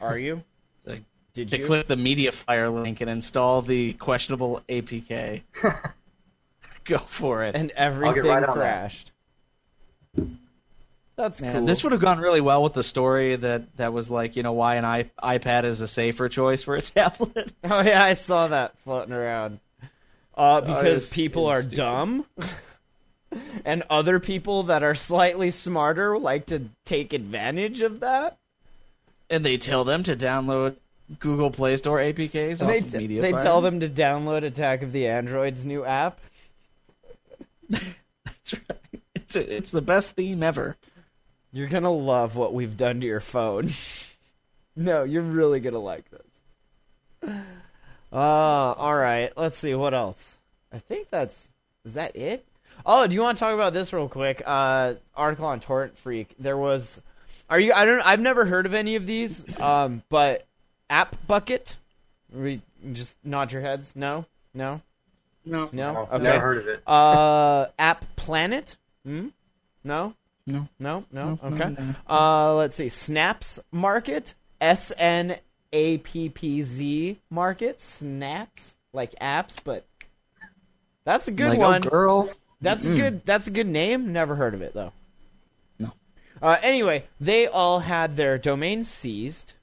Are 0.00 0.16
you? 0.16 0.42
to, 0.86 0.98
Did 1.34 1.50
to 1.50 1.58
you? 1.58 1.66
click 1.66 1.88
the 1.88 1.94
MediaFire 1.96 2.72
link 2.82 3.02
and 3.02 3.10
install 3.10 3.60
the 3.60 3.92
questionable 3.92 4.62
APK. 4.70 5.42
Go 6.86 6.98
for 7.00 7.44
it. 7.44 7.54
and 7.54 7.70
everything 7.72 8.24
right 8.24 8.42
on 8.44 8.56
that. 8.56 8.62
crashed. 8.62 9.12
That's 11.16 11.40
Man, 11.42 11.52
cool. 11.58 11.66
this 11.66 11.82
would 11.84 11.92
have 11.92 12.00
gone 12.00 12.18
really 12.20 12.40
well 12.40 12.62
with 12.62 12.72
the 12.72 12.82
story 12.82 13.36
that, 13.36 13.76
that 13.76 13.92
was 13.92 14.10
like, 14.10 14.34
you 14.34 14.42
know, 14.42 14.52
why 14.54 14.76
an 14.76 14.84
I, 14.84 15.10
iPad 15.22 15.64
is 15.64 15.80
a 15.82 15.88
safer 15.88 16.28
choice 16.28 16.62
for 16.62 16.74
a 16.76 16.82
tablet. 16.82 17.52
Oh 17.64 17.80
yeah, 17.82 18.02
I 18.02 18.14
saw 18.14 18.48
that 18.48 18.74
floating 18.84 19.12
around. 19.12 19.60
Uh, 20.34 20.60
because 20.62 20.84
it's- 21.04 21.12
people 21.12 21.46
are 21.46 21.60
stupid. 21.62 21.76
dumb, 21.76 22.26
and 23.64 23.82
other 23.90 24.18
people 24.20 24.64
that 24.64 24.82
are 24.82 24.94
slightly 24.94 25.50
smarter 25.50 26.18
like 26.18 26.46
to 26.46 26.62
take 26.86 27.12
advantage 27.12 27.82
of 27.82 28.00
that. 28.00 28.38
and 29.28 29.44
they 29.44 29.58
tell 29.58 29.84
them 29.84 30.02
to 30.04 30.16
download 30.16 30.76
Google 31.20 31.50
Play 31.50 31.76
Store 31.76 31.98
APKs 31.98 32.62
off 32.62 32.68
They, 32.68 32.80
t- 32.80 33.20
they 33.20 33.32
tell 33.32 33.60
them 33.60 33.80
to 33.80 33.88
download 33.90 34.44
Attack 34.44 34.82
of 34.82 34.92
the 34.92 35.08
Androids 35.08 35.66
new 35.66 35.84
app. 35.84 36.18
That's 37.68 38.54
right. 38.54 38.78
It's, 39.14 39.36
it's 39.36 39.70
the 39.70 39.82
best 39.82 40.14
theme 40.16 40.42
ever. 40.42 40.76
You're 41.52 41.68
gonna 41.68 41.90
love 41.92 42.36
what 42.36 42.54
we've 42.54 42.76
done 42.76 43.00
to 43.00 43.06
your 43.06 43.20
phone. 43.20 43.70
no, 44.76 45.04
you're 45.04 45.22
really 45.22 45.60
gonna 45.60 45.78
like 45.78 46.04
this. 46.10 47.30
Uh, 48.12 48.16
all 48.76 48.98
right. 48.98 49.32
Let's 49.38 49.56
see 49.56 49.74
what 49.74 49.94
else. 49.94 50.36
I 50.70 50.78
think 50.78 51.08
that's 51.08 51.48
is 51.86 51.94
that 51.94 52.14
it. 52.14 52.44
Oh, 52.84 53.06
do 53.06 53.14
you 53.14 53.22
want 53.22 53.38
to 53.38 53.40
talk 53.40 53.54
about 53.54 53.72
this 53.72 53.90
real 53.94 54.06
quick? 54.06 54.42
Uh, 54.44 54.94
article 55.16 55.46
on 55.46 55.60
Torrent 55.60 55.96
Freak. 55.96 56.34
There 56.38 56.58
was. 56.58 57.00
Are 57.48 57.58
you? 57.58 57.72
I 57.72 57.86
don't. 57.86 58.00
I've 58.02 58.20
never 58.20 58.44
heard 58.44 58.66
of 58.66 58.74
any 58.74 58.96
of 58.96 59.06
these. 59.06 59.44
Um, 59.60 60.02
but 60.10 60.44
App 60.90 61.16
Bucket. 61.26 61.76
We 62.30 62.60
just 62.92 63.16
nod 63.24 63.50
your 63.50 63.62
heads. 63.62 63.92
No, 63.94 64.26
no, 64.52 64.82
No. 65.46 65.70
no. 65.72 66.06
I've 66.10 66.20
Okay. 66.20 66.24
never 66.24 66.38
heard 66.40 66.58
of 66.58 66.68
it. 66.68 66.82
Uh, 66.86 67.66
App 67.78 68.04
Planet. 68.16 68.76
Hmm. 69.06 69.28
No. 69.84 70.12
No. 70.46 70.68
No. 70.78 71.04
No. 71.12 71.38
No, 71.42 71.48
no, 71.48 71.54
Okay. 71.54 71.76
no. 71.78 71.94
Uh, 72.08 72.54
let's 72.54 72.76
see. 72.76 72.86
Snappz 72.86 73.58
Market. 73.70 74.34
S 74.60 74.92
N 74.96 75.36
A 75.72 75.98
P 75.98 76.28
P 76.28 76.62
Z 76.62 77.20
Market. 77.30 77.80
Snaps 77.80 78.76
like 78.92 79.12
apps, 79.20 79.56
but 79.62 79.86
that's 81.04 81.26
a 81.28 81.32
good 81.32 81.50
like, 81.50 81.58
one. 81.58 81.82
Oh, 81.86 81.90
girl. 81.90 82.30
That's 82.60 82.86
a 82.86 82.94
good. 82.94 83.26
That's 83.26 83.48
a 83.48 83.50
good 83.50 83.66
name. 83.66 84.12
Never 84.12 84.36
heard 84.36 84.54
of 84.54 84.62
it 84.62 84.72
though. 84.72 84.92
No. 85.80 85.92
Uh, 86.40 86.58
anyway, 86.62 87.04
they 87.20 87.48
all 87.48 87.80
had 87.80 88.14
their 88.14 88.38
domains 88.38 88.88
seized 88.88 89.54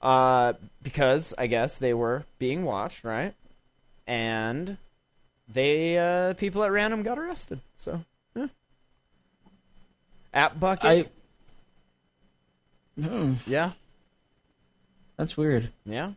uh, 0.00 0.52
because 0.82 1.34
I 1.36 1.48
guess 1.48 1.76
they 1.76 1.92
were 1.92 2.24
being 2.38 2.64
watched, 2.64 3.02
right? 3.02 3.34
And 4.06 4.78
they 5.52 5.98
uh, 5.98 6.34
people 6.34 6.62
at 6.62 6.70
random 6.70 7.02
got 7.02 7.18
arrested. 7.18 7.60
So, 7.76 7.92
yeah. 7.92 7.98
App 10.36 10.60
bucket, 10.60 10.84
I. 10.84 11.04
Hmm, 13.00 13.34
yeah, 13.46 13.72
that's 15.16 15.36
weird. 15.36 15.70
yeah. 15.84 16.12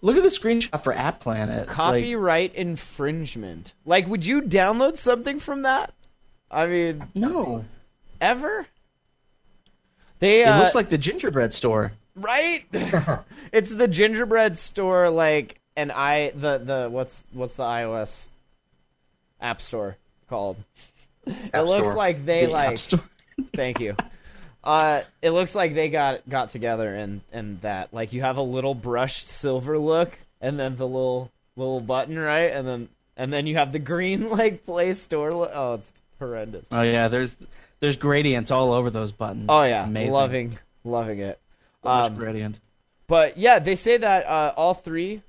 Look 0.00 0.16
at 0.16 0.22
the 0.22 0.28
screenshot 0.30 0.82
for 0.84 0.92
App 0.92 1.20
Planet. 1.20 1.66
Like, 1.66 1.68
Copyright 1.68 2.54
infringement. 2.54 3.74
Like, 3.84 4.06
would 4.06 4.24
you 4.24 4.42
download 4.42 4.96
something 4.96 5.38
from 5.38 5.62
that? 5.62 5.92
I 6.50 6.66
mean, 6.66 7.06
no. 7.14 7.64
ever? 8.20 8.66
They 10.18 10.42
It 10.42 10.46
uh, 10.48 10.60
looks 10.60 10.74
like 10.74 10.88
the 10.88 10.98
gingerbread 10.98 11.52
store. 11.52 11.92
right 12.14 12.64
it's 13.52 13.74
the 13.74 13.88
gingerbread 13.88 14.56
store 14.58 15.08
like 15.10 15.58
and 15.76 15.90
i 15.90 16.30
the 16.36 16.58
the 16.58 16.88
what's 16.90 17.24
what's 17.32 17.56
the 17.56 17.62
ios 17.62 18.26
app 19.40 19.62
store 19.62 19.96
called 20.28 20.58
it 21.26 21.34
App 21.54 21.64
looks 21.66 21.86
Store. 21.88 21.96
like 21.96 22.24
they 22.26 22.44
The 22.46 22.52
like 22.52 22.72
App 22.72 22.78
Store. 22.78 23.00
Thank 23.54 23.80
you 23.80 23.96
uh 24.64 25.02
it 25.20 25.30
looks 25.30 25.54
like 25.54 25.74
they 25.74 25.88
got 25.88 26.28
got 26.28 26.50
together 26.50 26.94
and 26.94 27.20
and 27.32 27.60
that 27.62 27.92
like 27.92 28.12
you 28.12 28.20
have 28.20 28.36
a 28.36 28.42
little 28.42 28.74
brushed 28.74 29.28
silver 29.28 29.78
look 29.78 30.18
and 30.40 30.58
then 30.58 30.76
the 30.76 30.86
little 30.86 31.30
little 31.56 31.80
button 31.80 32.18
right 32.18 32.52
and 32.52 32.66
then 32.66 32.88
and 33.16 33.32
then 33.32 33.46
you 33.46 33.56
have 33.56 33.72
the 33.72 33.78
green 33.78 34.28
like 34.30 34.64
play 34.64 34.92
store 34.94 35.32
look. 35.32 35.50
oh 35.52 35.74
it's 35.74 35.92
horrendous 36.18 36.68
Oh 36.70 36.82
yeah, 36.82 37.08
there's 37.08 37.36
there's 37.80 37.96
gradients 37.96 38.50
all 38.52 38.72
over 38.72 38.90
those 38.90 39.10
buttons. 39.10 39.46
oh 39.48 39.62
It's 39.62 39.70
yeah 39.70 39.84
amazing. 39.84 40.12
loving 40.12 40.58
loving 40.84 41.18
it 41.18 41.40
So 41.82 41.88
much 41.88 42.10
um, 42.12 42.16
gradient. 42.16 42.60
But 43.08 43.36
yeah, 43.36 43.58
they 43.58 43.74
say 43.76 43.96
that 43.96 44.24
uh, 44.26 44.54
all 44.56 44.72
three 44.74 45.22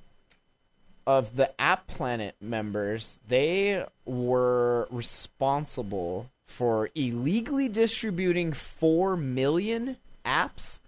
of 1.08 1.36
the 1.36 1.50
App 1.60 1.88
Planet 1.88 2.36
members 2.40 3.20
they 3.28 3.84
were 4.06 4.88
responsible 4.92 6.30
for 6.54 6.90
illegally 6.96 7.68
distributing 7.70 8.54
four 8.54 9.18
million 9.18 9.98
apps, 10.26 10.80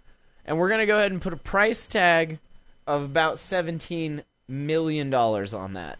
and 0.44 0.58
we're 0.58 0.68
gonna 0.68 0.86
go 0.86 0.96
ahead 0.96 1.12
and 1.12 1.20
put 1.20 1.32
a 1.32 1.36
price 1.36 1.86
tag 1.86 2.38
of 2.86 3.02
about 3.02 3.38
seventeen 3.38 4.22
million 4.48 5.10
dollars 5.10 5.52
on 5.54 5.74
that 5.74 5.98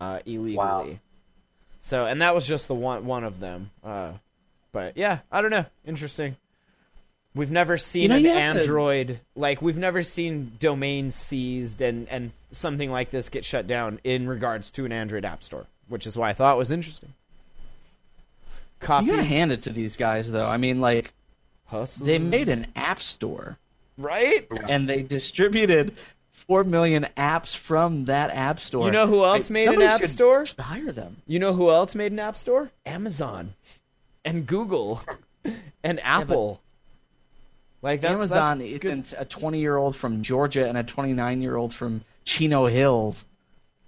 uh, 0.00 0.20
illegally. 0.26 0.56
Wow. 0.56 0.88
So, 1.82 2.06
and 2.06 2.22
that 2.22 2.34
was 2.34 2.46
just 2.46 2.68
the 2.68 2.74
one 2.74 3.06
one 3.06 3.24
of 3.24 3.40
them. 3.40 3.70
Uh, 3.84 4.12
but 4.72 4.96
yeah, 4.96 5.18
I 5.30 5.42
don't 5.42 5.50
know. 5.50 5.66
Interesting. 5.86 6.36
We've 7.34 7.50
never 7.50 7.78
seen 7.78 8.02
You 8.02 8.08
know, 8.08 8.16
an 8.16 8.22
you 8.24 8.30
have 8.30 8.54
to- 8.56 8.60
Android 8.60 9.20
like 9.34 9.62
we've 9.62 9.78
never 9.78 10.02
seen 10.02 10.52
domains 10.60 11.14
seized 11.14 11.80
and 11.82 12.08
and 12.08 12.32
something 12.52 12.90
like 12.90 13.10
this 13.10 13.28
get 13.30 13.44
shut 13.44 13.66
down 13.66 14.00
in 14.04 14.28
regards 14.28 14.70
to 14.72 14.84
an 14.84 14.92
Android 14.92 15.24
app 15.24 15.42
store, 15.42 15.66
which 15.88 16.06
is 16.06 16.16
why 16.16 16.30
I 16.30 16.32
thought 16.34 16.54
it 16.54 16.58
was 16.58 16.70
interesting. 16.70 17.12
Copy 18.82 19.06
You 19.06 19.12
gotta 19.12 19.24
hand 19.24 19.52
it 19.52 19.62
to 19.62 19.70
these 19.70 19.96
guys 19.96 20.30
though. 20.30 20.46
I 20.46 20.56
mean, 20.58 20.80
like 20.80 21.12
hustle, 21.64 22.04
they 22.04 22.18
made 22.18 22.48
an 22.48 22.66
app 22.76 23.00
store 23.00 23.58
right? 23.96 24.46
and 24.68 24.88
they 24.88 25.02
distributed 25.02 25.94
four 26.30 26.64
million 26.64 27.06
apps 27.16 27.56
from 27.56 28.06
that 28.06 28.30
app 28.30 28.60
store. 28.60 28.86
You 28.86 28.92
know 28.92 29.06
who 29.06 29.24
else 29.24 29.48
Like, 29.48 29.50
made 29.50 29.68
an 29.68 29.82
app 29.82 30.04
store? 30.06 30.44
Hire 30.58 30.92
them. 30.92 31.16
You 31.26 31.38
know 31.38 31.52
who 31.54 31.70
else 31.70 31.94
made 31.94 32.12
an 32.12 32.18
app 32.18 32.36
store? 32.36 32.70
Amazon, 32.84 33.54
and 34.24 34.46
Google, 34.46 35.02
and 35.84 36.00
Apple. 36.02 36.60
like 37.80 38.00
that's 38.00 38.12
Amazon 38.14 38.58
that's 38.58 38.84
isn't 38.84 39.14
a 39.16 39.24
20 39.24 39.60
year 39.60 39.76
old 39.76 39.96
from 39.96 40.22
Georgia 40.22 40.66
and 40.68 40.76
a 40.76 40.82
29 40.82 41.40
year 41.42 41.56
old 41.56 41.72
from 41.74 42.02
Chino 42.24 42.66
Hills. 42.66 43.24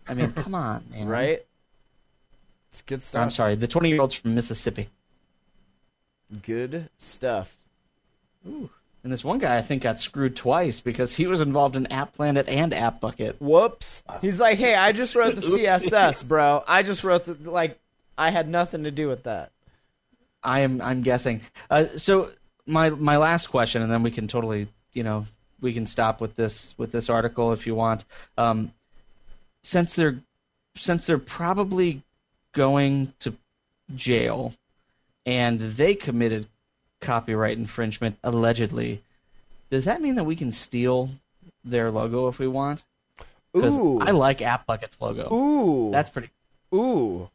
I 0.07 0.15
mean, 0.15 0.33
come 0.37 0.55
on, 0.55 0.85
man. 0.91 1.09
right? 1.09 1.45
It's 2.75 2.83
good 2.83 3.05
stuff. 3.05 3.23
I'm 3.23 3.31
sorry, 3.31 3.55
the 3.55 3.69
20 3.69 3.89
year 3.89 4.01
olds 4.01 4.15
from 4.15 4.35
Mississippi. 4.35 4.89
Good 6.43 6.91
stuff. 6.99 7.57
Ooh. 8.49 8.69
And 9.05 9.13
this 9.13 9.23
one 9.23 9.39
guy, 9.39 9.57
I 9.57 9.63
think, 9.63 9.85
got 9.85 10.01
screwed 10.01 10.35
twice 10.35 10.81
because 10.81 11.15
he 11.15 11.29
was 11.29 11.41
involved 11.41 11.77
in 11.77 11.87
App 11.87 12.15
Planet 12.15 12.49
and 12.49 12.75
App 12.75 12.99
Bucket. 12.99 13.41
Whoops. 13.41 14.03
He's 14.21 14.41
like, 14.41 14.59
hey, 14.59 14.75
I 14.75 14.91
just 14.91 15.15
wrote 15.15 15.37
the 15.37 15.41
CSS, 15.43 16.27
bro. 16.27 16.65
I 16.67 16.83
just 16.83 17.05
wrote 17.05 17.27
the 17.27 17.49
like. 17.49 17.79
I 18.19 18.31
had 18.31 18.49
nothing 18.49 18.83
to 18.83 18.91
do 18.91 19.07
with 19.07 19.23
that. 19.23 19.53
I 20.43 20.61
am, 20.61 20.83
I'm 20.83 21.03
guessing. 21.03 21.43
Uh, 21.71 21.87
so 21.97 22.33
my 22.67 22.91
my 22.91 23.19
last 23.19 23.51
question, 23.51 23.83
and 23.83 23.93
then 23.93 24.03
we 24.03 24.11
can 24.11 24.27
totally, 24.27 24.67
you 24.95 25.05
know, 25.05 25.27
we 25.61 25.73
can 25.75 25.87
stop 25.87 26.21
with 26.21 26.35
this 26.35 26.75
with 26.77 26.91
this 26.91 27.09
article 27.09 27.53
if 27.53 27.69
you 27.69 27.77
want. 27.77 28.05
Um, 28.37 28.73
since 29.63 29.95
they're 29.95 30.19
since 30.75 31.07
they're 31.07 31.19
probably 31.19 32.03
going 32.55 33.13
to 33.21 33.35
jail, 33.95 34.55
and 35.27 35.61
they 35.61 35.95
committed 35.95 36.47
copyright 37.01 37.59
infringement 37.59 38.17
allegedly, 38.25 39.03
does 39.71 39.85
that 39.85 40.01
mean 40.01 40.15
that 40.15 40.25
we 40.25 40.37
can 40.37 40.51
steal 40.51 41.11
their 41.65 41.91
logo 41.91 42.29
if 42.29 42.39
we 42.39 42.49
want? 42.49 42.85
Ooh. 43.57 44.01
I 44.01 44.11
like 44.11 44.43
App 44.43 44.67
Bucket's 44.67 45.01
logo. 45.01 45.33
Ooh. 45.33 45.91
That's 45.93 46.11
pretty. 46.11 46.31
Ooh. 46.75 47.29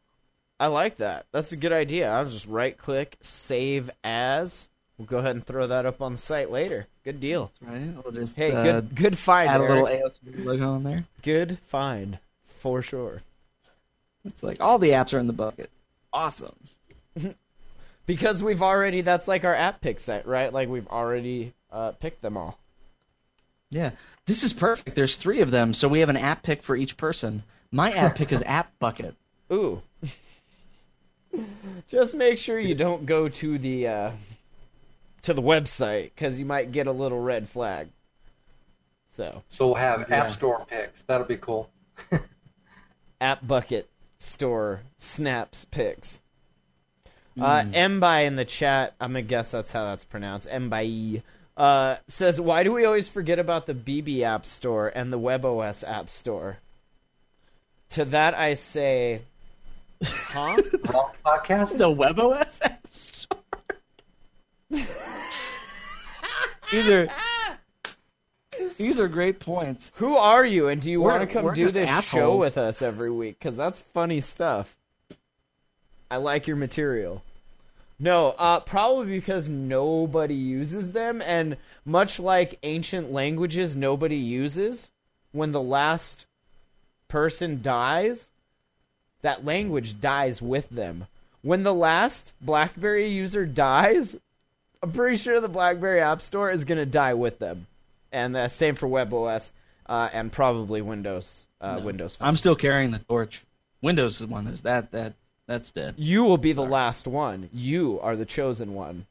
I 0.58 0.66
like 0.66 0.98
that. 0.98 1.26
That's 1.32 1.52
a 1.52 1.56
good 1.56 1.72
idea. 1.72 2.12
I'll 2.12 2.26
just 2.28 2.46
right 2.46 2.76
click, 2.76 3.16
save 3.22 3.90
as. 4.04 4.68
We'll 4.98 5.06
go 5.06 5.16
ahead 5.16 5.34
and 5.34 5.42
throw 5.44 5.66
that 5.66 5.86
up 5.86 6.02
on 6.02 6.12
the 6.12 6.18
site 6.18 6.50
later. 6.50 6.86
Good 7.04 7.20
deal. 7.20 7.50
Right? 7.62 7.94
We'll 8.04 8.12
just 8.12 8.36
Hey, 8.36 8.52
uh, 8.52 8.62
good 8.62 8.94
good 8.94 9.16
find. 9.18 9.48
add 9.48 9.62
a 9.62 9.64
little 9.64 9.86
Eric. 9.86 10.12
AOT 10.22 10.44
logo 10.44 10.72
on 10.72 10.84
there. 10.84 11.04
Good 11.22 11.58
find. 11.68 12.18
For 12.58 12.82
sure. 12.82 13.22
It's 14.24 14.42
like 14.42 14.60
all 14.60 14.78
the 14.78 14.90
apps 14.90 15.14
are 15.14 15.18
in 15.18 15.26
the 15.26 15.32
bucket. 15.32 15.70
Awesome. 16.12 16.56
Because 18.06 18.42
we've 18.42 18.62
already 18.62 19.02
that's 19.02 19.28
like 19.28 19.44
our 19.44 19.54
app 19.54 19.80
pick 19.80 20.00
set, 20.00 20.26
right? 20.26 20.52
Like 20.52 20.68
we've 20.68 20.88
already 20.88 21.54
uh, 21.70 21.92
picked 21.92 22.22
them 22.22 22.36
all. 22.36 22.58
Yeah. 23.70 23.92
This 24.26 24.42
is 24.42 24.52
perfect. 24.52 24.96
There's 24.96 25.14
three 25.14 25.42
of 25.42 25.52
them, 25.52 25.72
so 25.72 25.86
we 25.86 26.00
have 26.00 26.08
an 26.08 26.16
app 26.16 26.42
pick 26.42 26.64
for 26.64 26.74
each 26.74 26.96
person. 26.96 27.44
My 27.70 27.92
app 27.92 28.16
pick 28.16 28.32
is 28.32 28.42
App 28.46 28.76
Bucket. 28.80 29.14
Ooh. 29.52 29.80
Just 31.88 32.16
make 32.16 32.38
sure 32.38 32.58
you 32.58 32.74
don't 32.74 33.06
go 33.06 33.28
to 33.28 33.58
the 33.58 33.86
uh, 33.86 34.10
to 35.22 35.32
the 35.32 35.42
website 35.42 36.10
because 36.14 36.40
you 36.40 36.44
might 36.46 36.72
get 36.72 36.88
a 36.88 36.92
little 36.92 37.20
red 37.20 37.48
flag. 37.48 37.90
So, 39.10 39.44
So 39.46 39.66
we'll 39.66 39.76
have 39.76 40.06
Yeah. 40.08 40.24
App 40.24 40.30
Store 40.32 40.66
picks. 40.68 41.02
That'll 41.02 41.26
be 41.28 41.36
cool. 41.36 41.70
App 43.20 43.46
Bucket 43.46 43.88
Store 44.20 44.82
snaps 44.98 45.64
picks. 45.64 46.20
Uh, 47.40 47.62
Mbai 47.62 48.26
in 48.26 48.36
the 48.36 48.44
chat, 48.44 48.94
I'm 49.00 49.12
gonna 49.12 49.22
guess 49.22 49.50
that's 49.50 49.72
how 49.72 49.86
that's 49.86 50.04
pronounced. 50.04 50.48
Mbai 50.48 51.22
uh, 51.56 51.96
says, 52.06 52.40
"Why 52.40 52.62
do 52.62 52.72
we 52.72 52.84
always 52.84 53.08
forget 53.08 53.38
about 53.38 53.66
the 53.66 53.74
BB 53.74 54.20
App 54.22 54.44
Store 54.44 54.88
and 54.88 55.12
the 55.12 55.18
WebOS 55.18 55.82
App 55.88 56.10
Store?" 56.10 56.58
To 57.90 58.04
that 58.04 58.34
I 58.34 58.54
say, 58.54 59.22
huh? 60.02 60.56
Podcast? 61.24 61.78
The 61.78 61.88
WebOS 61.88 62.60
app 62.62 62.86
store. 62.88 63.38
these 66.70 66.88
are 66.88 67.08
these 68.80 68.98
are 68.98 69.08
great 69.08 69.40
points. 69.40 69.92
Who 69.96 70.16
are 70.16 70.44
you, 70.44 70.68
and 70.68 70.80
do 70.80 70.90
you 70.90 71.00
want 71.00 71.20
to 71.20 71.26
come 71.26 71.52
do 71.52 71.70
this 71.70 72.08
show 72.08 72.36
with 72.36 72.56
us 72.56 72.80
every 72.80 73.10
week? 73.10 73.38
Because 73.38 73.56
that's 73.56 73.82
funny 73.92 74.20
stuff. 74.20 74.76
I 76.10 76.16
like 76.16 76.46
your 76.46 76.56
material. 76.56 77.22
No, 77.98 78.28
uh, 78.38 78.60
probably 78.60 79.06
because 79.06 79.48
nobody 79.48 80.34
uses 80.34 80.92
them, 80.92 81.20
and 81.20 81.58
much 81.84 82.18
like 82.18 82.58
ancient 82.62 83.12
languages, 83.12 83.76
nobody 83.76 84.16
uses. 84.16 84.90
When 85.32 85.52
the 85.52 85.60
last 85.60 86.26
person 87.06 87.60
dies, 87.62 88.26
that 89.20 89.44
language 89.44 90.00
dies 90.00 90.40
with 90.40 90.70
them. 90.70 91.06
When 91.42 91.62
the 91.62 91.74
last 91.74 92.32
BlackBerry 92.40 93.08
user 93.08 93.44
dies, 93.44 94.16
I'm 94.82 94.92
pretty 94.92 95.16
sure 95.16 95.38
the 95.38 95.48
BlackBerry 95.48 96.00
App 96.00 96.22
Store 96.22 96.50
is 96.50 96.64
gonna 96.64 96.86
die 96.86 97.14
with 97.14 97.38
them, 97.38 97.66
and 98.12 98.36
uh, 98.36 98.48
same 98.48 98.74
for 98.74 98.88
WebOS 98.88 99.52
uh, 99.86 100.08
and 100.12 100.32
probably 100.32 100.82
Windows. 100.82 101.46
Uh, 101.60 101.80
Windows. 101.82 102.16
Phone. 102.16 102.28
I'm 102.28 102.36
still 102.36 102.56
carrying 102.56 102.90
the 102.90 103.00
torch. 103.00 103.44
Windows 103.82 104.20
is 104.20 104.26
one 104.26 104.46
is 104.46 104.62
that 104.62 104.92
that 104.92 105.14
that's 105.46 105.70
dead. 105.70 105.94
You 105.98 106.24
will 106.24 106.38
be 106.38 106.52
the 106.52 106.62
last 106.62 107.06
one. 107.06 107.50
You 107.52 107.98
are 108.02 108.16
the 108.16 108.24
chosen 108.24 108.74
one. 108.74 109.06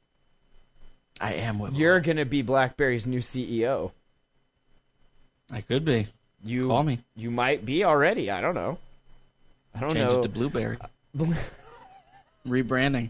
I 1.22 1.34
am 1.34 1.60
WebOS. 1.60 1.78
You're 1.78 2.00
gonna 2.00 2.26
be 2.26 2.42
BlackBerry's 2.42 3.06
new 3.06 3.20
CEO. 3.20 3.92
I 5.52 5.62
could 5.62 5.86
be. 5.86 6.08
You 6.44 6.68
Call 6.68 6.84
me. 6.84 7.00
You 7.16 7.32
might 7.32 7.66
be 7.66 7.84
already. 7.84 8.32
I 8.32 8.40
don't 8.42 8.56
know. 8.56 8.78
I 9.76 9.82
don't 9.82 9.94
Change 9.94 10.12
know. 10.12 10.20
it 10.20 10.24
to 10.24 10.30
Blueberry. 10.30 10.78
Rebranding. 12.48 13.10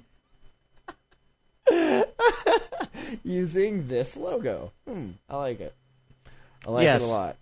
Using 3.23 3.87
this 3.87 4.15
logo. 4.17 4.71
Hmm. 4.87 5.11
I 5.29 5.37
like 5.37 5.59
it. 5.59 5.73
I 6.67 6.71
like 6.71 6.83
Yes. 6.83 7.03
it 7.03 7.05
a 7.05 7.09
lot. 7.09 7.35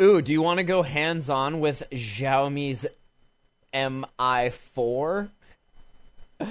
Ooh, 0.00 0.20
do 0.20 0.32
you 0.32 0.42
want 0.42 0.58
to 0.58 0.64
go 0.64 0.82
hands 0.82 1.30
on 1.30 1.60
with 1.60 1.82
Xiaomi's 1.90 2.86
Mi4? 3.72 5.28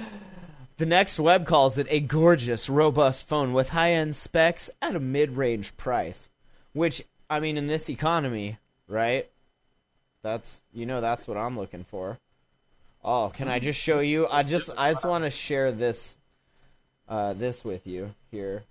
The 0.76 0.86
next 0.86 1.20
web 1.20 1.46
calls 1.46 1.78
it 1.78 1.86
a 1.88 2.00
gorgeous, 2.00 2.68
robust 2.68 3.28
phone 3.28 3.52
with 3.52 3.68
high 3.68 3.92
end 3.92 4.16
specs 4.16 4.68
at 4.82 4.96
a 4.96 5.00
mid 5.00 5.36
range 5.36 5.76
price. 5.76 6.28
Which, 6.72 7.04
I 7.30 7.38
mean, 7.38 7.56
in 7.56 7.68
this 7.68 7.88
economy, 7.88 8.58
right? 8.88 9.30
That's, 10.22 10.62
you 10.72 10.84
know, 10.84 11.00
that's 11.00 11.28
what 11.28 11.36
I'm 11.36 11.56
looking 11.56 11.84
for. 11.84 12.18
Oh, 13.04 13.30
can 13.32 13.46
I 13.46 13.60
just 13.60 13.78
show 13.78 14.00
you? 14.00 14.26
I 14.26 14.42
just, 14.42 14.68
I 14.76 14.90
just 14.92 15.04
want 15.04 15.22
to 15.22 15.30
share 15.30 15.70
this, 15.70 16.16
uh, 17.08 17.32
this 17.34 17.64
with 17.64 17.86
you 17.86 18.14
here. 18.30 18.62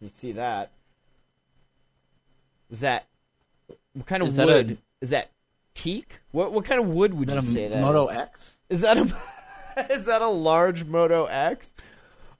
You 0.00 0.08
see 0.08 0.32
that? 0.32 0.70
Is 2.70 2.80
that, 2.80 3.06
what 3.92 4.06
kind 4.06 4.22
of 4.22 4.28
Is 4.28 4.36
that 4.36 4.46
wood? 4.46 4.70
a- 4.72 5.04
Is 5.04 5.10
that 5.10 5.30
teak? 5.74 6.20
What, 6.32 6.52
what 6.52 6.64
kind 6.64 6.80
of 6.80 6.88
wood 6.88 7.14
would 7.14 7.28
you 7.28 7.42
say 7.42 7.68
that 7.68 7.80
Moto 7.82 8.08
is? 8.08 8.16
X? 8.16 8.54
Is 8.68 8.80
that 8.82 8.96
a 8.96 9.12
is 9.90 10.06
that 10.06 10.22
a 10.22 10.28
large 10.28 10.84
Moto 10.84 11.24
X? 11.26 11.72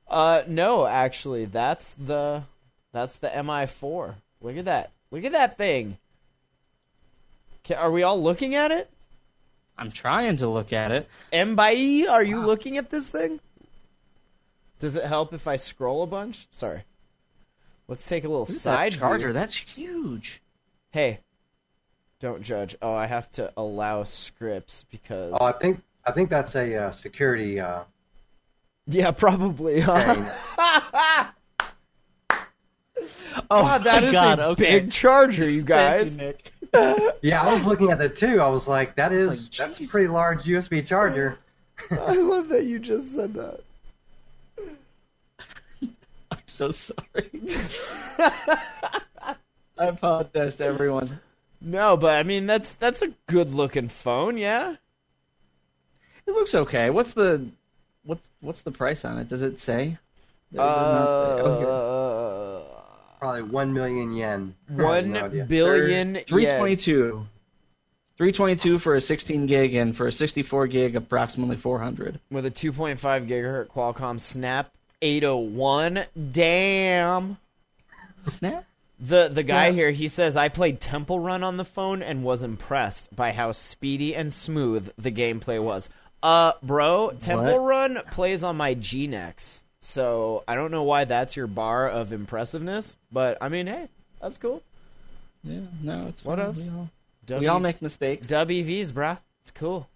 Uh, 0.08 0.42
no, 0.46 0.86
actually, 0.86 1.44
that's 1.44 1.94
the 1.94 2.42
that's 2.92 3.18
the 3.18 3.28
Mi4. 3.28 4.14
Look 4.40 4.56
at 4.56 4.64
that! 4.64 4.90
Look 5.10 5.24
at 5.24 5.32
that 5.32 5.56
thing. 5.58 5.98
Are 7.76 7.90
we 7.92 8.02
all 8.02 8.20
looking 8.20 8.54
at 8.56 8.70
it? 8.72 8.90
I'm 9.78 9.90
trying 9.92 10.36
to 10.38 10.48
look 10.48 10.72
at 10.72 10.90
it. 10.90 11.08
Mbai, 11.32 12.08
are 12.08 12.22
you 12.24 12.40
looking 12.40 12.76
at 12.76 12.90
this 12.90 13.08
thing? 13.08 13.38
Does 14.80 14.96
it 14.96 15.04
help 15.04 15.32
if 15.32 15.46
I 15.46 15.56
scroll 15.56 16.02
a 16.02 16.06
bunch? 16.06 16.48
Sorry. 16.50 16.82
Let's 17.86 18.06
take 18.06 18.24
a 18.24 18.28
little 18.28 18.46
Look 18.46 18.56
side 18.56 18.92
that 18.92 18.98
charger. 18.98 19.26
view. 19.28 19.32
That's 19.34 19.54
huge. 19.54 20.42
Hey, 20.90 21.20
don't 22.18 22.42
judge. 22.42 22.76
Oh, 22.82 22.92
I 22.92 23.06
have 23.06 23.30
to 23.32 23.52
allow 23.56 24.04
scripts 24.04 24.84
because 24.90 25.34
Oh, 25.38 25.44
I 25.44 25.52
think 25.52 25.80
I 26.04 26.12
think 26.12 26.30
that's 26.30 26.54
a 26.56 26.76
uh, 26.76 26.90
security 26.92 27.60
uh, 27.60 27.82
yeah, 28.86 29.10
probably. 29.12 29.80
Huh? 29.80 30.24
Oh 33.50 33.78
that 33.78 34.04
is 34.04 34.12
God, 34.12 34.38
a 34.38 34.46
okay. 34.48 34.80
big 34.80 34.92
charger, 34.92 35.48
you 35.48 35.62
guys. 35.62 36.18
You, 36.18 36.34
yeah, 37.22 37.42
I 37.42 37.52
was 37.52 37.64
looking 37.64 37.90
at 37.90 37.98
that 37.98 38.14
too. 38.16 38.40
I 38.40 38.48
was 38.48 38.68
like, 38.68 38.94
that 38.96 39.12
is 39.12 39.28
like, 39.28 39.52
that's 39.52 39.80
a 39.80 39.88
pretty 39.88 40.08
large 40.08 40.44
USB 40.44 40.86
charger. 40.86 41.38
I 41.90 42.12
love 42.14 42.48
that 42.48 42.64
you 42.66 42.78
just 42.78 43.14
said 43.14 43.34
that. 43.34 43.60
I'm 46.60 46.72
so 46.72 46.94
sorry. 46.94 47.30
I 49.78 49.86
apologize 49.86 50.56
to 50.56 50.66
everyone. 50.66 51.20
No, 51.60 51.96
but 51.96 52.18
I 52.18 52.22
mean 52.22 52.46
that's 52.46 52.74
that's 52.74 53.02
a 53.02 53.12
good 53.26 53.52
looking 53.52 53.88
phone, 53.88 54.36
yeah. 54.36 54.76
It 56.26 56.32
looks 56.32 56.54
okay. 56.54 56.90
What's 56.90 57.12
the 57.12 57.46
what's 58.04 58.28
what's 58.40 58.60
the 58.62 58.70
price 58.70 59.04
on 59.04 59.18
it? 59.18 59.28
Does 59.28 59.42
it 59.42 59.58
say? 59.58 59.98
It 60.52 60.56
does 60.56 60.86
not 60.86 61.06
say. 61.36 61.42
Oh. 61.42 62.66
Uh, 62.66 62.80
Probably 63.18 63.42
one 63.42 63.72
million 63.72 64.12
yen. 64.12 64.54
One 64.68 65.12
no 65.12 65.28
billion. 65.28 66.16
Three 66.26 66.46
twenty 66.46 66.76
two. 66.76 67.26
Three 68.16 68.32
twenty 68.32 68.56
two 68.56 68.78
for 68.78 68.94
a 68.96 69.00
16 69.00 69.46
gig 69.46 69.74
and 69.74 69.96
for 69.96 70.06
a 70.06 70.12
64 70.12 70.66
gig 70.66 70.96
approximately 70.96 71.56
400. 71.56 72.20
with 72.30 72.44
a 72.44 72.50
2.5 72.50 72.98
gigahertz 73.26 73.68
Qualcomm 73.68 74.20
Snap 74.20 74.72
801. 75.02 76.04
Damn. 76.32 77.38
Snap? 78.24 78.64
The 78.98 79.28
the 79.28 79.42
guy 79.42 79.68
Yeah. 79.68 79.72
here, 79.72 79.90
he 79.92 80.08
says 80.08 80.36
I 80.36 80.48
played 80.48 80.78
Temple 80.80 81.20
Run 81.20 81.42
on 81.42 81.56
the 81.56 81.64
phone 81.64 82.02
and 82.02 82.22
was 82.22 82.42
impressed 82.42 83.14
by 83.16 83.32
how 83.32 83.52
speedy 83.52 84.14
and 84.14 84.32
smooth 84.32 84.92
the 84.98 85.10
gameplay 85.10 85.62
was. 85.62 85.88
Uh, 86.22 86.52
bro, 86.62 87.12
Temple 87.18 87.60
What? 87.62 87.66
Run 87.66 87.98
plays 88.10 88.44
on 88.44 88.58
my 88.58 88.74
G-Nex, 88.74 89.62
so 89.80 90.44
I 90.46 90.54
don't 90.54 90.70
know 90.70 90.82
why 90.82 91.06
that's 91.06 91.34
your 91.34 91.46
bar 91.46 91.88
of 91.88 92.12
impressiveness, 92.12 92.98
but 93.10 93.38
I 93.40 93.48
mean, 93.48 93.66
hey, 93.66 93.88
that's 94.20 94.36
cool. 94.36 94.62
Yeah, 95.42 95.60
no, 95.82 96.06
it's 96.08 96.22
What 96.22 96.36
fine. 96.36 96.46
else? 96.48 96.56
We 96.58 96.68
all, 96.68 96.90
W- 97.26 97.40
we 97.40 97.46
all 97.48 97.60
make 97.60 97.80
mistakes. 97.80 98.26
WVs, 98.26 98.92
bruh. 98.92 99.16
It's 99.40 99.50
cool. 99.52 99.88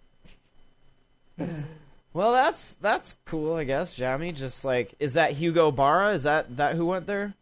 well, 2.14 2.32
that's 2.32 2.74
that's 2.74 3.16
cool, 3.26 3.54
I 3.56 3.64
guess. 3.64 3.94
Jamie, 3.94 4.32
just 4.32 4.64
like, 4.64 4.94
is 4.98 5.12
that 5.14 5.32
Hugo 5.32 5.70
Barra? 5.70 6.14
Is 6.14 6.22
that 6.22 6.56
that 6.56 6.76
who 6.76 6.86
went 6.86 7.06
there? 7.06 7.34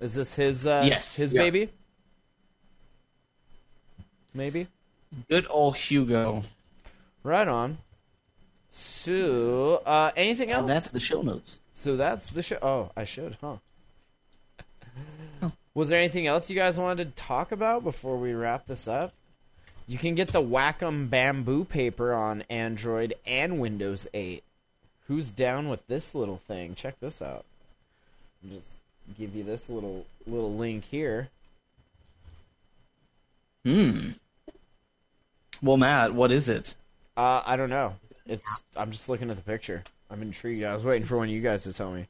Is 0.00 0.14
this 0.14 0.34
his? 0.34 0.66
Uh, 0.66 0.84
Yes. 0.88 1.14
his 1.14 1.32
Yeah. 1.32 1.42
baby. 1.42 1.70
Maybe. 4.34 4.66
Good 5.28 5.46
old 5.50 5.76
Hugo. 5.76 6.42
Right 7.22 7.46
on. 7.46 7.78
So, 8.70 9.82
uh, 9.84 10.12
anything 10.16 10.50
else? 10.50 10.60
And 10.60 10.70
that's 10.70 10.90
the 10.90 11.00
show 11.00 11.22
notes. 11.22 11.58
So 11.72 11.96
that's 11.96 12.30
the 12.30 12.42
show. 12.42 12.58
Oh, 12.62 12.90
I 12.96 13.04
should, 13.04 13.36
huh? 13.40 13.56
Was 15.74 15.88
there 15.88 15.98
anything 16.00 16.26
else 16.26 16.50
you 16.50 16.56
guys 16.56 16.78
wanted 16.78 17.16
to 17.16 17.22
talk 17.22 17.52
about 17.52 17.84
before 17.84 18.16
we 18.16 18.32
wrap 18.32 18.66
this 18.66 18.86
up? 18.88 19.12
You 19.90 19.98
can 19.98 20.14
get 20.14 20.28
the 20.28 20.40
Wacom 20.40 21.10
bamboo 21.10 21.64
paper 21.64 22.14
on 22.14 22.44
Android 22.48 23.12
and 23.26 23.58
Windows 23.58 24.06
8. 24.14 24.44
Who's 25.08 25.30
down 25.30 25.68
with 25.68 25.84
this 25.88 26.14
little 26.14 26.40
thing? 26.46 26.76
Check 26.76 27.00
this 27.00 27.20
out. 27.20 27.44
I'll 28.44 28.54
just 28.56 28.68
give 29.18 29.34
you 29.34 29.42
this 29.42 29.68
little 29.68 30.06
little 30.28 30.54
link 30.54 30.84
here. 30.84 31.30
Hmm. 33.64 34.10
Well, 35.60 35.76
Matt, 35.76 36.14
what 36.14 36.30
is 36.30 36.48
it? 36.48 36.76
Uh, 37.16 37.42
I 37.44 37.56
don't 37.56 37.68
know. 37.68 37.96
It's. 38.26 38.62
I'm 38.76 38.92
just 38.92 39.08
looking 39.08 39.28
at 39.28 39.34
the 39.34 39.42
picture. 39.42 39.82
I'm 40.08 40.22
intrigued. 40.22 40.62
I 40.62 40.72
was 40.72 40.84
waiting 40.84 41.04
for 41.08 41.16
one 41.18 41.26
of 41.26 41.34
you 41.34 41.40
guys 41.42 41.64
to 41.64 41.72
tell 41.72 41.90
me. 41.90 42.06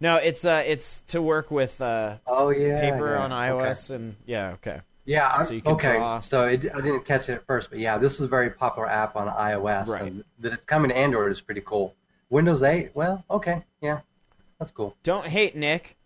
No, 0.00 0.16
it's 0.16 0.44
uh, 0.44 0.64
it's 0.66 1.02
to 1.06 1.22
work 1.22 1.52
with 1.52 1.80
uh, 1.80 2.16
Oh 2.26 2.48
yeah. 2.48 2.80
paper 2.80 3.14
yeah, 3.14 3.22
on 3.22 3.32
okay. 3.32 3.70
iOS 3.70 3.90
and 3.90 4.16
yeah, 4.26 4.54
okay. 4.54 4.80
Yeah. 5.06 5.28
I'm, 5.28 5.46
So 5.46 5.54
you 5.54 5.62
can 5.62 5.72
okay. 5.72 5.96
draw. 5.96 6.20
So 6.20 6.44
it, 6.44 6.66
I 6.74 6.80
didn't 6.80 7.04
catch 7.06 7.28
it 7.28 7.34
at 7.34 7.46
first, 7.46 7.70
but 7.70 7.78
yeah, 7.78 7.96
this 7.98 8.14
is 8.14 8.20
a 8.22 8.28
very 8.28 8.50
popular 8.50 8.88
app 8.88 9.16
on 9.16 9.28
iOS. 9.28 9.86
Right. 9.88 10.02
and 10.02 10.24
that 10.40 10.52
it's 10.52 10.64
coming 10.66 10.90
to 10.90 10.96
Android 10.96 11.30
is 11.32 11.40
pretty 11.40 11.62
cool. 11.64 11.94
Windows 12.28 12.62
8, 12.62 12.90
well, 12.94 13.24
okay, 13.30 13.62
yeah, 13.80 14.00
that's 14.58 14.72
cool. 14.72 14.96
Don't 15.04 15.26
hate 15.26 15.54
Nick. 15.56 15.96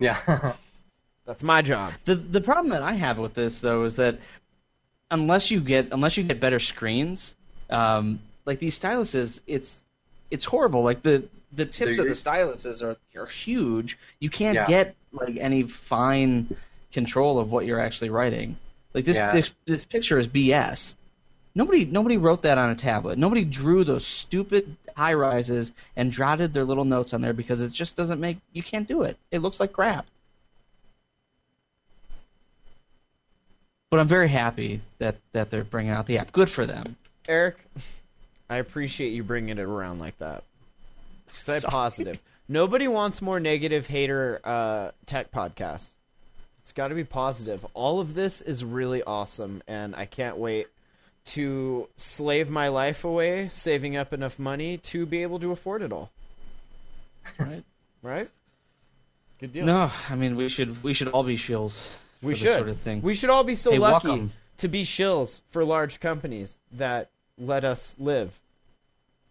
Yeah. 0.00 0.54
That's 1.24 1.44
my 1.44 1.62
job. 1.62 1.92
The 2.04 2.16
the 2.16 2.40
problem 2.40 2.70
that 2.70 2.82
I 2.82 2.94
have 2.94 3.16
with 3.16 3.34
this 3.34 3.60
though 3.60 3.84
is 3.84 3.94
that 3.94 4.18
unless 5.12 5.52
you 5.52 5.60
get 5.60 5.92
unless 5.92 6.16
you 6.16 6.24
get 6.24 6.40
better 6.40 6.58
screens, 6.58 7.36
um, 7.70 8.18
like 8.44 8.58
these 8.58 8.78
styluses, 8.78 9.40
it's 9.46 9.84
it's 10.32 10.44
horrible. 10.44 10.82
Like 10.82 11.02
the 11.02 11.28
the 11.52 11.64
tips 11.64 11.96
So 11.96 12.02
of 12.02 12.08
the 12.08 12.14
styluses 12.14 12.82
are 12.82 12.96
are 13.16 13.26
huge. 13.26 13.98
You 14.18 14.30
can't 14.30 14.56
Yeah. 14.56 14.66
get 14.66 14.96
like 15.12 15.36
any 15.36 15.62
fine 15.62 16.56
control 16.92 17.38
of 17.38 17.50
what 17.52 17.66
you're 17.66 17.80
actually 17.80 18.10
writing. 18.10 18.56
Like 18.94 19.04
this 19.04 19.16
Yeah. 19.16 19.30
this, 19.32 19.52
this 19.66 19.84
picture 19.84 20.18
is 20.18 20.28
BS. 20.28 20.94
Nobody 21.54 21.84
nobody 21.84 22.16
wrote 22.16 22.42
that 22.42 22.58
on 22.58 22.70
a 22.70 22.74
tablet. 22.74 23.18
Nobody 23.18 23.44
drew 23.44 23.84
those 23.84 24.06
stupid 24.06 24.76
high 24.96 25.14
rises 25.14 25.72
and 25.96 26.10
jotted 26.12 26.52
their 26.54 26.64
little 26.64 26.84
notes 26.84 27.12
on 27.12 27.20
there 27.20 27.32
because 27.34 27.60
it 27.60 27.72
just 27.72 27.96
doesn't 27.96 28.20
make 28.20 28.38
you 28.52 28.62
can't 28.62 28.88
do 28.88 29.02
it. 29.02 29.16
It 29.30 29.40
looks 29.40 29.60
like 29.60 29.72
crap. 29.72 30.06
But 33.90 34.00
I'm 34.00 34.08
very 34.08 34.28
happy 34.28 34.80
that 34.98 35.16
that 35.32 35.50
they're 35.50 35.64
bringing 35.64 35.92
out 35.92 36.06
the 36.06 36.18
app. 36.18 36.32
Good 36.32 36.48
for 36.48 36.64
them. 36.64 36.96
Eric, 37.28 37.56
I 38.48 38.56
appreciate 38.56 39.10
you 39.10 39.22
bringing 39.22 39.58
it 39.58 39.62
around 39.62 39.98
like 39.98 40.18
that. 40.18 40.44
Stay 41.28 41.58
Sorry. 41.58 41.70
positive. 41.70 42.18
Nobody 42.48 42.88
wants 42.88 43.22
more 43.22 43.38
negative 43.38 43.86
hater 43.86 44.40
uh, 44.44 44.90
tech 45.06 45.30
podcasts. 45.30 45.90
It's 46.62 46.72
got 46.72 46.88
to 46.88 46.94
be 46.94 47.04
positive. 47.04 47.66
All 47.74 48.00
of 48.00 48.14
this 48.14 48.40
is 48.40 48.64
really 48.64 49.02
awesome, 49.02 49.62
and 49.66 49.94
I 49.96 50.06
can't 50.06 50.36
wait 50.36 50.68
to 51.24 51.88
slave 51.96 52.50
my 52.50 52.68
life 52.68 53.04
away, 53.04 53.48
saving 53.52 53.96
up 53.96 54.12
enough 54.12 54.38
money 54.38 54.78
to 54.78 55.04
be 55.06 55.22
able 55.22 55.38
to 55.40 55.50
afford 55.52 55.82
it 55.82 55.92
all. 55.92 56.10
Right? 57.38 57.64
Right? 58.02 58.30
Good 59.38 59.52
deal. 59.52 59.66
No, 59.66 59.90
I 60.08 60.14
mean 60.14 60.36
we 60.36 60.48
should 60.48 60.82
we 60.82 60.94
should 60.94 61.08
all 61.08 61.22
be 61.24 61.36
shills. 61.36 61.82
we 62.20 62.32
for 62.34 62.38
should. 62.38 62.46
this 62.48 62.56
sort 62.56 62.68
of 62.68 62.78
thing. 62.78 63.02
We 63.02 63.14
should 63.14 63.30
all 63.30 63.44
be 63.44 63.54
so 63.54 63.72
Hey, 63.72 63.78
lucky 63.78 64.08
welcome. 64.08 64.32
to 64.58 64.68
be 64.68 64.82
shills 64.84 65.42
for 65.50 65.64
large 65.64 66.00
companies 66.00 66.58
that 66.72 67.10
let 67.38 67.64
us 67.64 67.94
live. 67.98 68.38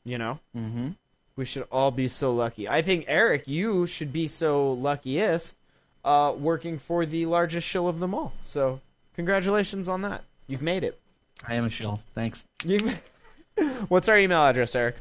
You 0.03 0.17
know? 0.17 0.39
mm-hmm. 0.55 0.89
We 1.37 1.45
should 1.45 1.65
all 1.71 1.91
be 1.91 2.07
so 2.07 2.31
lucky. 2.31 2.67
I 2.67 2.81
think 2.81 3.05
Eric, 3.07 3.47
you 3.47 3.85
should 3.87 4.11
be 4.11 4.27
so 4.27 4.73
luckiest 4.73 5.55
uh, 6.03 6.33
working 6.37 6.79
for 6.79 7.05
the 7.05 7.25
largest 7.25 7.67
shill 7.67 7.87
of 7.87 7.99
them 7.99 8.13
all. 8.13 8.33
So, 8.43 8.81
congratulations 9.15 9.87
on 9.89 10.01
that. 10.01 10.23
You've 10.47 10.61
made 10.61 10.83
it. 10.83 10.99
I 11.47 11.55
am 11.55 11.65
a 11.65 11.69
shill. 11.69 12.01
Thanks. 12.13 12.45
You've... 12.63 13.01
What's 13.89 14.09
our 14.09 14.17
email 14.17 14.41
address, 14.41 14.75
Eric? 14.75 14.95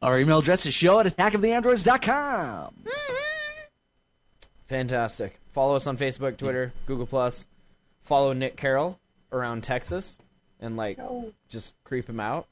Our 0.00 0.18
email 0.20 0.38
address 0.38 0.64
is 0.66 0.74
show 0.74 1.00
at 1.00 1.06
attackoftheandroids.com. 1.06 2.74
Fantastic. 4.68 5.38
Follow 5.52 5.76
us 5.76 5.86
on 5.86 5.96
Facebook, 5.96 6.36
Twitter, 6.36 6.72
Google 6.86 7.06
Plus. 7.06 7.46
Follow 8.02 8.32
Nick 8.32 8.56
Carroll 8.56 8.98
around 9.32 9.64
Texas, 9.64 10.16
and 10.60 10.76
like 10.76 10.98
just 11.48 11.74
creep 11.84 12.08
him 12.08 12.20
out. 12.20 12.46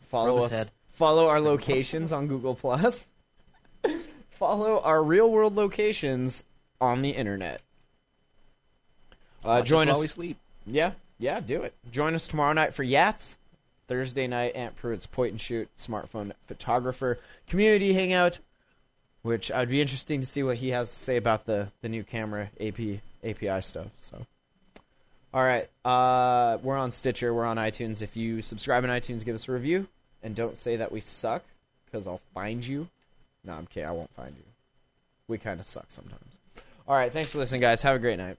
Follow 0.00 0.34
Rub 0.34 0.36
his 0.36 0.44
us. 0.46 0.50
head. 0.50 0.70
Follow 0.92 1.28
our 1.28 1.40
locations 1.40 2.12
on 2.12 2.26
Google 2.26 2.54
Plus. 2.54 3.06
Follow 4.40 4.80
our 4.80 5.02
real 5.02 5.30
world 5.30 5.54
locations 5.54 6.44
on 6.80 7.02
the 7.02 7.10
internet. 7.10 7.60
Uh, 9.44 9.60
join 9.60 9.86
while 9.86 9.96
us. 9.96 10.02
we 10.02 10.08
sleep. 10.08 10.38
Yeah, 10.64 10.92
yeah, 11.18 11.40
do 11.40 11.60
it. 11.60 11.74
Join 11.92 12.14
us 12.14 12.26
tomorrow 12.26 12.54
night 12.54 12.72
for 12.72 12.82
Yats. 12.82 13.36
Thursday 13.86 14.26
night, 14.26 14.56
Ant 14.56 14.76
Pruitt's 14.76 15.04
point 15.04 15.32
and 15.32 15.40
shoot 15.40 15.68
smartphone 15.76 16.32
photographer 16.46 17.18
community 17.48 17.92
hangout, 17.92 18.38
which 19.20 19.52
I'd 19.52 19.68
be 19.68 19.82
interesting 19.82 20.22
to 20.22 20.26
see 20.26 20.42
what 20.42 20.56
he 20.56 20.70
has 20.70 20.88
to 20.88 20.94
say 20.94 21.18
about 21.18 21.44
the 21.44 21.68
the 21.82 21.90
new 21.90 22.02
camera 22.02 22.48
AP 22.58 23.00
API 23.22 23.60
stuff. 23.60 23.88
So, 24.00 24.24
all 25.34 25.44
right, 25.44 25.68
uh, 25.84 26.56
we're 26.62 26.78
on 26.78 26.92
Stitcher, 26.92 27.34
we're 27.34 27.44
on 27.44 27.58
iTunes. 27.58 28.00
If 28.00 28.16
you 28.16 28.40
subscribe 28.40 28.84
on 28.84 28.90
iTunes, 28.90 29.22
give 29.22 29.34
us 29.34 29.48
a 29.48 29.52
review, 29.52 29.86
and 30.22 30.34
don't 30.34 30.56
say 30.56 30.76
that 30.76 30.90
we 30.90 31.02
suck 31.02 31.42
because 31.84 32.06
I'll 32.06 32.22
find 32.32 32.66
you. 32.66 32.88
No, 33.44 33.52
I'm 33.54 33.66
kidding. 33.66 33.88
I 33.88 33.92
won't 33.92 34.14
find 34.14 34.34
you. 34.36 34.44
We 35.28 35.38
kind 35.38 35.60
of 35.60 35.66
suck 35.66 35.86
sometimes. 35.88 36.40
All 36.86 36.94
right, 36.96 37.12
thanks 37.12 37.30
for 37.30 37.38
listening, 37.38 37.60
guys. 37.60 37.82
Have 37.82 37.96
a 37.96 37.98
great 37.98 38.18
night. 38.18 38.36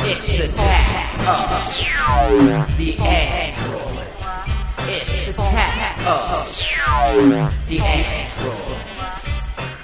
It's 0.00 0.40
attack 0.40 1.18
of 1.28 2.76
the 2.76 2.96
android. 2.98 4.06
It's 4.88 5.28
attack 5.28 5.98
of 6.06 7.68
the 7.68 7.80
android. 7.80 8.78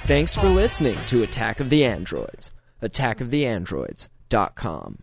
Thanks 0.05 0.35
for 0.35 0.47
listening 0.47 0.97
to 1.07 1.23
Attack 1.23 1.59
of 1.59 1.69
the 1.69 1.85
Androids. 1.85 2.51
AttackoftheAndroids.com. 2.81 4.93